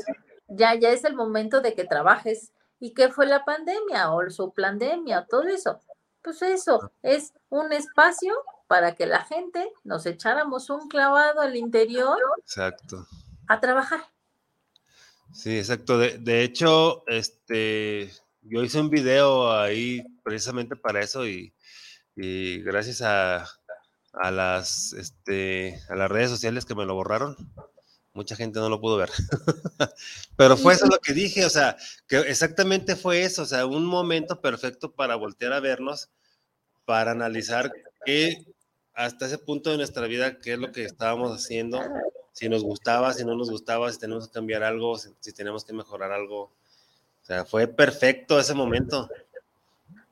[0.49, 2.51] Ya, ya es el momento de que trabajes.
[2.79, 5.81] ¿Y qué fue la pandemia o su pandemia o todo eso?
[6.21, 8.33] Pues eso, es un espacio
[8.67, 12.17] para que la gente nos echáramos un clavado al interior.
[12.39, 13.07] Exacto.
[13.47, 14.01] A trabajar.
[15.33, 15.97] Sí, exacto.
[15.97, 18.11] De, de hecho, este,
[18.41, 21.53] yo hice un video ahí precisamente para eso y,
[22.15, 23.45] y gracias a,
[24.13, 27.35] a las, este, a las redes sociales que me lo borraron.
[28.13, 29.11] Mucha gente no lo pudo ver.
[30.37, 31.77] Pero fue eso lo que dije, o sea,
[32.07, 36.09] que exactamente fue eso, o sea, un momento perfecto para voltear a vernos,
[36.85, 37.71] para analizar
[38.05, 38.43] qué,
[38.97, 41.79] hasta ese punto de nuestra vida, qué es lo que estábamos haciendo,
[42.31, 45.71] si nos gustaba, si no nos gustaba, si tenemos que cambiar algo, si, tenemos que
[45.71, 46.45] mejorar algo.
[46.45, 49.07] O sea, fue perfecto ese momento.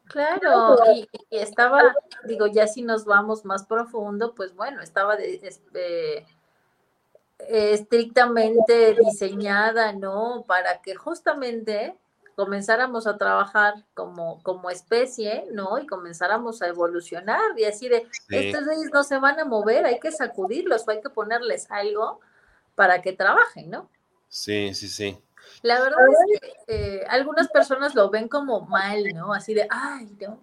[0.06, 1.82] Claro, y, estaba,
[2.26, 6.26] digo, ya si nos vamos más profundo, pues bueno, estaba eh,
[7.40, 10.44] estrictamente diseñada, ¿no?
[10.48, 11.96] Para que justamente
[12.36, 15.80] comenzáramos a trabajar como, como especie, ¿no?
[15.80, 20.00] Y comenzáramos a evolucionar y así de, estos reyes no se van a mover, hay
[20.00, 22.20] que sacudirlos, hay que ponerles algo
[22.76, 23.90] para que trabajen, ¿no?
[24.28, 25.18] Sí, sí, sí.
[25.62, 29.34] La verdad es que eh, algunas personas lo ven como mal, ¿no?
[29.34, 30.40] Así de, ay, no.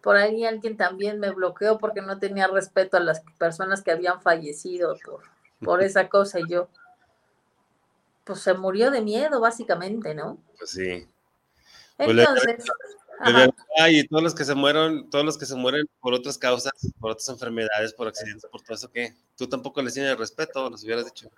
[0.00, 4.20] Por ahí alguien también me bloqueó porque no tenía respeto a las personas que habían
[4.20, 5.22] fallecido por,
[5.62, 6.68] por esa cosa y yo,
[8.24, 10.38] pues se murió de miedo, básicamente, ¿no?
[10.58, 10.70] Pues
[12.04, 12.64] Pues Entonces,
[13.90, 17.10] y todos los que se mueren, todos los que se mueren por otras causas, por
[17.10, 19.14] otras enfermedades, por accidentes, por todo eso, ¿qué?
[19.36, 21.30] Tú tampoco les tienes respeto, los hubieras dicho.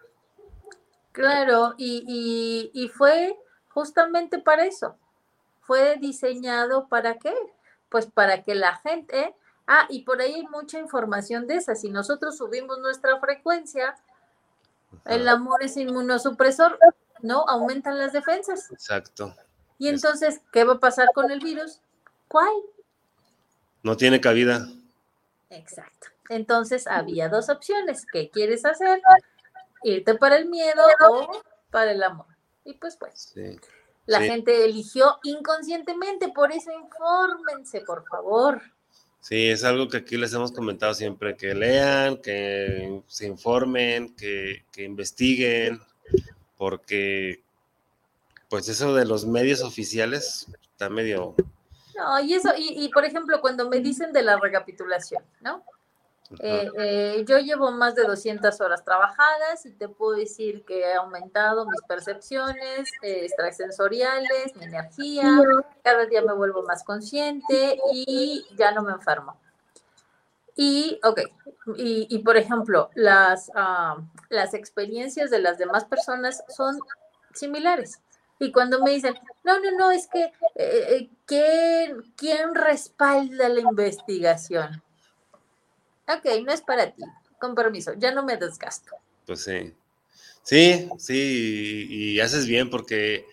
[1.10, 3.36] Claro, y, y, fue
[3.68, 4.96] justamente para eso.
[5.62, 7.34] Fue diseñado para qué?
[7.88, 9.34] Pues para que la gente,
[9.66, 11.74] ah, y por ahí hay mucha información de esa.
[11.74, 13.96] Si nosotros subimos nuestra frecuencia,
[15.06, 16.78] el amor es inmunosupresor,
[17.20, 17.44] ¿no?
[17.48, 18.70] Aumentan las defensas.
[18.70, 19.34] Exacto.
[19.78, 21.80] Y entonces, ¿qué va a pasar con el virus?
[22.28, 22.52] ¿Cuál?
[23.82, 24.68] No tiene cabida.
[25.50, 26.08] Exacto.
[26.28, 28.06] Entonces había dos opciones.
[28.10, 29.00] ¿Qué quieres hacer?
[29.84, 32.26] irte para el miedo o para el amor.
[32.64, 33.34] Y pues pues.
[34.06, 38.60] La gente eligió inconscientemente, por eso infórmense, por favor.
[39.20, 44.64] Sí, es algo que aquí les hemos comentado siempre, que lean, que se informen, que,
[44.72, 45.80] que investiguen,
[46.56, 47.42] porque
[48.52, 51.34] pues eso de los medios oficiales está medio...
[51.96, 55.64] No, y eso, y, y por ejemplo, cuando me dicen de la recapitulación, ¿no?
[56.38, 60.92] Eh, eh, yo llevo más de 200 horas trabajadas y te puedo decir que he
[60.92, 65.30] aumentado mis percepciones eh, extrasensoriales, mi energía,
[65.82, 69.40] cada día me vuelvo más consciente y ya no me enfermo.
[70.56, 71.22] Y, ok,
[71.78, 73.96] y, por ejemplo, las, ah,
[74.28, 76.78] las experiencias de las demás personas son
[77.32, 78.02] similares.
[78.42, 79.14] Y cuando me dicen,
[79.44, 80.32] no, no, no, es que,
[81.26, 84.82] ¿quién, ¿quién respalda la investigación?
[86.08, 87.04] ok, no es para ti,
[87.38, 88.96] con permiso, ya no me desgasto.
[89.26, 89.72] Pues sí,
[90.42, 93.26] sí, sí, y, haces bien porque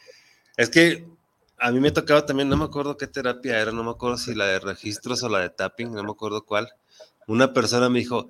[0.58, 1.08] es que
[1.58, 4.36] a mí me tocaba también, no me acuerdo qué terapia era, no me acuerdo si
[4.36, 6.72] la de registros o la de tapping, no me acuerdo cuál.
[7.26, 8.30] Una persona me dijo,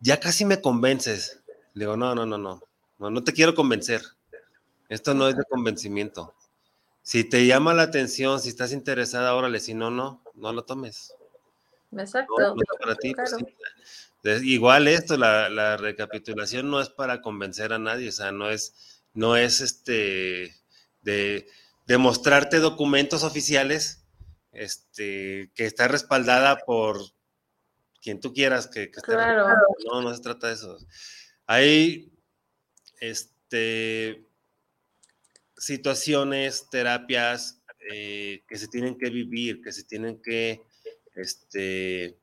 [0.00, 1.40] ya casi me convences.
[1.72, 2.60] Le digo, no, no, no, no,
[2.98, 4.02] no, no te quiero convencer.
[4.88, 6.34] Esto no es de convencimiento.
[7.02, 11.12] Si te llama la atención, si estás interesada, órale, si no, no, no lo tomes.
[11.92, 12.54] Exacto.
[14.22, 19.02] Pues, igual esto, la, recapitulación no es para convencer a nadie, o sea, no es,
[19.12, 20.54] no es este
[21.02, 21.46] de
[21.86, 24.06] demostrarte documentos oficiales
[24.52, 26.98] este, que está respaldada por
[28.00, 29.46] quien tú quieras que, esté claro.
[29.86, 30.78] No, no se trata de eso.
[31.46, 32.10] Hay
[33.00, 34.23] este,
[35.64, 37.62] situaciones, terapias
[37.92, 40.62] eh, que se tienen que vivir, que se tienen que
[41.14, 42.18] este,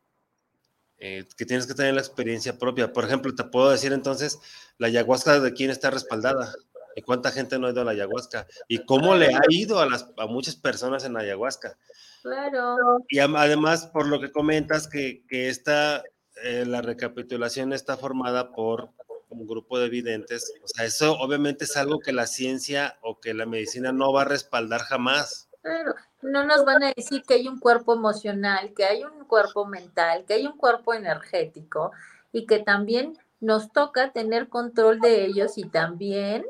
[1.03, 2.93] eh, que tienes que tener la experiencia propia.
[2.93, 4.39] Por ejemplo, te puedo decir entonces,
[4.77, 6.53] la ayahuasca de quién está respaldada
[6.95, 9.85] y cuánta gente no ha ido a la ayahuasca y cómo le ha ido a,
[9.85, 11.77] las, a muchas personas en la ayahuasca.
[12.21, 12.99] Claro.
[13.09, 16.03] Y además, por lo que comentas, que, que esta,
[16.43, 18.91] eh, la recapitulación está formada por
[19.31, 23.33] un grupo de videntes, o sea, eso obviamente es algo que la ciencia o que
[23.33, 25.49] la medicina no va a respaldar jamás.
[25.61, 29.65] Claro, no nos van a decir que hay un cuerpo emocional, que hay un cuerpo
[29.65, 31.91] mental, que hay un cuerpo energético
[32.31, 36.45] y que también nos toca tener control de ellos y también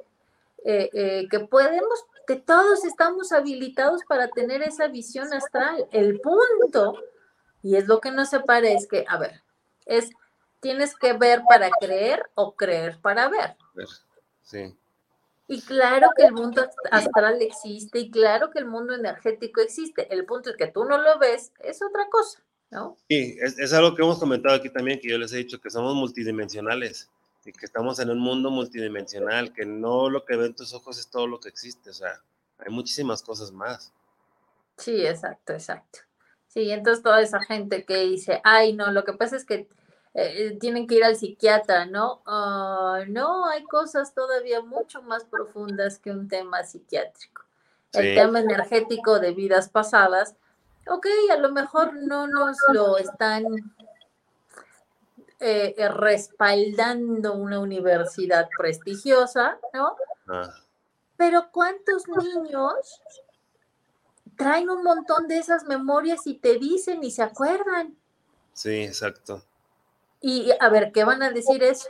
[0.63, 5.87] eh, eh, que podemos, que todos estamos habilitados para tener esa visión astral.
[5.91, 6.95] El punto,
[7.63, 9.41] y es lo que nos separa, es que, a ver,
[9.85, 10.09] es,
[10.61, 13.57] tienes que ver para creer o creer para ver.
[14.43, 14.73] Sí.
[15.47, 20.07] Y claro que el mundo astral existe y claro que el mundo energético existe.
[20.13, 22.95] El punto es que tú no lo ves, es otra cosa, ¿no?
[23.09, 25.69] Sí, es, es algo que hemos comentado aquí también, que yo les he dicho, que
[25.69, 27.09] somos multidimensionales
[27.43, 31.09] y que estamos en un mundo multidimensional, que no lo que ven tus ojos es
[31.09, 32.21] todo lo que existe, o sea,
[32.59, 33.91] hay muchísimas cosas más.
[34.77, 35.99] Sí, exacto, exacto.
[36.47, 39.67] Sí, entonces toda esa gente que dice, ay, no, lo que pasa es que
[40.13, 42.21] eh, tienen que ir al psiquiatra, ¿no?
[42.25, 47.43] Ah, no, hay cosas todavía mucho más profundas que un tema psiquiátrico.
[47.93, 50.35] El tema energético de vidas pasadas,
[50.87, 53.43] ok, a lo mejor no nos lo están
[55.39, 59.95] eh, eh, respaldando una universidad prestigiosa, ¿no?
[60.27, 60.53] Ah.
[61.17, 63.01] Pero ¿cuántos niños
[64.37, 67.97] traen un montón de esas memorias y te dicen y se acuerdan?
[68.53, 69.43] Sí, exacto.
[70.21, 71.89] Y a ver, ¿qué van a decir eso?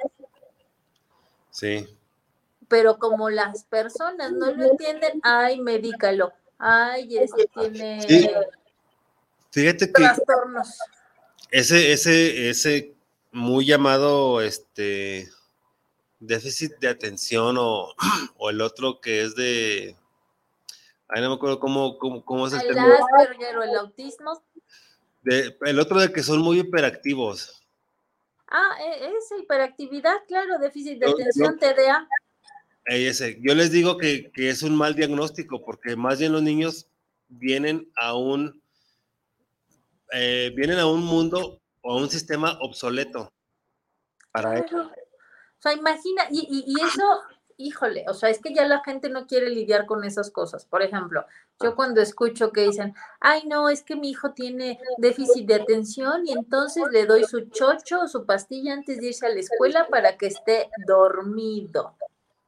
[1.52, 1.86] Sí.
[2.70, 6.32] Pero como las personas no lo entienden, ay, medícalo.
[6.58, 8.00] Ay, este tiene
[9.52, 10.78] Fíjate que trastornos.
[11.50, 12.94] Ese, ese, ese
[13.32, 15.30] muy llamado este
[16.20, 17.94] déficit de atención o,
[18.38, 19.98] o, el otro que es de
[21.10, 24.42] ay no me acuerdo cómo, cómo, cómo es el, el Asperger o el autismo
[25.24, 27.61] de, el otro de que son muy hiperactivos
[28.52, 32.08] ah e, esa hiperactividad claro déficit de atención TDA
[32.86, 33.40] ese.
[33.42, 36.88] yo les digo que, que es un mal diagnóstico porque más bien los niños
[37.28, 38.62] vienen a un
[40.14, 43.32] eh, vienen a un mundo o un sistema obsoleto
[44.32, 44.82] para eso.
[44.82, 47.04] O sea, imagina, y, y, eso,
[47.68, 50.66] híjole, o sea, es que ya la gente no quiere lidiar con esas cosas.
[50.66, 51.26] Por ejemplo,
[51.62, 51.76] yo ah.
[51.76, 56.34] cuando escucho que dicen, ay, no, es que mi hijo tiene déficit de atención y
[56.34, 60.18] entonces le doy su chocho o su pastilla antes de irse a la escuela para
[60.18, 61.96] que esté dormido.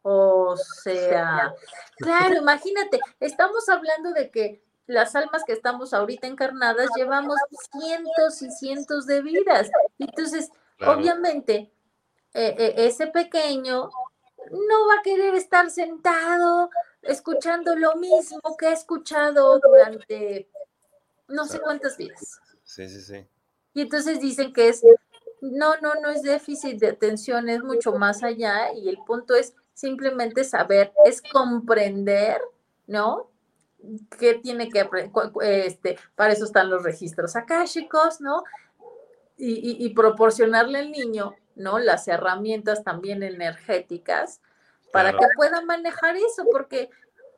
[0.01, 1.55] O sea,
[1.97, 7.37] claro, imagínate, estamos hablando de que las almas que estamos ahorita encarnadas llevamos
[7.71, 9.69] cientos y cientos de vidas.
[9.99, 10.51] Entonces,
[10.85, 11.71] obviamente,
[12.33, 13.89] eh, eh, ese pequeño
[14.51, 16.69] no va a querer estar sentado
[17.01, 20.49] escuchando lo mismo que ha escuchado durante
[21.27, 22.39] no sé cuántas vidas.
[22.63, 23.27] Sí, sí, sí.
[23.73, 24.83] Y entonces dicen que es,
[25.41, 29.55] no, no, no es déficit de atención, es mucho más allá y el punto es
[29.73, 32.39] simplemente saber, es comprender,
[32.87, 33.29] ¿no?
[34.17, 34.87] ¿Qué tiene que
[35.41, 38.43] este, para eso están los registros akáshicos, ¿no?
[39.35, 41.79] Y, proporcionarle al niño, ¿no?
[41.79, 44.41] Las herramientas también energéticas
[44.91, 46.89] para que pueda manejar eso, porque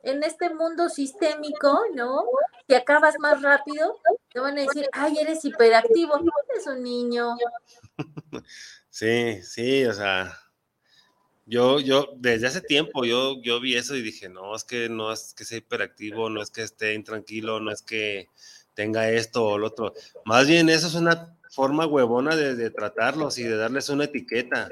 [0.02, 2.24] en este mundo sistémico, ¿no?
[2.68, 3.98] Que acabas más rápido,
[4.32, 6.20] te van a decir, ay, eres hiperactivo,
[6.56, 7.36] es un niño.
[8.88, 10.38] Sí, sí, o sea,
[11.44, 15.12] yo, yo, desde hace tiempo, yo, yo vi eso y dije, no, es que no
[15.12, 18.30] es que sea hiperactivo, no es que esté intranquilo, no es que
[18.72, 19.92] tenga esto o lo otro.
[20.24, 24.68] Más bien, eso es una forma huevona de, tratarlos y de darles una etiqueta.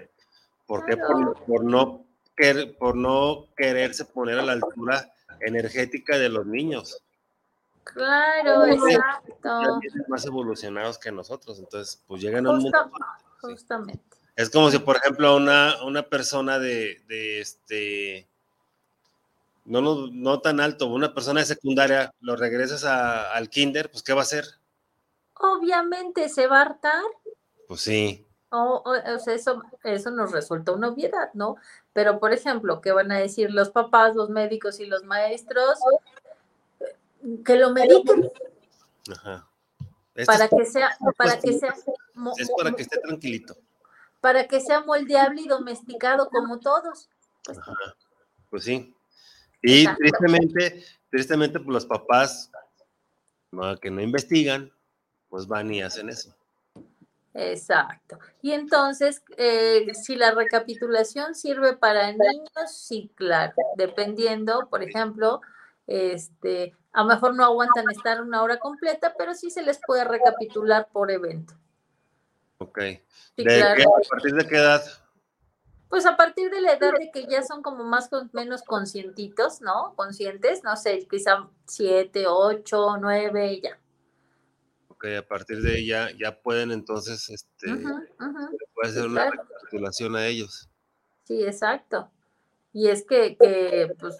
[0.66, 0.98] ¿Por qué?
[0.98, 2.04] Por, no
[2.36, 7.02] querer, por no quererse poner a la altura energética de los niños.
[7.84, 9.80] Claro, exacto.
[10.08, 12.90] Más evolucionados que nosotros, entonces, pues llegan a un mundo.
[13.40, 14.04] Justamente.
[14.36, 18.28] Es como si, por ejemplo, una, una persona de, de este,
[19.64, 24.12] no, no, no, tan alto, una persona de secundaria, lo regresas al kinder, pues ¿qué
[24.12, 24.44] va a hacer?
[25.34, 27.04] Obviamente se va a hartar.
[27.68, 28.26] Pues sí.
[28.50, 31.56] O, o, sea, eso, eso nos resulta una obviedad, ¿no?
[31.92, 35.78] Pero, por ejemplo, ¿qué van a decir los papás, los médicos y los maestros?
[37.44, 38.30] Que lo mediquen.
[39.10, 39.48] Ajá.
[40.26, 41.74] para que sea, para que sea.
[42.36, 43.56] Es para que esté tranquilito
[44.24, 47.10] para que sea moldeable y domesticado como todos.
[47.44, 47.58] Pues,
[48.48, 48.96] pues sí.
[49.60, 52.50] Y tristemente, tristemente, pues los papás
[53.82, 54.72] que no investigan,
[55.34, 56.32] pues van y hacen eso.
[57.34, 58.20] Exacto.
[58.40, 65.40] Y entonces, eh, si la recapitulación sirve para niños, sí, claro, dependiendo, por ejemplo,
[65.88, 70.04] este, a lo mejor no aguantan estar una hora completa, pero sí se les puede
[70.04, 71.54] recapitular por evento.
[72.58, 72.78] Ok.
[73.36, 73.74] ¿De ¿A
[74.08, 74.84] partir de qué edad?
[75.88, 79.60] pues a partir de la edad de que ya son como más o menos conscientitos,
[79.60, 79.94] ¿no?
[79.96, 83.78] Conscientes, no sé, quizá siete, ocho, nueve, ya.
[85.04, 87.66] Ok, a partir de ahí ya, ya pueden entonces, este,
[88.74, 90.70] puede hacer una recapitulación a ellos.
[91.24, 92.10] Sí, exacto.
[92.72, 94.18] Y es que, que, pues,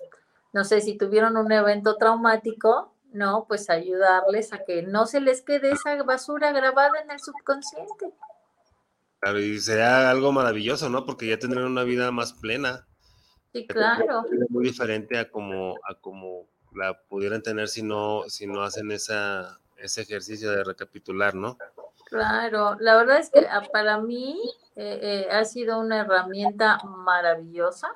[0.53, 3.47] no sé, si tuvieron un evento traumático, ¿no?
[3.49, 8.13] Pues ayudarles a que no se les quede esa basura grabada en el subconsciente.
[9.21, 11.07] Claro, y sería algo maravilloso, ¿no?
[11.07, 12.87] Porque ya tendrán una vida más plena.
[13.53, 14.25] Sí, claro.
[14.51, 19.61] Muy diferente a como, a como la pudieran tener si no, si no hacen esa,
[19.85, 21.59] ese ejercicio de recapitular, ¿no?
[22.07, 24.41] Claro, la verdad es que ah, para mí
[24.77, 27.89] eh, eh, ha sido una herramienta maravillosa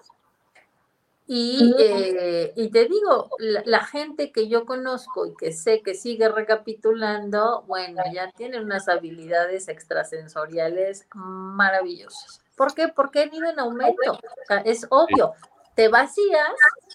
[1.30, 6.26] y, eh, y te digo, la, gente que yo conozco y que sé que sigue
[6.30, 12.40] recapitulando, bueno, ya tiene unas habilidades extrasensoriales maravillosas.
[12.56, 12.88] ¿Por qué?
[12.88, 14.12] Porque han ido en aumento.
[14.12, 15.34] O sea, es obvio.
[15.74, 16.50] Te vacías,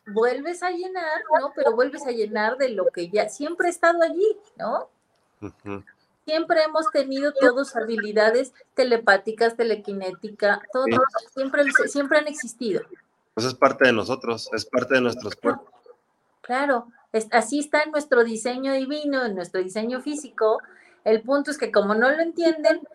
[0.08, 1.54] vuelves a llenar, ¿no?
[1.56, 4.90] Pero vuelves a llenar de lo que ya siempre ha estado allí, ¿no?
[6.26, 10.86] Siempre hemos tenido todos habilidades telepáticas, telequinética, todo,
[11.34, 12.82] siempre, siempre han existido
[13.34, 15.68] pues es parte de nosotros, es parte de nuestros cuerpos.
[16.42, 16.88] Claro,
[17.32, 20.60] así está en nuestro diseño divino, en nuestro diseño físico.
[21.04, 22.88] El punto es que como no lo entienden,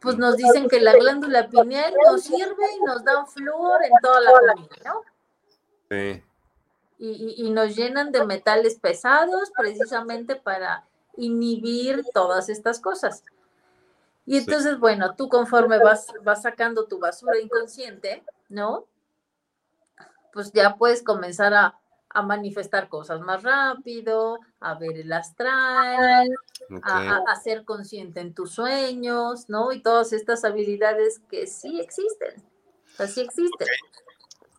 [0.00, 3.92] pues nos dicen que la glándula pineal nos sirve y nos da un flúor en
[4.02, 5.02] toda la comida, ¿no?
[5.90, 6.22] Sí.
[7.02, 10.84] Y, y, nos llenan de metales pesados precisamente para
[11.16, 13.24] inhibir todas estas cosas.
[14.26, 18.86] Y entonces, bueno, tú conforme vas, vas sacando tu basura inconsciente, ¿no?
[20.32, 21.76] pues ya puedes comenzar a,
[22.24, 26.28] manifestar cosas más rápido, a ver el astral,
[26.82, 29.70] a, ser consciente en tus sueños, ¿no?
[29.70, 32.42] Y todas estas habilidades que sí existen,
[32.94, 33.68] o sea, sí existen.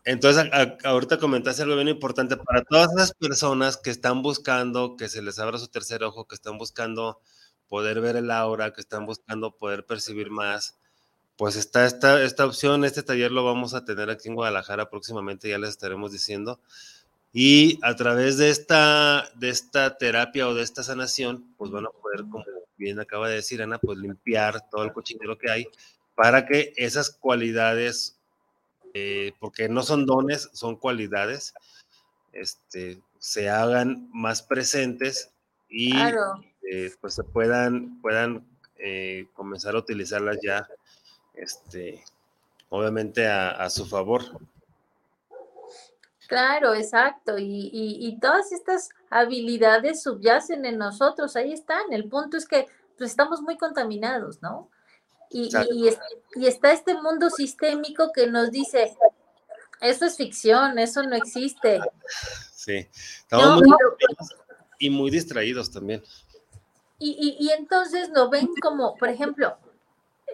[0.04, 0.50] Entonces,
[0.84, 5.38] ahorita comentaste algo bien importante para todas esas personas que están buscando que se les
[5.38, 7.20] abra su tercer ojo, que están buscando
[7.68, 10.76] poder ver el aura, que están buscando poder percibir más
[11.36, 15.48] pues está esta, esta opción, este taller lo vamos a tener aquí en Guadalajara próximamente,
[15.48, 16.60] ya les estaremos diciendo.
[17.32, 21.90] Y a través de esta, de esta terapia o de esta sanación, pues van a
[21.90, 22.44] poder, como
[22.76, 25.66] bien acaba de decir Ana, pues limpiar todo el cochinero que hay
[26.14, 28.20] para que esas cualidades,
[28.94, 31.54] eh, porque no son dones, son cualidades,
[32.32, 35.30] este, se hagan más presentes
[35.68, 35.92] y
[36.70, 38.46] eh, pues se puedan, puedan
[38.78, 40.66] eh, comenzar a utilizarlas ya
[41.34, 42.04] este,
[42.68, 44.22] obviamente a, su favor.
[46.26, 47.36] Claro, exacto.
[47.38, 51.92] Y, todas estas habilidades subyacen en nosotros, ahí están.
[51.92, 52.66] El punto es que
[52.98, 54.70] pues, estamos muy contaminados, ¿no?
[55.32, 55.50] Y,
[56.36, 58.96] y, está este mundo sistémico que nos dice,
[59.80, 61.80] eso es ficción, eso no existe.
[62.54, 62.86] Sí,
[63.20, 63.76] estamos muy
[64.78, 66.02] y muy distraídos también.
[66.98, 69.56] Y, entonces lo ven como, por ejemplo,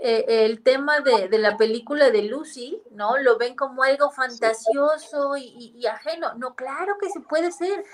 [0.02, 3.16] eh, el tema de, la película de Lucy, ¿no?
[3.16, 6.34] Lo ven como algo fantasioso y, ajeno.
[6.34, 7.84] No, claro que se puede ser.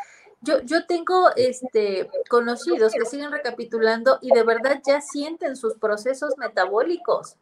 [0.44, 6.34] Yo, yo tengo este, conocidos que siguen recapitulando y de verdad ya sienten sus procesos
[6.38, 7.36] metabólicos.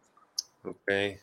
[0.65, 1.21] Ok.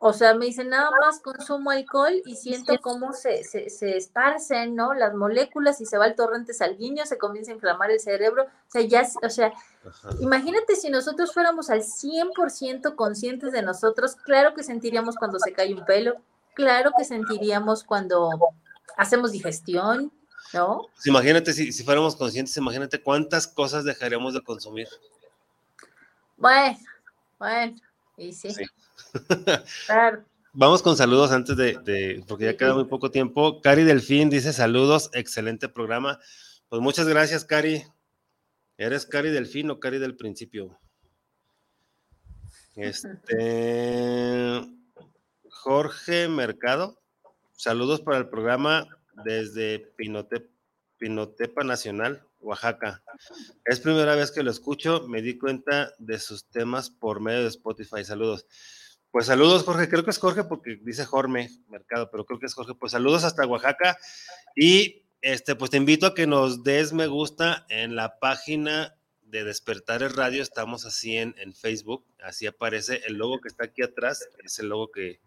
[0.00, 4.94] O sea, me dicen nada más consumo alcohol y siento cómo se, se, esparcen, ¿no?
[4.94, 8.44] Las moléculas y se va el torrente sanguíneo, se comienza a inflamar el cerebro.
[8.44, 9.52] O sea, ya, o sea,
[10.20, 15.74] imagínate si nosotros fuéramos al 100% conscientes de nosotros, claro que sentiríamos cuando se cae
[15.74, 16.14] un pelo,
[16.54, 18.30] claro que sentiríamos cuando
[18.96, 20.12] hacemos digestión,
[20.52, 20.88] ¿no?
[20.94, 24.88] Pues imagínate si, si fuéramos conscientes, imagínate cuántas cosas dejaríamos de consumir.
[26.36, 26.78] Bueno,
[27.38, 27.76] bueno,
[28.16, 28.54] y sí.
[30.52, 33.60] Vamos con saludos antes de, porque ya queda muy poco tiempo.
[33.60, 36.18] Cari Delfín dice saludos, excelente programa.
[36.68, 37.84] Pues muchas gracias, Cari.
[38.76, 40.78] ¿Eres Cari Delfín o Cari del principio?
[42.76, 44.62] Este
[45.50, 47.00] Jorge Mercado,
[47.52, 48.86] saludos para el programa
[49.24, 49.92] desde
[50.98, 53.02] Pinotepa Nacional, Oaxaca.
[53.64, 57.48] Es primera vez que lo escucho, me di cuenta de sus temas por medio de
[57.48, 58.04] Spotify.
[58.04, 58.46] Saludos.
[59.10, 59.88] Pues saludos, Jorge.
[59.88, 62.74] Creo que es Jorge porque dice Jorge Mercado, pero creo que es Jorge.
[62.74, 63.96] Pues saludos hasta Oaxaca.
[64.54, 69.44] Y este, pues te invito a que nos des me gusta en la página de
[69.44, 70.42] Despertar el Radio.
[70.42, 72.04] Estamos así en, en Facebook.
[72.22, 74.28] Así aparece el logo que está aquí atrás.
[74.44, 75.20] Es el logo que,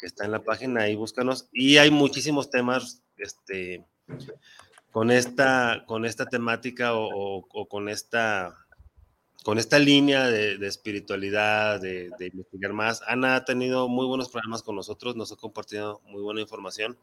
[0.00, 0.82] está en la página.
[0.82, 1.48] Ahí búscanos.
[1.52, 3.84] Y hay muchísimos temas este,
[4.90, 8.66] con, esta, con esta temática o con esta
[9.46, 13.00] con esta línea de, espiritualidad, de, investigar más.
[13.06, 16.98] Ana ha tenido muy buenos programas con nosotros, nos ha compartido muy buena información.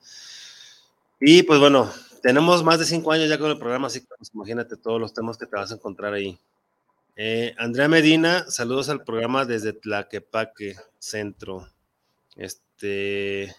[1.22, 1.90] Y pues bueno,
[2.22, 5.14] tenemos más de cinco años ya con el programa, así que pues, imagínate todos los
[5.14, 6.38] temas que te vas a encontrar ahí.
[7.16, 11.70] Eh, Andrea Medina, saludos al programa desde Tlaquepaque Centro.
[12.36, 13.56] Este,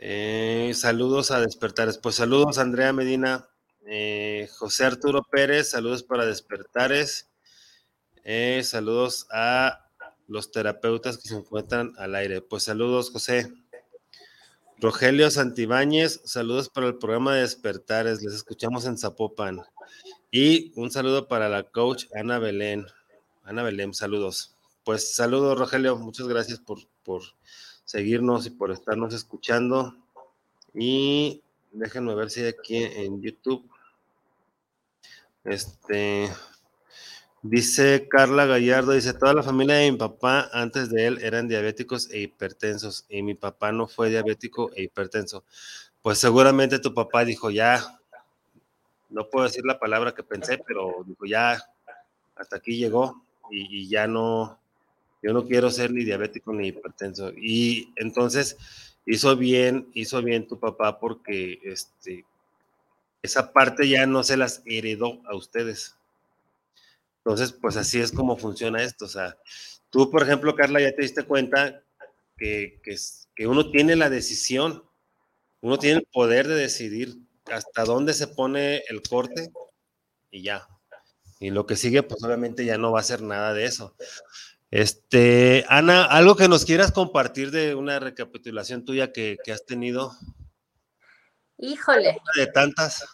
[0.00, 1.98] eh, saludos a Despertares.
[1.98, 3.48] Pues saludos, Andrea Medina.
[3.84, 7.28] Eh, José Arturo Pérez, saludos para Despertares.
[8.22, 9.90] Eh, saludos a
[10.28, 12.40] los terapeutas que se encuentran al aire.
[12.40, 13.52] Pues saludos, José.
[14.80, 18.22] Rogelio Santibáñez, saludos para el programa de Despertares.
[18.22, 19.62] Les escuchamos en Zapopan.
[20.30, 22.86] Y un saludo para la coach Ana Belén.
[23.42, 24.54] Ana Belén, saludos.
[24.84, 25.96] Pues saludos, Rogelio.
[25.96, 27.22] Muchas gracias por, por
[27.88, 29.96] seguirnos y por estarnos escuchando.
[30.74, 31.42] Y
[31.72, 33.66] déjenme ver si hay aquí en YouTube.
[35.44, 36.28] Este,
[37.42, 42.10] Dice Carla Gallardo, dice, toda la familia de mi papá antes de él eran diabéticos
[42.10, 45.44] e hipertensos y mi papá no fue diabético e hipertenso.
[46.02, 48.00] Pues seguramente tu papá dijo, ya,
[49.08, 51.62] no puedo decir la palabra que pensé, pero dijo, ya,
[52.34, 54.58] hasta aquí llegó y, y ya no,
[55.22, 57.32] yo no quiero ser ni diabético ni hipertenso.
[57.36, 58.56] Y entonces
[59.06, 62.24] hizo bien, hizo bien tu papá porque este,
[63.22, 65.98] esa parte ya no se las heredó a ustedes
[67.28, 69.04] entonces, pues así es como funciona esto.
[69.04, 69.36] O sea,
[69.90, 71.82] tú, por ejemplo, Carla, ya te diste cuenta
[72.38, 74.82] que, que, uno tiene la decisión,
[75.60, 77.18] uno tiene el poder de decidir
[77.52, 79.50] hasta dónde se pone el corte
[80.30, 80.66] y ya.
[81.38, 83.94] Y lo que sigue, pues obviamente ya no va a ser nada de eso.
[84.70, 90.12] Este, Ana, algo que nos quieras compartir de una recapitulación tuya que, que has tenido.
[91.56, 92.20] Híjole.
[92.36, 93.04] De tantas.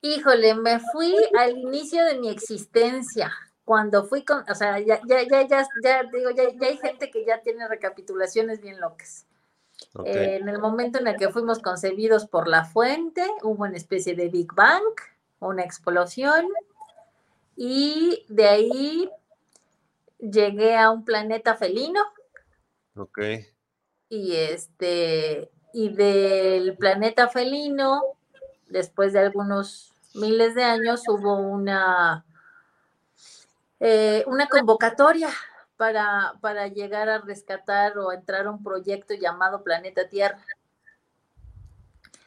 [0.00, 3.32] Híjole, me fui al inicio de mi existencia,
[3.64, 7.10] cuando fui con, o sea, ya, ya, ya, ya, ya digo, ya, ya hay gente
[7.10, 9.26] que ya tiene recapitulaciones bien locas.
[10.04, 14.28] en el momento en el que fuimos concebidos por la fuente, hubo una especie de
[14.28, 14.82] Big Bang,
[15.40, 16.46] una explosión,
[17.56, 19.10] y de ahí
[20.18, 22.02] llegué a un planeta felino.
[22.96, 23.18] Ok.
[24.08, 28.02] Y este, y del planeta felino
[28.68, 32.24] después de algunos miles de años, hubo una,
[33.80, 35.30] eh, una convocatoria
[35.76, 40.44] para, para llegar a rescatar o entrar a un proyecto llamado Planeta Tierra.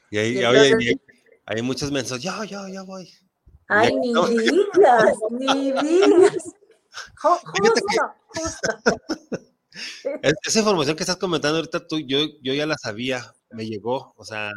[0.10, 1.00] Y ahí,
[1.46, 3.10] hay muchos mensajes, yo, yo, yo voy.
[3.68, 6.56] Ay, ni digas, ni digas.
[7.22, 8.72] Justo, justo.
[10.46, 14.26] Esa información que estás comentando ahorita tú, yo, yo ya la sabía, me llegó, o
[14.26, 14.52] sea,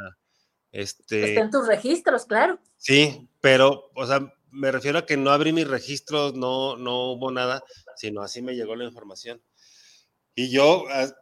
[0.73, 2.59] este, Está en tus registros, claro.
[2.77, 7.31] Sí, pero, o sea, me refiero a que no abrí mis registros, no, no hubo
[7.31, 7.63] nada,
[7.97, 9.41] sino así me llegó la información.
[10.35, 11.15] Y yo, haz,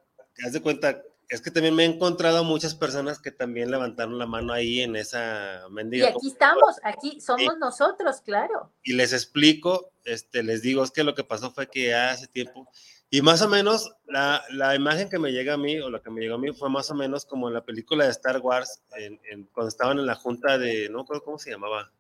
[0.52, 1.02] de cuenta,
[1.32, 4.96] es que también me he encontrado muchas personas que también levantaron la mano ahí en
[4.96, 6.06] esa mendiga.
[6.06, 8.70] Y aquí estamos, aquí somos nosotros, claro.
[8.82, 12.68] Y les explico, este, les digo, es que lo que pasó fue que hace tiempo
[13.14, 16.08] y más o menos la, la, imagen que me llega a mí, o lo que
[16.08, 18.82] me llegó a mí, fue más o menos como en la película de Star Wars,
[18.96, 21.92] en, cuando estaban en la junta de, no recuerdo cómo se llamaba,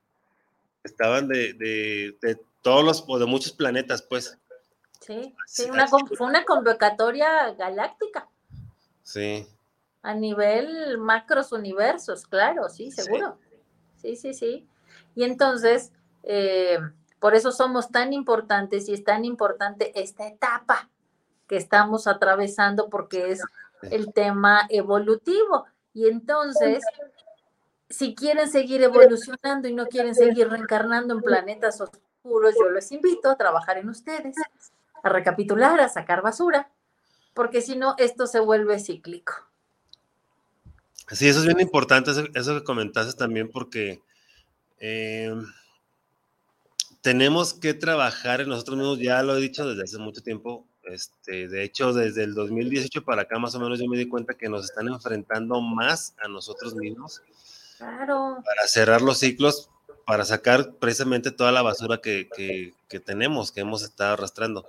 [0.82, 4.38] estaban de, de, de, todos los, o de muchos planetas, pues.
[5.00, 8.26] Sí, sí una, fue una convocatoria galáctica.
[9.02, 9.46] Sí.
[10.02, 13.38] A nivel macros universos, claro, sí, seguro.
[13.96, 14.68] Sí, sí, sí.
[15.14, 15.92] Y entonces,
[16.24, 16.78] eh,
[17.20, 20.90] por eso somos tan importantes y es tan importante esta etapa
[21.46, 23.42] que estamos atravesando porque es
[23.82, 25.66] el tema evolutivo.
[25.94, 26.82] Y entonces,
[27.88, 33.30] si quieren seguir evolucionando y no quieren seguir reencarnando en planetas oscuros, yo les invito
[33.30, 34.34] a trabajar en ustedes,
[35.02, 36.71] a recapitular, a sacar basura,
[37.34, 39.34] porque si no, esto se vuelve cíclico.
[41.10, 44.00] Sí, eso es bien importante, eso, que comentaste también, porque
[44.78, 45.34] eh,
[47.02, 51.48] tenemos que trabajar en nosotros mismos, ya lo he dicho desde hace mucho tiempo, este,
[51.48, 54.48] de hecho, desde el 2018 para acá, más o menos, yo me di cuenta que
[54.48, 57.22] nos están enfrentando más a nosotros mismos.
[57.78, 58.42] Claro.
[58.44, 59.70] Para cerrar los ciclos,
[60.06, 62.28] para sacar precisamente toda la basura que,
[62.88, 64.66] que, tenemos, que hemos estado arrastrando.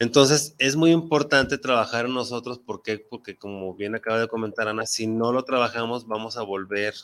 [0.00, 2.58] Entonces, es muy importante trabajar en nosotros.
[2.58, 2.98] ¿Por qué?
[2.98, 6.94] Porque, como bien acaba de comentar Ana, si no lo trabajamos, vamos a volver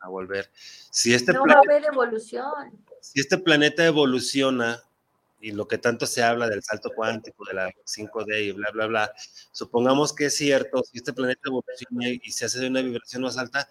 [0.00, 0.50] a volver.
[0.90, 2.52] Si este no va a haber evolución.
[3.00, 4.82] Si este planeta evoluciona
[5.40, 8.86] y lo que tanto se habla del salto cuántico, de la 5D y bla, bla,
[8.86, 9.12] bla,
[9.52, 13.38] supongamos que es cierto, si este planeta evoluciona y se hace de una vibración más
[13.38, 13.68] alta,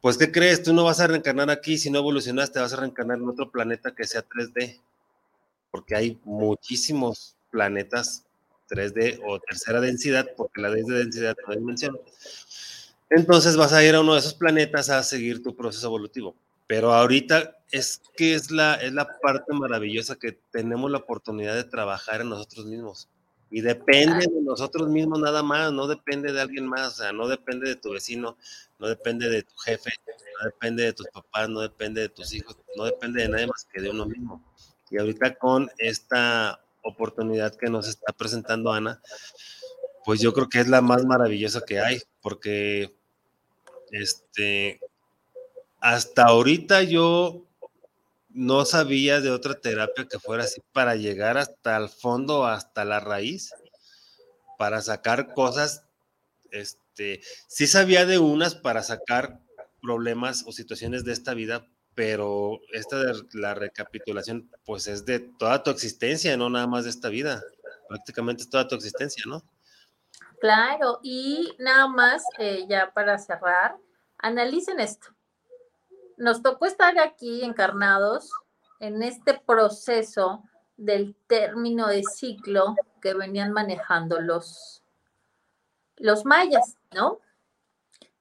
[0.00, 0.62] pues ¿qué crees?
[0.62, 3.94] Tú no vas a reencarnar aquí, si no evolucionaste, vas a reencarnar en otro planeta
[3.94, 4.80] que sea 3D.
[5.70, 8.24] porque hay muchísimos planetas
[8.68, 12.00] 3D o tercera densidad, porque la de densidad no dimensión.
[13.10, 16.34] Entonces vas a ir a uno de esos planetas a seguir tu proceso evolutivo.
[16.66, 21.64] Pero ahorita es que es la, es la parte maravillosa que tenemos la oportunidad de
[21.64, 23.08] trabajar en nosotros mismos.
[23.50, 27.28] Y depende de nosotros mismos nada más, no depende de alguien más, o sea, no
[27.28, 28.38] depende de tu vecino,
[28.78, 32.56] no depende de tu jefe, no depende de tus papás, no depende de tus hijos,
[32.78, 34.42] no depende de nadie más que de uno mismo.
[34.90, 39.00] Y ahorita con esta oportunidad que nos está presentando Ana,
[40.04, 42.94] pues yo creo que es la más maravillosa que hay, porque
[43.90, 44.80] este,
[45.80, 47.44] hasta ahorita yo
[48.30, 53.00] no sabía de otra terapia que fuera así para llegar hasta el fondo, hasta la
[53.00, 53.52] raíz,
[54.58, 55.84] para sacar cosas,
[56.50, 59.40] este, sí sabía de unas para sacar
[59.80, 65.62] problemas o situaciones de esta vida, pero esta de la recapitulación, pues es de toda
[65.62, 67.42] tu existencia, no nada más de esta vida,
[67.88, 69.42] prácticamente es toda tu existencia, ¿no?
[70.40, 73.76] Claro, y nada más, eh, ya para cerrar,
[74.18, 75.08] analicen esto
[76.22, 78.30] nos tocó estar aquí encarnados
[78.78, 80.44] en este proceso
[80.76, 84.84] del término de ciclo que venían manejando los,
[85.96, 87.18] los mayas, ¿no?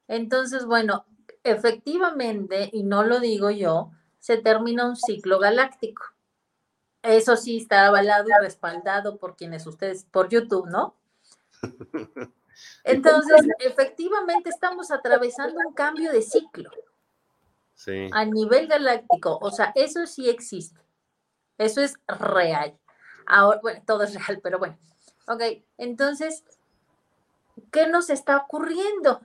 [0.07, 1.06] Entonces, bueno,
[1.44, 6.04] efectivamente, y no lo digo yo, se termina un ciclo galáctico.
[7.02, 10.96] Eso sí está avalado y respaldado por quienes ustedes, por YouTube, ¿no?
[12.84, 16.70] Entonces, efectivamente estamos atravesando un cambio de ciclo
[18.12, 19.40] a nivel galáctico.
[19.42, 20.80] O sea, eso sí existe.
[21.58, 22.78] Eso es real.
[23.26, 24.78] Ahora, bueno, todo es real, pero bueno.
[25.28, 25.42] Ok,
[25.78, 26.44] entonces,
[27.72, 29.22] ¿qué nos está ocurriendo?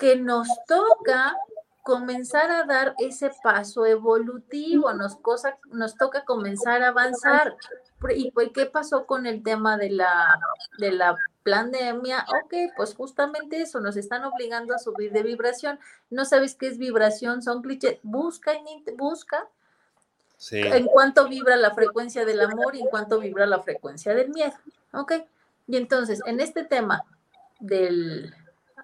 [0.00, 1.36] Que nos toca
[1.82, 7.56] comenzar a dar ese paso evolutivo, nos, cosa, nos toca comenzar a avanzar.
[8.14, 10.40] ¿Y pues, qué pasó con el tema de la,
[10.78, 12.24] de la pandemia?
[12.42, 15.78] Ok, pues justamente eso, nos están obligando a subir de vibración.
[16.10, 17.98] No sabes qué es vibración, son clichés.
[18.02, 18.52] Busca,
[18.96, 19.48] busca.
[20.50, 24.54] En cuánto vibra la frecuencia del amor y en cuánto vibra la frecuencia del miedo.
[24.92, 25.12] Ok.
[25.66, 27.04] Y entonces, en este tema
[27.58, 28.34] del,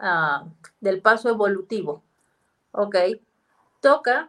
[0.01, 0.44] ah,
[0.81, 2.02] del paso evolutivo,
[2.73, 2.97] ok,
[3.81, 4.28] toca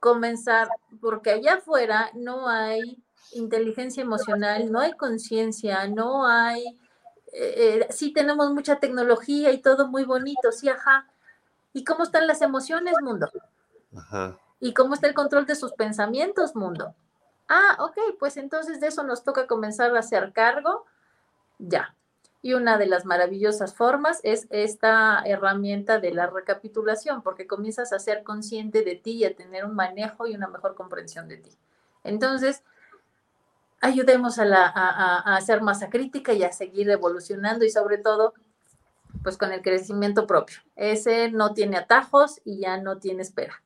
[0.00, 0.68] comenzar,
[1.00, 3.02] porque allá afuera no hay
[3.32, 6.64] inteligencia emocional, no hay conciencia, no hay,
[7.32, 11.06] eh, eh, sí tenemos mucha tecnología y todo muy bonito, sí, ajá.
[11.72, 13.30] ¿Y cómo están las emociones, mundo?
[13.96, 14.38] Ajá.
[14.58, 16.94] ¿Y cómo está el control de sus pensamientos, mundo?
[17.48, 20.86] Ah, ok, pues entonces de eso nos toca comenzar a hacer cargo
[21.58, 21.94] ya.
[22.42, 27.98] Y una de las maravillosas formas es esta herramienta de la recapitulación, porque comienzas a
[27.98, 31.50] ser consciente de ti y a tener un manejo y una mejor comprensión de ti.
[32.02, 32.62] Entonces,
[33.80, 38.34] ayudemos a, la, a, hacer masa crítica y a seguir evolucionando y sobre todo,
[39.22, 40.58] pues con el crecimiento propio.
[40.76, 43.62] Ese no tiene atajos y ya no tiene espera.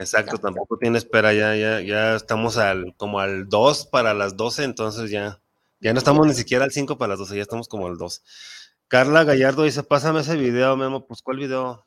[0.00, 4.62] Exacto, tampoco tiene espera, ya, ya, ya estamos al, como al 2 para las 12,
[4.62, 5.40] entonces ya,
[5.80, 8.22] ya no estamos ni siquiera al 5 para las 12, ya estamos como al 2.
[8.88, 11.86] Carla Gallardo dice, pásame ese video, Memo, pues ¿cuál video?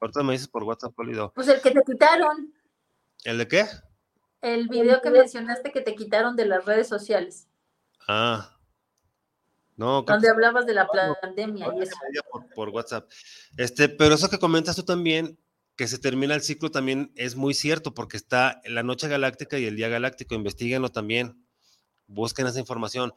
[0.00, 1.32] Ahorita me dices por WhatsApp cuál video.
[1.34, 2.52] Pues el que te quitaron.
[3.24, 3.66] ¿El de qué?
[4.40, 7.48] el video que mencionaste que te quitaron de las redes sociales.
[8.06, 8.54] Ah.
[9.76, 10.88] No, donde hablabas de la
[11.20, 11.94] pandemia y eso.
[12.54, 13.08] Por, WhatsApp.
[13.56, 15.38] Este, pero eso que comentas tú también,
[15.76, 19.66] que se termina el ciclo también es muy cierto, porque está la noche galáctica y
[19.66, 20.34] el día galáctico.
[20.34, 21.46] Investíguenlo también.
[22.08, 23.14] Busquen esa información.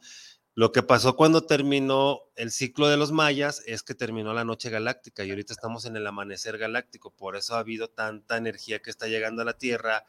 [0.54, 4.70] Lo que pasó cuando terminó el ciclo de los mayas es que terminó la noche
[4.70, 7.10] galáctica y ahorita estamos en el amanecer galáctico.
[7.10, 10.04] Por eso ha habido tanta energía que está llegando a la Tierra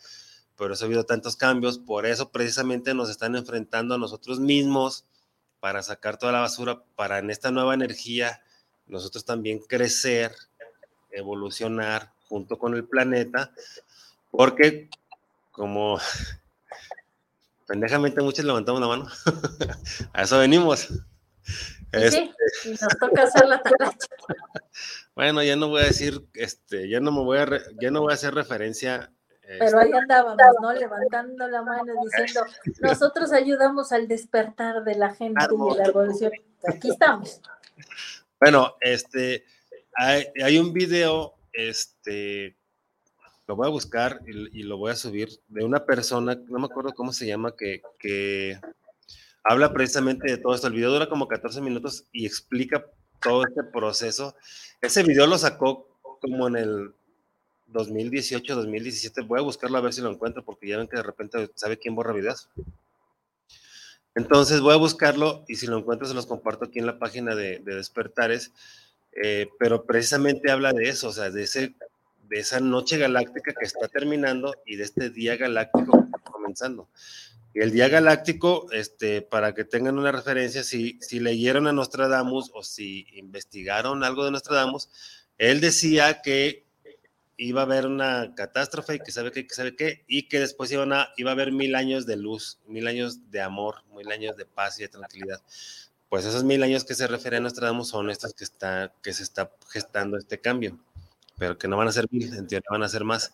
[0.56, 5.06] por eso ha habido tantos cambios, por eso precisamente nos están enfrentando a nosotros mismos
[5.60, 8.42] para sacar toda la basura, para en esta nueva energía
[8.86, 10.32] nosotros también crecer,
[11.12, 13.52] evolucionar junto con el planeta,
[14.30, 14.90] porque
[15.52, 16.00] como
[17.68, 19.08] pendejamente muchos levantamos la mano,
[20.14, 20.90] a eso venimos.
[21.42, 22.32] Sí, este
[22.70, 24.08] nos toca hacer la talacha.
[25.16, 27.48] Bueno, ya no voy a decir, este, ya no me voy a,
[27.80, 29.12] ya no voy a hacer referencia
[29.60, 30.74] pero ahí andábamos, ¿no?
[30.74, 32.46] Levantando la mano diciendo,
[32.80, 36.32] nosotros ayudamos al despertar de la gente y la evolución.
[36.68, 37.42] Aquí estamos.
[38.40, 39.46] Bueno, este,
[39.96, 42.56] hay, un video, este,
[43.54, 46.92] lo voy a buscar y, lo voy a subir, de una persona, no me acuerdo
[46.94, 48.60] cómo se llama, que, que
[49.44, 50.66] habla precisamente de todo esto.
[50.66, 52.84] El video dura como 14 minutos y explica
[53.22, 54.36] todo este proceso.
[54.82, 55.88] Ese video lo sacó
[56.20, 56.94] como en el
[57.68, 59.22] 2018, 2017.
[59.22, 61.78] Voy a buscarlo a ver si lo encuentro, porque ya ven que de repente sabe
[61.78, 62.50] quién borra videos.
[64.16, 67.36] Entonces voy a buscarlo y si lo encuentro se los comparto aquí en la página
[67.36, 68.52] de, Despertares.
[69.22, 71.76] Eh, pero precisamente habla de eso, o sea, de, ese,
[72.34, 76.90] de esa noche galáctica que está terminando y de este día galáctico que está comenzando.
[77.54, 82.50] Y el día galáctico, este, para que tengan una referencia, si, si leyeron a Nostradamus
[82.56, 84.90] o si investigaron algo de Nostradamus,
[85.38, 86.66] él decía que
[87.38, 90.92] iba a haber una catástrofe que sabe qué, que sabe qué, y que después iban
[90.92, 94.48] a, iba a haber mil años de luz, mil años de amor, mil años de
[94.48, 95.40] paz y de tranquilidad.
[96.10, 99.22] Pues esos mil años que se refiere a Nostradamus son estos que, está, que se
[99.22, 100.80] está gestando este cambio,
[101.38, 103.34] pero que no van a ser mil, en van a ser más.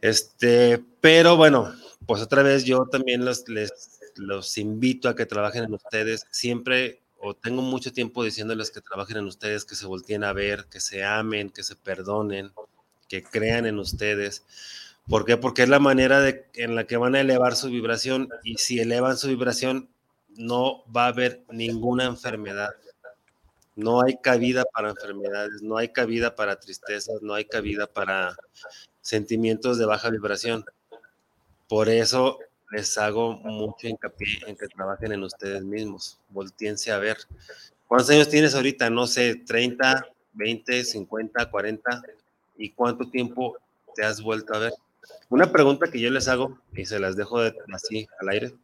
[0.00, 1.72] Este, pero bueno,
[2.06, 6.26] pues otra vez yo también los, les, los invito a que trabajen en ustedes.
[6.30, 10.66] Siempre o tengo mucho tiempo diciéndoles que trabajen en ustedes, que se volteen a ver,
[10.70, 12.52] que se amen, que se perdonen,
[13.08, 14.44] que crean en ustedes.
[15.08, 15.38] ¿Por qué?
[15.38, 18.78] Porque es la manera de, en la que van a elevar su vibración y si
[18.78, 19.88] elevan su vibración
[20.36, 22.70] no va a haber ninguna enfermedad.
[23.76, 28.36] No hay cabida para enfermedades, no hay cabida para tristezas, no hay cabida para
[29.00, 30.64] sentimientos de baja vibración.
[31.68, 32.38] Por eso
[32.70, 36.20] les hago mucho hincapié en que trabajen en ustedes mismos.
[36.28, 37.16] Voltiense a ver.
[37.88, 38.90] ¿Cuántos años tienes ahorita?
[38.90, 42.02] No sé, 30, 20, 50, 40.
[42.56, 43.56] ¿Y cuánto tiempo
[43.94, 44.72] te has vuelto a ver?
[45.28, 47.40] Una pregunta que yo les hago y se las dejo
[47.72, 48.54] así al aire.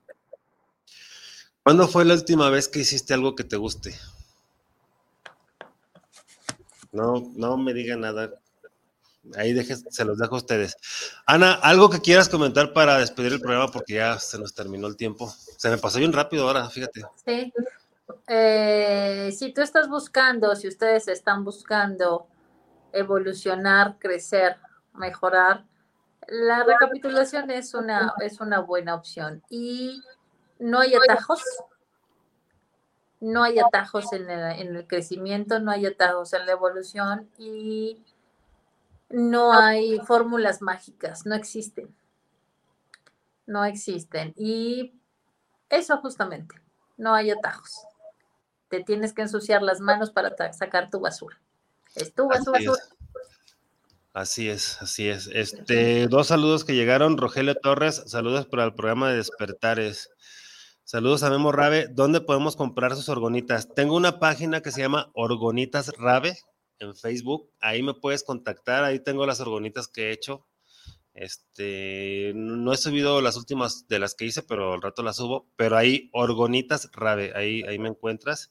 [1.62, 3.95] ¿Cuándo fue la última vez que hiciste algo que te guste?
[6.93, 8.31] No, no me digan nada.
[9.37, 10.77] Ahí se los dejo a ustedes.
[11.27, 14.97] Ana, algo que quieras comentar para despedir el programa porque ya se nos terminó el
[14.97, 15.31] tiempo.
[15.57, 17.03] Se me pasó bien rápido ahora, fíjate.
[17.25, 17.53] Sí.
[18.27, 22.27] Eh, si tú estás buscando, si ustedes están buscando
[22.93, 24.57] evolucionar, crecer,
[24.95, 25.65] mejorar,
[26.29, 29.43] la recapitulación es una, es una buena opción.
[29.51, 30.03] Y
[30.59, 31.43] no hay atajos.
[33.21, 38.03] No hay atajos en el, en el crecimiento, no hay atajos en la evolución y
[39.11, 41.95] no hay fórmulas mágicas, no existen.
[43.47, 44.33] No existen.
[44.37, 44.95] Y
[45.69, 46.55] eso justamente,
[46.97, 47.83] no hay atajos.
[48.69, 51.39] Te tienes que ensuciar las manos para sacar tu basura.
[51.97, 52.61] Es tu basura.
[54.13, 55.29] Así es, así es.
[55.33, 57.17] Este, dos saludos que llegaron.
[57.17, 60.11] Rogelio Torres, saludos para el programa de Despertares.
[60.91, 61.87] Saludos a Memo Rabe.
[61.89, 63.73] ¿Dónde podemos comprar sus orgonitas?
[63.77, 66.37] Tengo una página que se llama Orgonitas Rabe,
[66.81, 67.49] en Facebook.
[67.61, 70.49] Ahí me puedes contactar, ahí tengo las orgonitas que he hecho.
[71.15, 75.47] Este, no he subido las últimas de las que hice, pero al rato las subo.
[75.55, 78.51] Pero ahí, Orgonitas Rabe, ahí, ahí me encuentras.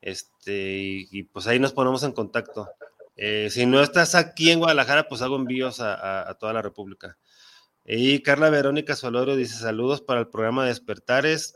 [0.00, 2.68] Este, y, pues ahí nos ponemos en contacto.
[3.14, 7.18] Eh, si no estás aquí en Guadalajara, pues hago envíos a, toda la República.
[7.84, 11.54] Y Carla Verónica Solorio dice: Saludos para el programa de Despertares.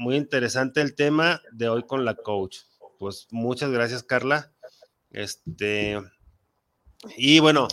[0.00, 2.60] Muy interesante el tema de hoy con la coach.
[2.98, 4.50] Pues muchas gracias, Carla.
[5.10, 6.00] Este,
[7.18, 7.68] y bueno,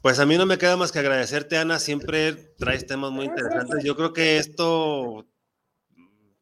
[0.00, 1.80] pues a mí no me queda más que agradecerte, Ana.
[1.80, 3.82] Siempre traes temas muy interesantes.
[3.82, 5.26] Yo creo que esto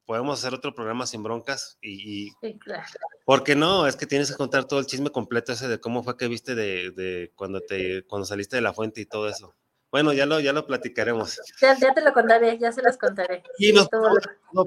[0.04, 2.84] podemos hacer otro programa sin broncas y, sí, claro.
[3.24, 6.18] porque no es que tienes que contar todo el chisme completo ese de cómo fue
[6.18, 9.56] que viste de, de, cuando te cuando saliste de la fuente y todo eso
[9.96, 11.40] bueno, ya lo, ya lo platicaremos.
[11.58, 13.42] Ya, te lo contaré, ya se los contaré.
[13.58, 13.88] Y nos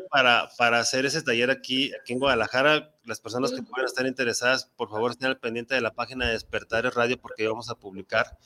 [0.09, 2.89] para, para hacer ese taller aquí, aquí en Guadalajara.
[3.05, 6.31] Las personas que puedan estar interesadas, por favor, estén al pendiente de la página de
[6.31, 8.39] Despertares Radio porque vamos a publicar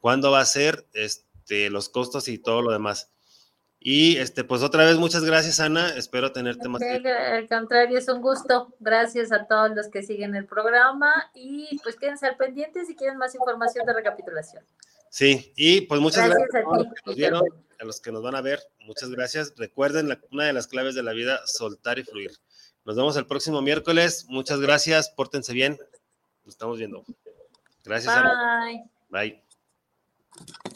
[0.00, 3.10] cuándo va a ser, este, los costos y todo lo demás.
[3.78, 5.90] Y este, pues otra vez, muchas gracias, Ana.
[5.96, 6.80] Espero tenerte más.
[6.80, 8.72] Al contrario, es un gusto.
[8.80, 13.18] Gracias a todos los que siguen el programa y pues quédense al pendiente si quieren
[13.18, 14.64] más información de recapitulación.
[15.12, 18.60] Sí, y pues muchas gracias, a, los que a los que nos van a ver.
[18.86, 19.52] Muchas gracias.
[19.58, 22.30] Recuerden una de las claves de la vida, soltar y fluir.
[22.86, 24.24] Nos vemos el próximo miércoles.
[24.30, 25.10] Muchas gracias.
[25.10, 25.78] Pórtense bien.
[26.46, 27.04] Nos estamos viendo.
[27.84, 28.14] Gracias.
[29.10, 29.42] Bye.
[30.70, 30.72] Bye.